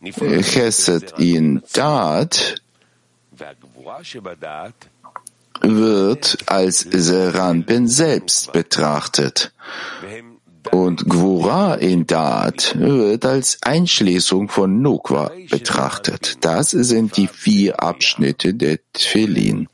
Hesed 0.02 1.14
in 1.18 1.62
Dat 1.72 2.62
wird 5.60 6.38
als 6.46 6.78
Seranpin 6.80 7.86
selbst 7.86 8.52
betrachtet 8.52 9.52
und 10.70 11.08
Gwura 11.08 11.74
in 11.74 12.06
Dat 12.06 12.74
wird 12.78 13.24
als 13.24 13.58
Einschließung 13.62 14.48
von 14.48 14.80
Nukwa 14.80 15.30
betrachtet. 15.50 16.38
Das 16.44 16.70
sind 16.70 17.16
die 17.16 17.26
vier 17.26 17.82
Abschnitte 17.82 18.54
der 18.54 18.78
Tfilin. 18.92 19.68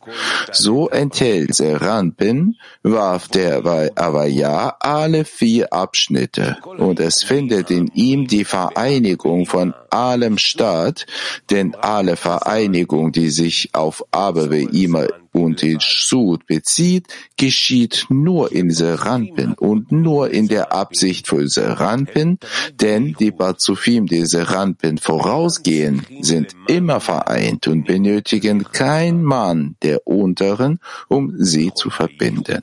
So 0.52 0.88
enthält 0.88 1.54
Seranpin, 1.54 2.56
warf 2.82 3.28
der 3.28 3.58
Avaya 3.58 4.76
alle 4.80 5.24
vier 5.24 5.72
Abschnitte 5.72 6.58
und 6.64 7.00
es 7.00 7.22
findet 7.22 7.70
in 7.70 7.88
ihm 7.94 8.26
die 8.26 8.44
Vereinigung 8.44 9.46
von 9.46 9.74
allem 9.90 10.38
statt, 10.38 11.06
denn 11.50 11.74
alle 11.74 12.16
Vereinigung, 12.16 13.12
die 13.12 13.30
sich 13.30 13.70
auf 13.72 14.04
Abewe 14.12 14.62
immer 14.62 15.08
und 15.32 15.62
den 15.62 15.78
Sud 15.80 16.46
bezieht, 16.46 17.06
geschieht 17.36 18.06
nur 18.08 18.52
in 18.52 18.70
Seranpin 18.70 19.54
und 19.54 19.92
nur 19.92 20.30
in 20.30 20.48
der 20.48 20.72
Absicht 20.72 21.28
für 21.28 21.48
Seranpin, 21.48 22.38
denn 22.80 23.14
die 23.18 23.30
Bazufim, 23.30 24.06
die 24.06 24.26
Seranpin 24.26 24.98
vorausgehen, 24.98 26.04
sind 26.20 26.56
immer 26.66 27.00
vereint 27.00 27.68
und 27.68 27.84
benötigen 27.84 28.64
kein 28.72 29.07
Mann 29.12 29.76
der 29.82 30.06
unteren, 30.06 30.80
um 31.08 31.34
sie 31.38 31.72
zu 31.74 31.90
verbinden. 31.90 32.62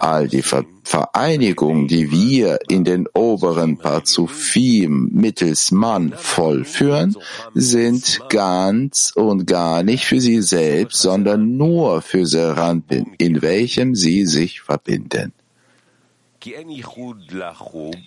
All 0.00 0.28
die 0.28 0.42
Ver 0.42 0.64
Vereinigung, 0.84 1.86
die 1.86 2.10
wir 2.10 2.60
in 2.68 2.82
den 2.82 3.06
oberen 3.12 3.76
Parzufim 3.76 5.10
mittels 5.12 5.70
Mann 5.70 6.14
vollführen, 6.16 7.14
sind 7.52 8.20
ganz 8.30 9.12
und 9.14 9.46
gar 9.46 9.82
nicht 9.82 10.06
für 10.06 10.18
sie 10.18 10.40
selbst, 10.40 11.02
sondern 11.02 11.58
nur 11.58 12.00
für 12.00 12.24
Seranpin, 12.24 13.12
in 13.18 13.42
welchem 13.42 13.94
sie 13.94 14.24
sich 14.24 14.62
verbinden. 14.62 15.34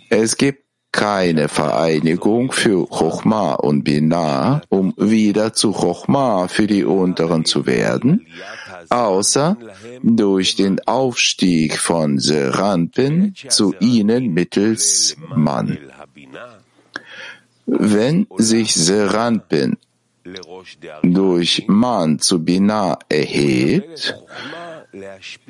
Es 0.09 0.37
gibt 0.37 0.63
keine 0.91 1.47
Vereinigung 1.47 2.51
für 2.51 2.85
Chochma 2.87 3.53
und 3.53 3.83
Binah, 3.83 4.61
um 4.69 4.93
wieder 4.97 5.53
zu 5.53 5.71
Chochma 5.71 6.47
für 6.47 6.67
die 6.67 6.83
Unteren 6.83 7.45
zu 7.45 7.65
werden, 7.65 8.27
außer 8.89 9.57
durch 10.03 10.55
den 10.55 10.85
Aufstieg 10.87 11.77
von 11.77 12.19
Seranpin 12.19 13.33
zu 13.47 13.73
ihnen 13.79 14.33
mittels 14.33 15.15
Mann. 15.33 15.77
Wenn 17.65 18.27
sich 18.37 18.73
Seranpin 18.73 19.77
durch 21.03 21.65
Man 21.67 22.19
zu 22.19 22.43
Binah 22.43 22.99
erhebt, 23.09 24.15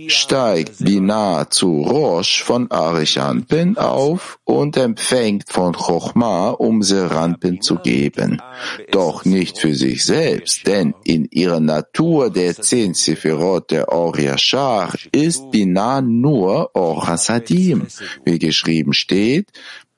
steigt 0.08 0.84
Binah 0.84 1.50
zu 1.50 1.82
Rosh 1.82 2.44
von 2.44 2.70
Arishanpin 2.70 3.78
auf 3.78 4.40
und 4.44 4.78
empfängt 4.78 5.46
von 5.50 5.74
Chochma, 5.74 6.50
um 6.50 6.84
Seranpin 6.84 7.62
zu 7.62 7.76
geben. 7.76 8.42
Doch 8.92 9.26
nicht 9.26 9.58
für 9.58 9.74
sich 9.74 10.06
selbst, 10.06 10.68
denn 10.68 10.94
in 11.04 11.26
ihrer 11.32 11.60
Natur 11.60 12.30
der 12.30 12.56
zehn 12.56 12.94
Sephirot 12.94 13.72
der 13.72 13.92
Or 13.92 14.18
Yashar 14.18 14.94
ist 15.12 15.52
Binah 15.52 16.02
nur 16.02 16.76
Or 16.76 17.08
Hasadim, 17.08 17.88
wie 18.26 18.40
geschrieben 18.40 18.94
steht, 18.94 19.50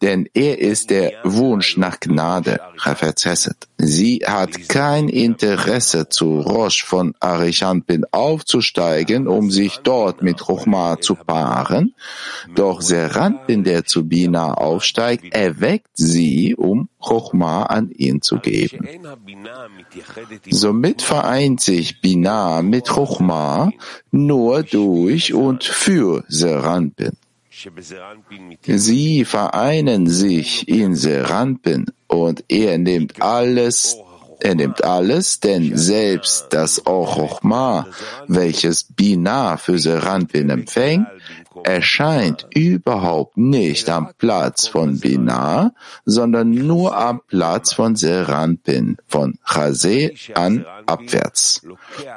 denn 0.04 0.28
er 0.34 0.60
ist 0.60 0.90
der 0.90 1.14
Wunsch 1.24 1.78
nach 1.78 1.98
Gnade, 2.00 2.60
Sie 3.78 4.22
hat 4.26 4.68
kein 4.68 5.08
Interesse 5.08 6.10
zu 6.10 6.42
Rosh 6.42 6.84
von 6.84 7.16
Arichanpin 7.22 8.04
aufzusteigen, 8.12 9.28
um 9.30 9.50
sich 9.50 9.78
dort 9.78 10.22
mit 10.22 10.40
Chochma 10.40 11.00
zu 11.00 11.16
paaren, 11.16 11.96
doch 12.54 12.82
Seranpin, 12.82 13.64
der 13.64 13.86
zu 13.86 14.06
Bina 14.06 14.54
aufsteigt, 14.54 15.34
erweckt 15.34 15.96
sie, 15.96 16.54
um 16.56 16.90
Chochma 17.00 17.64
an 17.64 17.90
ihn 17.92 18.22
zu 18.22 18.40
geben. 18.40 18.86
Somit 20.50 21.02
vereint 21.02 21.62
sich 21.62 22.02
Bina 22.02 22.62
mit 22.62 22.90
Chochma 22.90 23.72
nur 24.12 24.64
durch 24.64 25.34
und 25.34 25.64
für 25.64 26.26
Seranpin. 26.28 27.14
Sie 28.66 29.26
vereinen 29.26 30.08
sich 30.08 30.68
in 30.68 30.96
Seranpin 30.96 31.86
und 32.08 32.44
er 32.48 32.78
nimmt 32.78 33.22
alles, 33.22 33.98
er 34.40 34.56
nimmt 34.56 34.84
alles, 34.84 35.40
denn 35.40 35.78
selbst 35.78 36.48
das 36.50 36.86
Ochochma, 36.86 37.88
welches 38.28 38.84
Bina 38.84 39.58
für 39.58 39.78
Seranpin 39.78 40.50
empfängt, 40.50 41.08
erscheint 41.64 42.48
überhaupt 42.54 43.38
nicht 43.38 43.90
am 43.90 44.10
Platz 44.18 44.68
von 44.68 45.00
Bina, 45.00 45.74
sondern 46.06 46.50
nur 46.50 46.98
am 46.98 47.22
Platz 47.28 47.74
von 47.74 47.96
Seranpin, 47.96 48.98
von 49.08 49.38
Chase 49.48 50.12
an 50.34 50.66
abwärts. 50.86 51.62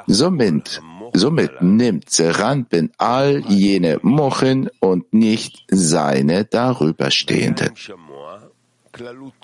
Somit 0.07 0.81
Somit 1.13 1.61
nimmt 1.61 2.09
Seranpin 2.09 2.91
all 2.97 3.43
jene 3.47 3.99
Mochen 4.01 4.69
und 4.79 5.13
nicht 5.13 5.63
seine 5.69 6.45
darüberstehenden. 6.45 7.71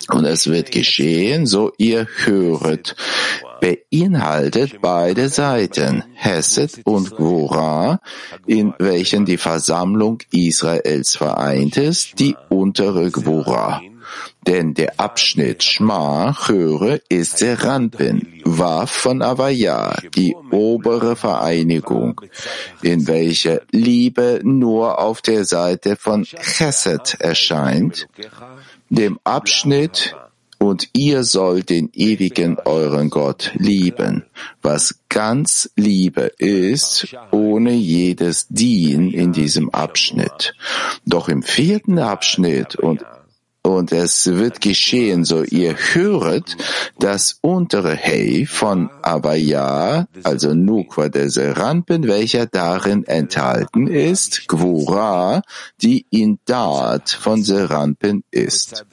Und 0.09 0.25
es 0.25 0.47
wird 0.47 0.71
geschehen, 0.71 1.45
so 1.45 1.71
ihr 1.77 2.07
höret. 2.25 2.95
beinhaltet 3.61 4.81
beide 4.81 5.29
Seiten, 5.29 6.03
Hesed 6.13 6.81
und 6.83 7.11
Gvora, 7.15 7.99
in 8.45 8.73
welchen 8.77 9.25
die 9.25 9.37
Versammlung 9.37 10.19
Israels 10.31 11.15
vereint 11.15 11.77
ist, 11.77 12.19
die 12.19 12.35
untere 12.49 13.09
Gvora. 13.09 13.81
Denn 14.45 14.73
der 14.73 14.99
Abschnitt 14.99 15.63
Schma, 15.63 16.35
höre, 16.47 16.99
ist 17.09 17.41
der 17.41 17.63
Ranpen, 17.63 18.41
Waf 18.43 18.91
von 18.91 19.21
Avaya, 19.21 19.95
die 20.15 20.35
obere 20.51 21.15
Vereinigung, 21.15 22.21
in 22.81 23.07
welcher 23.07 23.61
Liebe 23.71 24.41
nur 24.43 24.99
auf 24.99 25.21
der 25.21 25.45
Seite 25.45 25.95
von 25.95 26.23
Chesed 26.23 27.17
erscheint, 27.19 28.07
dem 28.89 29.17
Abschnitt 29.23 30.15
und 30.63 30.89
ihr 30.93 31.23
sollt 31.23 31.69
den 31.69 31.89
ewigen 31.93 32.57
euren 32.57 33.09
Gott 33.09 33.51
lieben, 33.55 34.23
was 34.61 34.95
ganz 35.09 35.69
Liebe 35.75 36.31
ist, 36.37 37.13
ohne 37.31 37.73
jedes 37.73 38.47
Dien 38.47 39.11
in 39.11 39.33
diesem 39.33 39.69
Abschnitt. 39.71 40.53
Doch 41.05 41.27
im 41.27 41.43
vierten 41.43 41.99
Abschnitt 41.99 42.75
und 42.75 43.03
und 43.63 43.91
es 43.93 44.27
wird 44.27 44.59
geschehen, 44.61 45.23
so 45.23 45.43
ihr 45.43 45.75
höret 45.75 46.57
das 46.99 47.39
untere 47.41 47.95
Hey 47.95 48.45
von 48.45 48.89
Avaya, 49.01 50.07
also 50.23 50.53
Nukwa 50.53 51.09
der 51.09 51.29
Serampen, 51.29 52.07
welcher 52.07 52.45
darin 52.45 53.05
enthalten 53.05 53.87
ist, 53.87 54.47
Gwura, 54.47 55.41
die 55.81 56.05
in 56.09 56.39
Dat 56.45 57.09
von 57.09 57.41
Serampen 57.43 58.23
ist. 58.31 58.85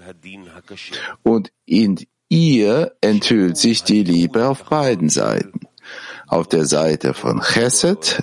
Und 1.24 1.50
in 1.66 1.98
ihr 2.28 2.92
enthüllt 3.00 3.56
sich 3.56 3.82
die 3.82 4.04
Liebe 4.04 4.48
auf 4.48 4.64
beiden 4.64 5.08
Seiten 5.08 5.60
auf 6.30 6.46
der 6.46 6.64
Seite 6.64 7.12
von 7.12 7.40
Chesed 7.40 8.22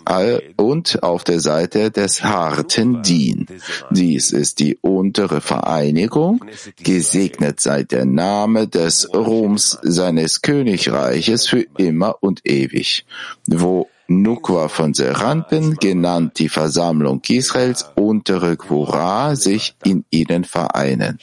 und 0.56 1.04
auf 1.04 1.24
der 1.24 1.40
Seite 1.40 1.92
des 1.92 2.24
harten 2.24 3.04
Din. 3.04 3.46
Dies 3.92 4.32
ist 4.32 4.60
die 4.60 4.78
untere 4.82 5.42
Vereinigung, 5.42 6.44
gesegnet 6.82 7.60
sei 7.60 7.84
der 7.84 8.06
Name 8.06 8.68
des 8.68 9.14
Ruhms 9.14 9.78
seines 9.82 10.42
Königreiches 10.42 11.48
für 11.48 11.66
immer 11.78 12.16
und 12.22 12.42
ewig, 12.46 13.06
wo 13.48 13.90
Nukwa 14.08 14.70
von 14.70 14.94
Serampen, 14.94 15.76
genannt 15.76 16.40
die 16.40 16.48
Versammlung 16.48 17.22
Israels, 17.28 17.90
untere 17.96 18.56
Gwura, 18.56 19.36
sich 19.36 19.76
in 19.84 20.06
ihnen 20.10 20.46
vereinen. 20.46 21.20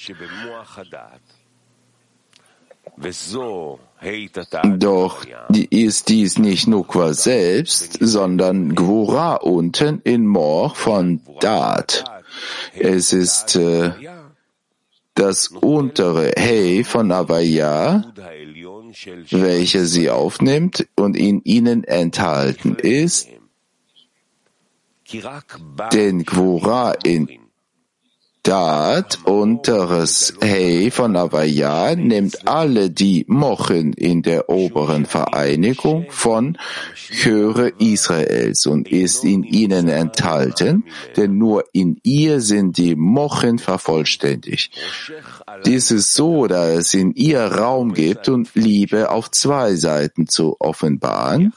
Doch 4.76 5.24
ist 5.70 6.09
dies 6.09 6.38
nicht 6.38 6.66
Nukwa 6.66 7.14
selbst, 7.14 7.98
sondern 8.00 8.74
Gwura 8.74 9.36
unten 9.36 10.00
in 10.05 10.26
Mor 10.26 10.74
von 10.74 11.20
Dat. 11.40 12.05
Es 12.78 13.12
ist 13.12 13.57
äh, 13.57 13.92
das 15.14 15.48
untere 15.48 16.32
Hey 16.36 16.84
von 16.84 17.12
Avaya, 17.12 18.12
welche 19.30 19.86
sie 19.86 20.11
aufnimmt 20.11 20.86
und 20.96 21.16
in 21.16 21.42
ihnen 21.44 21.84
enthalten 21.84 22.76
ist, 22.76 23.28
denn 25.92 26.24
Gwura 26.24 26.92
in 27.05 27.28
Dat, 28.45 29.20
unteres 29.24 30.34
Hey 30.38 30.90
von 30.90 31.16
Avaya, 31.16 31.97
nimmt 31.97 32.47
alle 32.47 32.90
die 32.90 33.24
Mochen 33.26 33.95
in 33.95 34.20
der 34.20 34.51
oberen 34.51 35.07
Vereinigung 35.07 36.05
von 36.11 36.59
Chöre 36.95 37.72
Israels 37.78 38.66
und 38.66 38.92
ist 38.92 39.24
in 39.24 39.45
ihnen 39.45 39.88
enthalten, 39.88 40.84
denn 41.16 41.38
nur 41.38 41.64
in 41.72 41.99
ihr 42.03 42.42
sind 42.42 42.76
die 42.76 42.97
Mochen 42.97 43.59
vervollständigt. 43.59 44.74
Dies 45.64 45.90
ist 45.90 46.12
so, 46.12 46.47
da 46.47 46.68
es 46.68 46.92
in 46.92 47.14
ihr 47.14 47.40
Raum 47.40 47.95
gibt 47.95 48.28
und 48.28 48.55
Liebe 48.55 49.11
auf 49.11 49.30
zwei 49.30 49.74
Seiten 49.74 50.26
zu 50.26 50.57
offenbaren, 50.59 51.55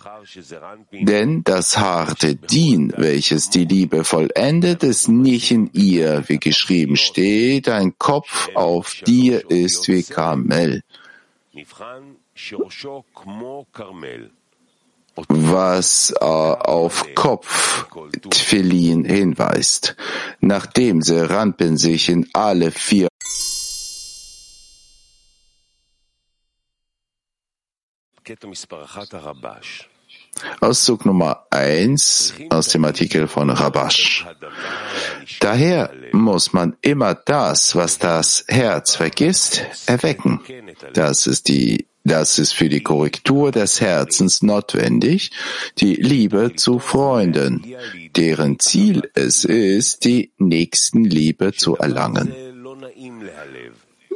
denn 0.94 1.44
das 1.44 1.78
harte 1.78 2.36
Dien, 2.36 2.94
welches 2.96 3.50
die 3.50 3.66
Liebe 3.66 4.06
vollendet, 4.06 4.84
ist 4.84 5.10
nicht 5.10 5.52
in 5.52 5.70
ihr, 5.74 6.24
wie 6.28 6.40
geschrieben 6.40 6.77
steht, 6.96 7.70
ein 7.70 7.98
Kopf 7.98 8.50
auf 8.56 9.02
dir 9.06 9.50
ist 9.50 9.88
wie 9.88 10.04
Karmel. 10.04 10.84
Was 15.30 16.12
äh, 16.12 16.26
auf 16.26 17.06
Kopf 17.16 17.88
Tfilin 18.30 19.04
hinweist. 19.06 19.96
Nachdem 20.40 21.02
Serampen 21.02 21.78
sich 21.78 22.10
in 22.10 22.30
alle 22.34 22.72
vier 22.72 23.08
Auszug 30.60 31.06
Nummer 31.06 31.46
eins 31.50 32.34
aus 32.50 32.70
dem 32.70 32.86
Artikel 32.86 33.28
von 33.28 33.50
Rabash. 33.50 34.26
Daher 35.40 35.92
muss 36.12 36.54
man 36.54 36.76
immer 36.82 37.14
das, 37.14 37.76
was 37.76 38.00
das 38.00 38.46
Herz 38.48 38.96
vergisst, 38.96 39.66
erwecken. 39.86 40.42
Das 40.94 41.28
ist 41.28 41.48
die 41.48 41.88
das 42.08 42.40
ist 42.40 42.54
für 42.54 42.70
die 42.70 42.80
Korrektur 42.80 43.52
des 43.52 43.82
Herzens 43.82 44.42
notwendig, 44.42 45.32
die 45.78 45.96
Liebe 45.96 46.54
zu 46.56 46.80
Freunden, 46.80 47.76
deren 48.16 48.60
Ziel 48.60 49.12
es 49.14 49.44
ist, 49.44 50.06
die 50.06 50.32
Nächstenliebe 50.38 51.52
zu 51.52 51.76
erlangen. 51.76 52.34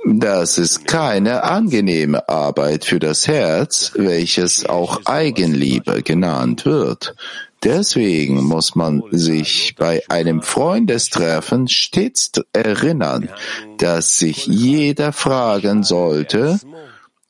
Das 0.05 0.57
ist 0.57 0.87
keine 0.87 1.43
angenehme 1.43 2.27
Arbeit 2.27 2.85
für 2.85 2.99
das 2.99 3.27
Herz, 3.27 3.91
welches 3.95 4.65
auch 4.65 5.05
Eigenliebe 5.05 6.01
genannt 6.01 6.65
wird. 6.65 7.15
Deswegen 7.63 8.43
muss 8.43 8.73
man 8.73 9.03
sich 9.11 9.75
bei 9.77 10.01
einem 10.09 10.41
Freundestreffen 10.41 11.67
stets 11.67 12.31
erinnern, 12.53 13.29
dass 13.77 14.17
sich 14.17 14.47
jeder 14.47 15.13
fragen 15.13 15.83
sollte, 15.83 16.59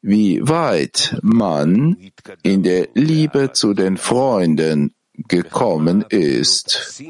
wie 0.02 0.40
weit 0.42 1.18
man 1.22 1.98
in 2.44 2.64
der 2.64 2.88
Liebe 2.94 3.52
zu 3.52 3.74
den 3.74 3.98
Freunden 3.98 4.94
gekommen 5.28 6.06
ist 6.08 7.04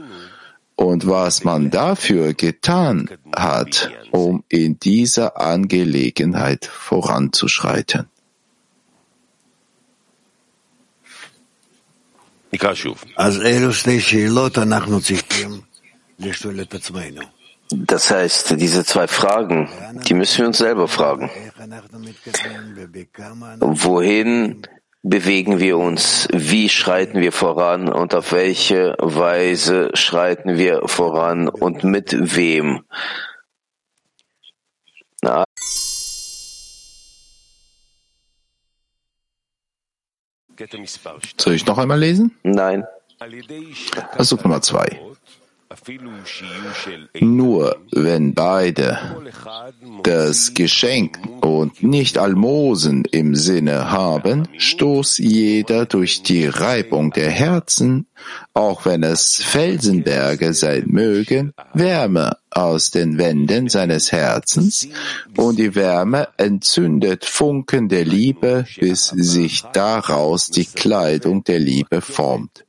und 0.75 1.07
was 1.07 1.43
man 1.43 1.69
dafür 1.69 2.33
getan 2.33 3.09
hat, 3.35 3.91
um 4.11 4.43
in 4.49 4.79
dieser 4.79 5.39
Angelegenheit 5.39 6.65
voranzuschreiten. 6.65 8.07
Das 17.73 18.11
heißt, 18.11 18.59
diese 18.59 18.83
zwei 18.83 19.07
Fragen, 19.07 19.69
die 20.05 20.13
müssen 20.13 20.39
wir 20.39 20.47
uns 20.47 20.57
selber 20.57 20.87
fragen. 20.89 21.29
Wohin 23.59 24.67
bewegen 25.03 25.59
wir 25.59 25.77
uns? 25.77 26.27
Wie 26.31 26.69
schreiten 26.69 27.19
wir 27.21 27.31
voran? 27.31 27.89
Und 27.91 28.13
auf 28.13 28.31
welche 28.31 28.95
Weise 28.99 29.91
schreiten 29.93 30.57
wir 30.57 30.87
voran? 30.87 31.47
Und 31.47 31.83
mit 31.83 32.15
wem? 32.35 32.83
Na, 35.21 35.43
Soll 41.37 41.53
ich 41.55 41.65
noch 41.65 41.77
einmal 41.77 41.99
lesen? 41.99 42.37
Nein. 42.43 42.85
Versuch 44.13 44.43
Nummer 44.43 44.61
zwei. 44.61 44.99
Nur 47.19 47.77
wenn 47.91 48.33
beide 48.33 48.99
das 50.03 50.53
Geschenk 50.53 51.19
und 51.41 51.83
nicht 51.83 52.17
Almosen 52.17 53.05
im 53.05 53.35
Sinne 53.35 53.91
haben, 53.91 54.47
stoß 54.57 55.19
jeder 55.19 55.85
durch 55.85 56.23
die 56.23 56.45
Reibung 56.45 57.11
der 57.11 57.29
Herzen, 57.29 58.07
auch 58.53 58.85
wenn 58.85 59.03
es 59.03 59.37
Felsenberge 59.37 60.53
sein 60.53 60.85
mögen, 60.87 61.53
Wärme 61.73 62.37
aus 62.51 62.91
den 62.91 63.17
Wänden 63.17 63.69
seines 63.69 64.11
Herzens 64.11 64.87
und 65.37 65.57
die 65.57 65.73
Wärme 65.73 66.27
entzündet 66.37 67.23
Funken 67.23 67.87
der 67.87 68.03
Liebe, 68.03 68.65
bis 68.77 69.07
sich 69.07 69.63
daraus 69.73 70.47
die 70.47 70.65
Kleidung 70.65 71.45
der 71.45 71.59
Liebe 71.59 72.01
formt. 72.01 72.65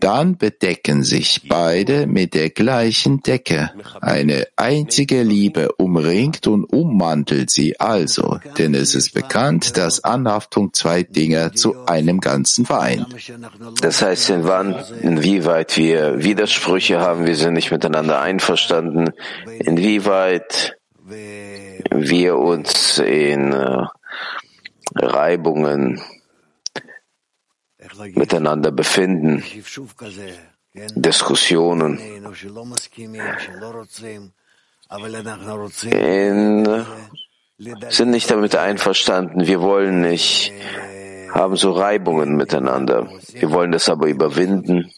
Dann 0.00 0.38
bedecken 0.38 1.02
sich 1.02 1.42
beide 1.46 2.06
mit 2.06 2.32
der 2.34 2.50
gleichen 2.50 3.20
Decke. 3.20 3.70
Eine 4.00 4.46
einzige 4.56 5.22
Liebe 5.22 5.72
umringt 5.72 6.46
und 6.46 6.64
ummantelt 6.64 7.50
sie 7.50 7.78
also, 7.78 8.38
denn 8.56 8.74
es 8.74 8.94
ist 8.94 9.12
bekannt, 9.12 9.76
dass 9.76 10.04
Anhaftung 10.04 10.72
zwei 10.72 11.02
Dinge 11.02 11.52
zu 11.52 11.86
einem 11.86 12.20
Ganzen 12.20 12.64
vereint. 12.64 13.06
Das 13.80 14.00
heißt, 14.00 14.30
inwieweit 15.02 15.76
wir 15.76 16.22
Widersprüche 16.22 17.00
haben, 17.00 17.26
wir 17.26 17.36
sind 17.36 17.54
nicht 17.54 17.70
miteinander 17.70 18.20
einverstanden, 18.20 19.12
inwieweit 19.46 20.76
wir 21.90 22.36
uns 22.36 22.98
in 22.98 23.52
äh, 23.52 23.86
Reibungen 24.94 26.00
miteinander 28.14 28.70
befinden, 28.72 29.42
Diskussionen. 30.94 31.98
In, 35.90 36.84
sind 37.88 38.10
nicht 38.10 38.30
damit 38.30 38.54
einverstanden, 38.54 39.46
wir 39.46 39.60
wollen 39.60 40.00
nicht, 40.00 40.52
haben 41.36 41.56
so 41.56 41.72
Reibungen 41.72 42.36
miteinander. 42.36 43.08
Wir 43.32 43.50
wollen 43.50 43.72
das 43.72 43.88
aber 43.88 44.08
überwinden, 44.08 44.90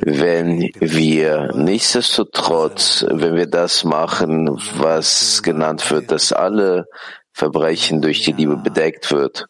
wenn 0.00 0.70
wir 0.80 1.52
nichtsdestotrotz, 1.54 3.04
wenn 3.08 3.36
wir 3.36 3.46
das 3.46 3.84
machen, 3.84 4.48
was 4.76 5.42
genannt 5.42 5.90
wird, 5.90 6.10
dass 6.10 6.32
alle 6.32 6.86
Verbrechen 7.32 8.02
durch 8.02 8.22
die 8.22 8.32
Liebe 8.32 8.56
bedeckt 8.56 9.12
wird, 9.12 9.46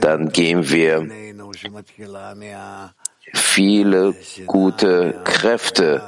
dann 0.00 0.28
gehen 0.28 0.68
wir 0.70 1.08
viele 3.34 4.14
gute 4.46 5.20
Kräfte 5.24 6.02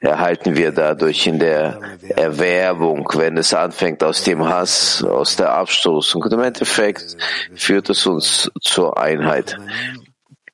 erhalten 0.00 0.56
wir 0.56 0.72
dadurch 0.72 1.26
in 1.26 1.38
der 1.38 1.78
Erwerbung, 2.16 3.08
wenn 3.14 3.36
es 3.36 3.54
anfängt 3.54 4.02
aus 4.02 4.24
dem 4.24 4.46
Hass, 4.48 5.04
aus 5.04 5.36
der 5.36 5.52
Abstoß. 5.52 6.14
Und 6.14 6.32
im 6.32 6.40
Endeffekt 6.40 7.16
führt 7.54 7.90
es 7.90 8.06
uns 8.06 8.50
zur 8.60 8.98
Einheit. 8.98 9.58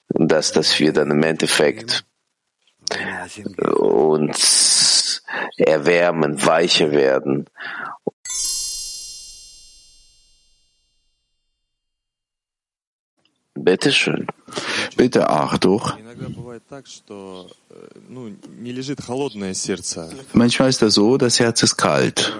Und 0.08 0.30
das, 0.30 0.52
dass 0.52 0.78
wir 0.80 0.92
dann 0.92 1.10
im 1.10 1.22
Endeffekt 1.22 2.04
uns 3.78 5.22
erwärmen, 5.56 6.44
weicher 6.44 6.90
werden 6.92 7.46
Bitte 13.58 13.90
schön. 13.90 14.26
Bitte, 14.96 15.30
Achtung. 15.30 15.80
Manchmal 20.32 20.68
ist 20.68 20.82
das 20.82 20.94
so, 20.94 21.16
das 21.16 21.40
Herz 21.40 21.62
ist 21.62 21.76
kalt, 21.76 22.32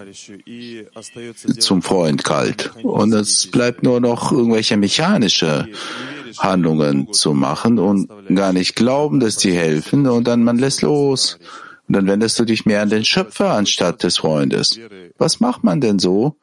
zum 1.58 1.82
Freund 1.82 2.24
kalt. 2.24 2.72
Und 2.82 3.12
es 3.12 3.50
bleibt 3.50 3.82
nur 3.82 4.00
noch 4.00 4.32
irgendwelche 4.32 4.76
mechanische 4.76 5.68
Handlungen 6.38 7.12
zu 7.12 7.32
machen 7.32 7.78
und 7.78 8.08
gar 8.34 8.52
nicht 8.52 8.76
glauben, 8.76 9.20
dass 9.20 9.36
die 9.36 9.52
helfen 9.52 10.06
und 10.06 10.26
dann 10.26 10.44
man 10.44 10.58
lässt 10.58 10.82
los. 10.82 11.38
Und 11.88 11.94
dann 11.94 12.06
wendest 12.06 12.38
du 12.38 12.44
dich 12.44 12.66
mehr 12.66 12.82
an 12.82 12.90
den 12.90 13.04
Schöpfer 13.04 13.52
anstatt 13.52 14.02
des 14.02 14.18
Freundes. 14.18 14.78
Was 15.18 15.38
macht 15.40 15.62
man 15.62 15.80
denn 15.80 15.98
so, 15.98 16.36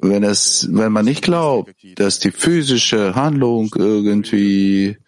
wenn 0.00 0.22
es, 0.22 0.68
wenn 0.70 0.92
man 0.92 1.04
nicht 1.04 1.22
glaubt, 1.22 1.74
dass 1.96 2.18
die 2.18 2.30
physische 2.30 3.14
Handlung 3.14 3.74
irgendwie 3.76 4.98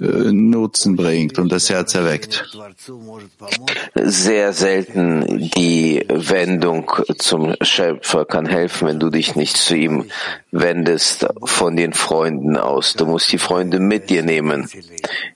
äh, 0.00 0.32
Nutzen 0.32 0.96
bringt 0.96 1.38
und 1.38 1.50
das 1.50 1.68
Herz 1.70 1.94
erweckt? 1.94 2.44
Sehr 3.94 4.52
selten 4.52 5.50
die 5.56 6.04
Wendung 6.08 6.90
zum 7.18 7.54
Schöpfer 7.60 8.24
kann 8.24 8.46
helfen, 8.46 8.88
wenn 8.88 9.00
du 9.00 9.10
dich 9.10 9.34
nicht 9.34 9.56
zu 9.56 9.76
ihm 9.76 10.04
wendest 10.50 11.26
von 11.44 11.76
den 11.76 11.92
Freunden 11.92 12.56
aus. 12.56 12.94
Du 12.94 13.06
musst 13.06 13.32
die 13.32 13.38
Freunde 13.38 13.80
mit 13.80 14.10
dir 14.10 14.22
nehmen, 14.22 14.68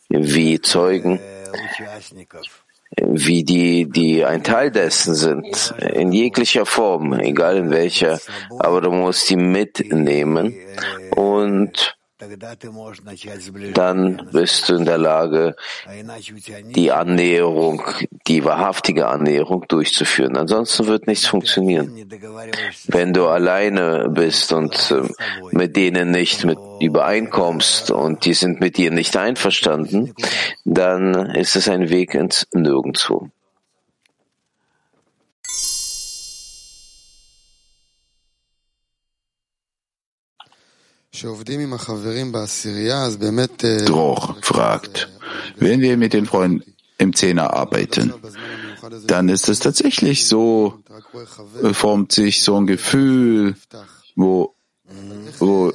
wie 0.09 0.61
Zeugen 0.61 1.19
wie 3.01 3.45
die, 3.45 3.89
die 3.89 4.25
ein 4.25 4.43
Teil 4.43 4.71
dessen 4.71 5.15
sind, 5.15 5.75
in 5.95 6.13
jeglicher 6.13 6.67
Form, 6.67 7.13
egal 7.15 7.57
in 7.57 7.71
welcher, 7.71 8.21
aber 8.59 8.81
du 8.81 8.91
musst 8.91 9.29
die 9.31 9.37
mitnehmen. 9.37 10.55
Und 11.17 11.97
dann 13.75 14.29
bist 14.33 14.69
du 14.69 14.75
in 14.75 14.85
der 14.85 14.99
Lage, 14.99 15.57
die 16.75 16.93
Annäherung, 16.93 17.83
die 18.27 18.45
wahrhaftige 18.45 19.09
Annäherung 19.09 19.65
durchzuführen. 19.69 20.37
Ansonsten 20.37 20.87
wird 20.87 21.07
nichts 21.07 21.27
funktionieren. 21.27 22.09
Wenn 22.87 23.13
du 23.13 23.27
alleine 23.27 24.09
bist 24.09 24.53
und 24.53 24.91
äh, 24.91 25.09
mit 25.53 25.77
denen 25.77 26.11
nicht 26.11 26.45
mit 26.45 26.59
übereinkommst 26.81 27.91
und 27.91 28.25
die 28.25 28.35
sind 28.35 28.61
mit 28.61 28.77
dir 28.77 28.91
nicht 28.91 29.17
einverstanden, 29.17 30.15
dann 30.65 31.15
ist 31.35 31.57
es 31.57 31.69
ein 31.69 31.91
Weg 31.91 32.15
ins 32.15 32.47
Nirgendwo. 32.53 33.31
Droch 43.85 44.35
fragt, 44.41 45.11
wenn 45.57 45.83
wir 45.83 45.99
mit 45.99 46.15
den 46.15 46.25
Freunden 46.25 46.75
im 46.97 47.15
Zehner 47.15 47.53
arbeiten, 47.53 48.15
dann 49.07 49.29
ist 49.29 49.51
es 49.51 49.59
tatsächlich 49.59 50.27
so, 50.27 50.79
formt 51.75 52.13
sich 52.13 52.43
so 52.43 52.57
ein 52.57 52.67
Gefühl, 52.67 53.57
wo, 54.17 54.55
wo 55.39 55.73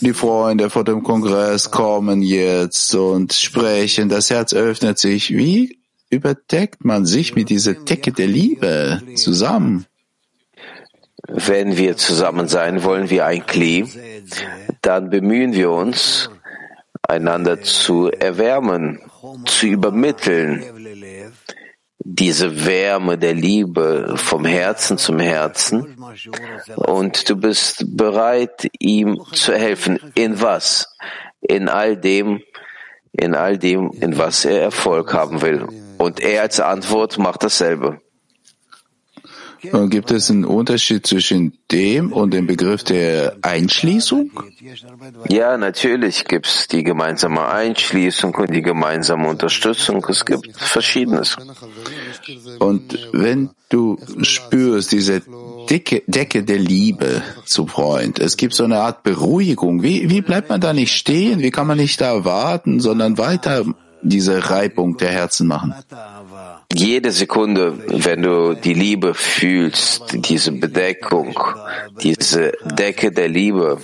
die 0.00 0.14
Freunde 0.14 0.70
vor 0.70 0.84
dem 0.84 1.02
Kongress 1.02 1.70
kommen 1.70 2.22
jetzt 2.22 2.94
und 2.94 3.34
sprechen, 3.34 4.08
das 4.08 4.30
Herz 4.30 4.54
öffnet 4.54 4.98
sich. 4.98 5.30
Wie 5.36 5.78
überdeckt 6.08 6.86
man 6.86 7.04
sich 7.04 7.34
mit 7.34 7.50
dieser 7.50 7.74
Decke 7.74 8.12
der 8.12 8.28
Liebe 8.28 9.02
zusammen? 9.14 9.84
Wenn 11.28 11.76
wir 11.76 11.96
zusammen 11.96 12.48
sein 12.48 12.82
wollen 12.84 13.10
wie 13.10 13.22
ein 13.22 13.46
Kli, 13.46 13.86
dann 14.82 15.10
bemühen 15.10 15.52
wir 15.52 15.70
uns, 15.70 16.30
einander 17.02 17.60
zu 17.60 18.10
erwärmen, 18.10 19.00
zu 19.46 19.66
übermitteln, 19.66 20.64
diese 22.02 22.66
Wärme 22.66 23.18
der 23.18 23.34
Liebe 23.34 24.14
vom 24.16 24.44
Herzen 24.44 24.96
zum 24.96 25.18
Herzen 25.18 25.96
und 26.76 27.28
du 27.28 27.36
bist 27.36 27.84
bereit, 27.96 28.68
ihm 28.78 29.20
zu 29.32 29.54
helfen. 29.54 30.00
In 30.14 30.40
was? 30.40 30.88
In 31.40 31.68
all 31.68 31.96
dem, 31.96 32.40
in 33.12 33.34
all 33.34 33.58
dem, 33.58 33.90
in 33.92 34.16
was 34.16 34.44
er 34.44 34.62
Erfolg 34.62 35.12
haben 35.12 35.42
will. 35.42 35.66
Und 35.98 36.20
er 36.20 36.42
als 36.42 36.58
Antwort 36.58 37.18
macht 37.18 37.42
dasselbe. 37.42 38.00
Gibt 39.62 40.10
es 40.10 40.30
einen 40.30 40.44
Unterschied 40.44 41.06
zwischen 41.06 41.52
dem 41.70 42.12
und 42.12 42.32
dem 42.32 42.46
Begriff 42.46 42.82
der 42.84 43.36
Einschließung? 43.42 44.30
Ja, 45.28 45.56
natürlich 45.56 46.24
gibt 46.24 46.46
es 46.46 46.68
die 46.68 46.82
gemeinsame 46.82 47.46
Einschließung 47.46 48.34
und 48.34 48.54
die 48.54 48.62
gemeinsame 48.62 49.28
Unterstützung. 49.28 50.04
Es 50.08 50.24
gibt 50.24 50.56
Verschiedenes. 50.56 51.36
Und 52.58 52.98
wenn 53.12 53.50
du 53.68 53.98
spürst 54.22 54.92
diese 54.92 55.22
Decke, 55.68 56.02
Decke 56.06 56.42
der 56.42 56.58
Liebe 56.58 57.22
zum 57.44 57.68
Freund, 57.68 58.18
es 58.18 58.36
gibt 58.36 58.54
so 58.54 58.64
eine 58.64 58.78
Art 58.78 59.02
Beruhigung. 59.02 59.82
Wie, 59.82 60.08
wie 60.08 60.22
bleibt 60.22 60.48
man 60.48 60.60
da 60.60 60.72
nicht 60.72 60.94
stehen? 60.94 61.40
Wie 61.40 61.50
kann 61.50 61.66
man 61.66 61.78
nicht 61.78 62.00
da 62.00 62.24
warten, 62.24 62.80
sondern 62.80 63.18
weiter 63.18 63.64
diese 64.02 64.50
Reibung 64.50 64.96
der 64.96 65.10
Herzen 65.10 65.46
machen? 65.46 65.74
Jede 66.72 67.10
Sekunde, 67.10 67.78
wenn 68.04 68.22
du 68.22 68.54
die 68.54 68.74
Liebe 68.74 69.12
fühlst, 69.14 70.02
diese 70.12 70.52
Bedeckung, 70.52 71.36
diese 72.00 72.52
Decke 72.64 73.10
der 73.10 73.28
Liebe, 73.28 73.78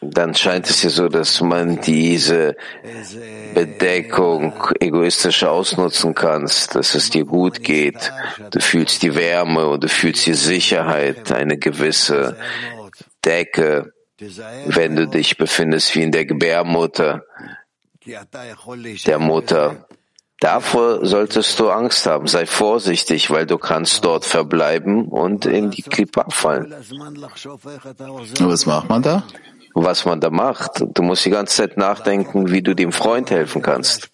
dann 0.00 0.34
scheint 0.34 0.68
es 0.68 0.82
dir 0.82 0.90
so, 0.90 1.08
dass 1.08 1.40
man 1.40 1.80
diese 1.80 2.54
Bedeckung 3.54 4.52
egoistisch 4.78 5.42
ausnutzen 5.44 6.14
kannst, 6.14 6.74
dass 6.74 6.94
es 6.94 7.08
dir 7.08 7.24
gut 7.24 7.62
geht. 7.62 8.12
Du 8.50 8.60
fühlst 8.60 9.02
die 9.02 9.14
Wärme 9.14 9.68
und 9.68 9.84
du 9.84 9.88
fühlst 9.88 10.26
die 10.26 10.34
Sicherheit, 10.34 11.32
eine 11.32 11.56
gewisse 11.56 12.36
Decke, 13.24 13.92
wenn 14.66 14.96
du 14.96 15.06
dich 15.06 15.38
befindest 15.38 15.94
wie 15.94 16.02
in 16.02 16.12
der 16.12 16.26
Gebärmutter 16.26 17.24
der 19.06 19.18
Mutter, 19.18 19.86
Davor 20.40 21.04
solltest 21.04 21.58
du 21.58 21.68
Angst 21.68 22.06
haben. 22.06 22.28
Sei 22.28 22.46
vorsichtig, 22.46 23.30
weil 23.30 23.44
du 23.44 23.58
kannst 23.58 24.04
dort 24.04 24.24
verbleiben 24.24 25.08
und 25.08 25.46
in 25.46 25.70
die 25.70 25.82
Klippa 25.82 26.26
fallen. 26.30 26.72
Was 28.40 28.66
macht 28.66 28.88
man 28.88 29.02
da? 29.02 29.24
Was 29.74 30.04
man 30.04 30.20
da 30.20 30.30
macht, 30.30 30.84
du 30.94 31.02
musst 31.02 31.24
die 31.24 31.30
ganze 31.30 31.56
Zeit 31.56 31.76
nachdenken, 31.76 32.50
wie 32.52 32.62
du 32.62 32.74
dem 32.74 32.92
Freund 32.92 33.30
helfen 33.30 33.62
kannst. 33.62 34.10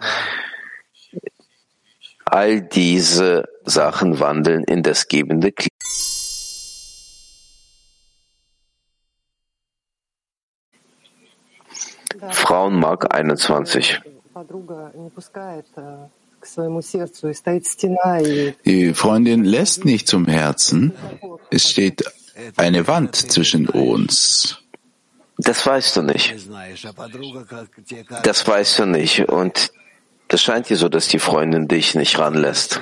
All 2.25 2.63
diese 2.63 3.45
Sachen 3.65 4.19
wandeln 4.19 4.65
in 4.65 4.83
das 4.83 5.09
gebende 5.09 5.53
Klippa. 5.53 5.74
Frauenmark 12.55 13.13
21. 13.13 14.01
Die 18.65 18.95
Freundin 18.95 19.45
lässt 19.45 19.85
nicht 19.85 20.07
zum 20.07 20.27
Herzen. 20.27 20.93
Es 21.51 21.69
steht 21.69 22.05
eine 22.57 22.87
Wand 22.87 23.17
zwischen 23.17 23.69
uns. 23.69 24.59
Das 25.37 25.67
weißt 25.67 25.97
du 25.97 26.03
nicht. 26.03 26.37
Das 28.23 28.47
weißt 28.47 28.79
du 28.79 28.87
nicht. 28.87 29.29
Und 29.29 29.73
das 30.29 30.41
scheint 30.41 30.69
dir 30.69 30.77
so, 30.77 30.89
dass 30.89 31.09
die 31.09 31.19
Freundin 31.19 31.67
dich 31.67 31.97
nicht 31.97 32.21
ranlässt. 32.21 32.81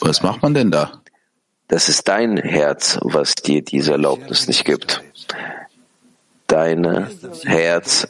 Was 0.00 0.22
macht 0.22 0.42
man 0.42 0.52
denn 0.52 0.70
da? 0.70 1.00
Das 1.68 1.88
ist 1.88 2.06
dein 2.06 2.36
Herz, 2.36 2.98
was 3.00 3.34
dir 3.34 3.62
diese 3.62 3.92
Erlaubnis 3.92 4.46
nicht 4.46 4.66
gibt. 4.66 5.02
Dein 6.46 7.08
Herz 7.44 8.06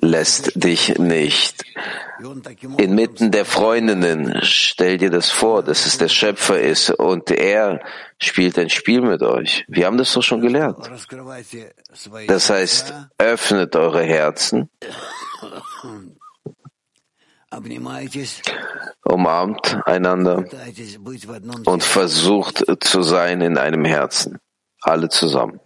lässt 0.00 0.52
dich 0.62 0.98
nicht. 0.98 1.64
Inmitten 2.76 3.30
der 3.30 3.44
Freundinnen, 3.44 4.40
stell 4.42 4.98
dir 4.98 5.10
das 5.10 5.30
vor, 5.30 5.62
dass 5.62 5.86
es 5.86 5.98
der 5.98 6.08
Schöpfer 6.08 6.60
ist 6.60 6.90
und 6.90 7.30
er 7.30 7.80
spielt 8.18 8.58
ein 8.58 8.70
Spiel 8.70 9.00
mit 9.00 9.22
euch. 9.22 9.64
Wir 9.68 9.86
haben 9.86 9.98
das 9.98 10.12
doch 10.12 10.22
schon 10.22 10.40
gelernt. 10.40 10.90
Das 12.28 12.50
heißt, 12.50 12.94
öffnet 13.18 13.74
eure 13.76 14.02
Herzen, 14.02 14.70
umarmt 19.04 19.78
einander 19.86 20.44
und 21.66 21.82
versucht 21.82 22.64
zu 22.80 23.02
sein 23.02 23.40
in 23.40 23.58
einem 23.58 23.84
Herzen. 23.84 24.38
Alle 24.80 25.08
zusammen. 25.08 25.60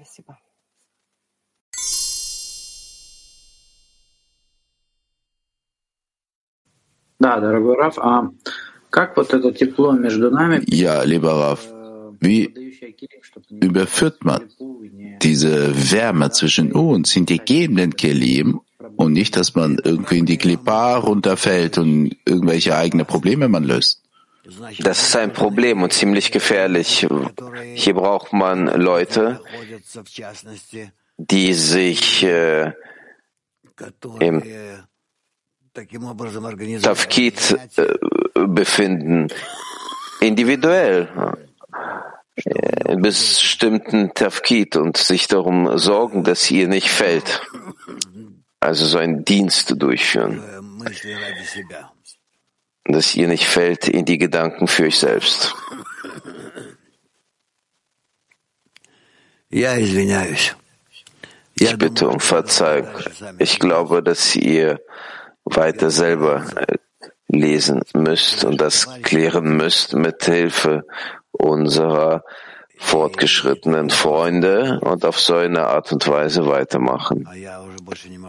Ja, 10.69 11.03
lieber 11.03 11.33
Raf, 11.33 11.73
wie 12.21 12.53
überführt 13.51 14.25
man 14.25 14.49
diese 15.23 15.93
Wärme 15.93 16.31
zwischen 16.31 16.73
uns 16.73 17.17
in 17.17 17.27
die 17.27 17.39
gebenden 17.39 17.97
Kelim 17.97 18.61
und 18.97 19.13
nicht, 19.13 19.37
dass 19.37 19.55
man 19.55 19.79
irgendwie 19.83 20.19
in 20.19 20.27
die 20.27 20.39
Klippa 20.39 20.97
runterfällt 20.97 21.79
und 21.79 22.17
irgendwelche 22.25 22.77
eigene 22.77 23.05
Probleme 23.05 23.49
man 23.49 23.65
löst? 23.65 24.03
Das 24.79 25.03
ist 25.03 25.17
ein 25.17 25.33
Problem 25.33 25.83
und 25.83 25.93
ziemlich 25.93 26.33
gefährlich. 26.33 27.07
Hier 27.75 27.95
braucht 27.95 28.33
man 28.33 28.67
Leute, 28.67 29.41
die 31.19 31.53
sich 31.53 32.23
äh, 32.25 32.73
im 34.21 34.43
Tafkid 36.83 37.59
äh, 37.77 38.47
befinden, 38.47 39.29
individuell, 40.21 41.09
in 42.87 43.03
bestimmten 43.03 44.15
Tafkid 44.15 44.77
und 44.77 44.97
sich 44.97 45.27
darum 45.29 45.77
sorgen, 45.79 46.25
dass 46.25 46.51
ihr 46.51 46.69
nicht 46.69 46.91
fällt. 46.91 47.43
Also 48.61 48.87
so 48.87 48.99
einen 48.99 49.25
Dienst 49.25 49.75
durchführen. 49.77 50.43
Dass 52.85 53.15
ihr 53.15 53.29
nicht 53.29 53.47
fällt 53.47 53.89
in 53.89 54.05
die 54.05 54.19
Gedanken 54.19 54.67
für 54.67 54.85
euch 54.85 54.99
selbst. 54.99 55.55
Ich 61.55 61.77
bitte 61.77 62.09
um 62.09 62.21
Verzeihung. 62.21 62.89
Ich 63.39 63.59
glaube, 63.59 64.03
dass 64.03 64.37
ihr 64.37 64.81
weiter 65.51 65.91
selber 65.91 66.45
äh, 66.57 66.77
lesen 67.29 67.83
müsst 67.95 68.45
und 68.45 68.61
das 68.61 68.89
klären 69.03 69.57
müsst 69.57 69.95
mit 69.95 70.25
Hilfe 70.25 70.85
unserer 71.31 72.25
fortgeschrittenen 72.79 73.91
Freunde 73.91 74.79
und 74.81 75.05
auf 75.05 75.19
so 75.19 75.35
eine 75.35 75.67
Art 75.67 75.93
und 75.93 76.07
Weise 76.09 76.47
weitermachen. 76.47 77.29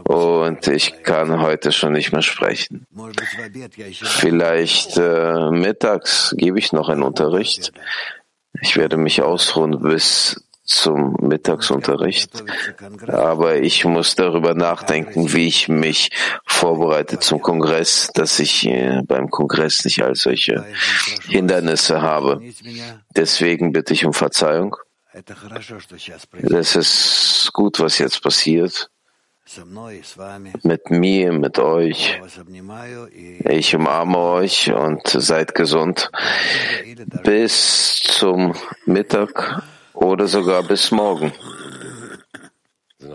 Und 0.06 0.68
ich 0.68 1.04
kann 1.04 1.40
heute 1.40 1.72
schon 1.72 1.94
nicht 1.94 2.12
mehr 2.12 2.24
sprechen. 2.24 2.88
Vielleicht 4.02 4.98
äh, 4.98 5.52
mittags 5.52 6.34
gebe 6.36 6.58
ich 6.58 6.74
noch 6.74 6.90
einen 6.90 7.04
Unterricht. 7.04 7.72
Ich 8.62 8.76
werde 8.76 8.98
mich 8.98 9.22
ausruhen 9.22 9.80
bis 9.82 10.44
zum 10.70 11.16
Mittagsunterricht, 11.20 12.44
aber 13.08 13.58
ich 13.58 13.86
muss 13.86 14.16
darüber 14.16 14.54
nachdenken, 14.54 15.34
wie 15.34 15.48
ich 15.48 15.68
mich 15.68 16.12
vorbereite 16.46 17.20
zum 17.20 17.42
Kongress, 17.42 18.12
dass 18.14 18.40
ich 18.40 18.68
äh, 18.68 19.02
beim 19.06 19.30
Kongress 19.30 19.84
nicht 19.84 20.04
all 20.04 20.16
solche 20.16 20.66
Hindernisse 21.28 22.02
habe. 22.02 22.42
Deswegen 23.16 23.72
bitte 23.72 23.94
ich 23.94 24.06
um 24.06 24.14
Verzeihung. 24.14 24.76
Das 26.44 26.76
ist 26.76 27.50
gut, 27.54 27.80
was 27.80 27.98
jetzt 27.98 28.22
passiert. 28.22 28.90
Mit 30.62 30.92
mir, 30.92 31.34
mit 31.34 31.58
euch. 31.58 32.22
Ich 33.46 33.76
umarme 33.76 34.18
euch 34.20 34.72
und 34.72 35.08
seid 35.08 35.56
gesund. 35.56 36.12
Bis 37.24 38.00
zum 38.04 38.54
Mittag 38.86 39.64
oder 40.02 40.28
sogar 40.28 40.64
bis 40.64 40.91
morgen. 40.91 41.32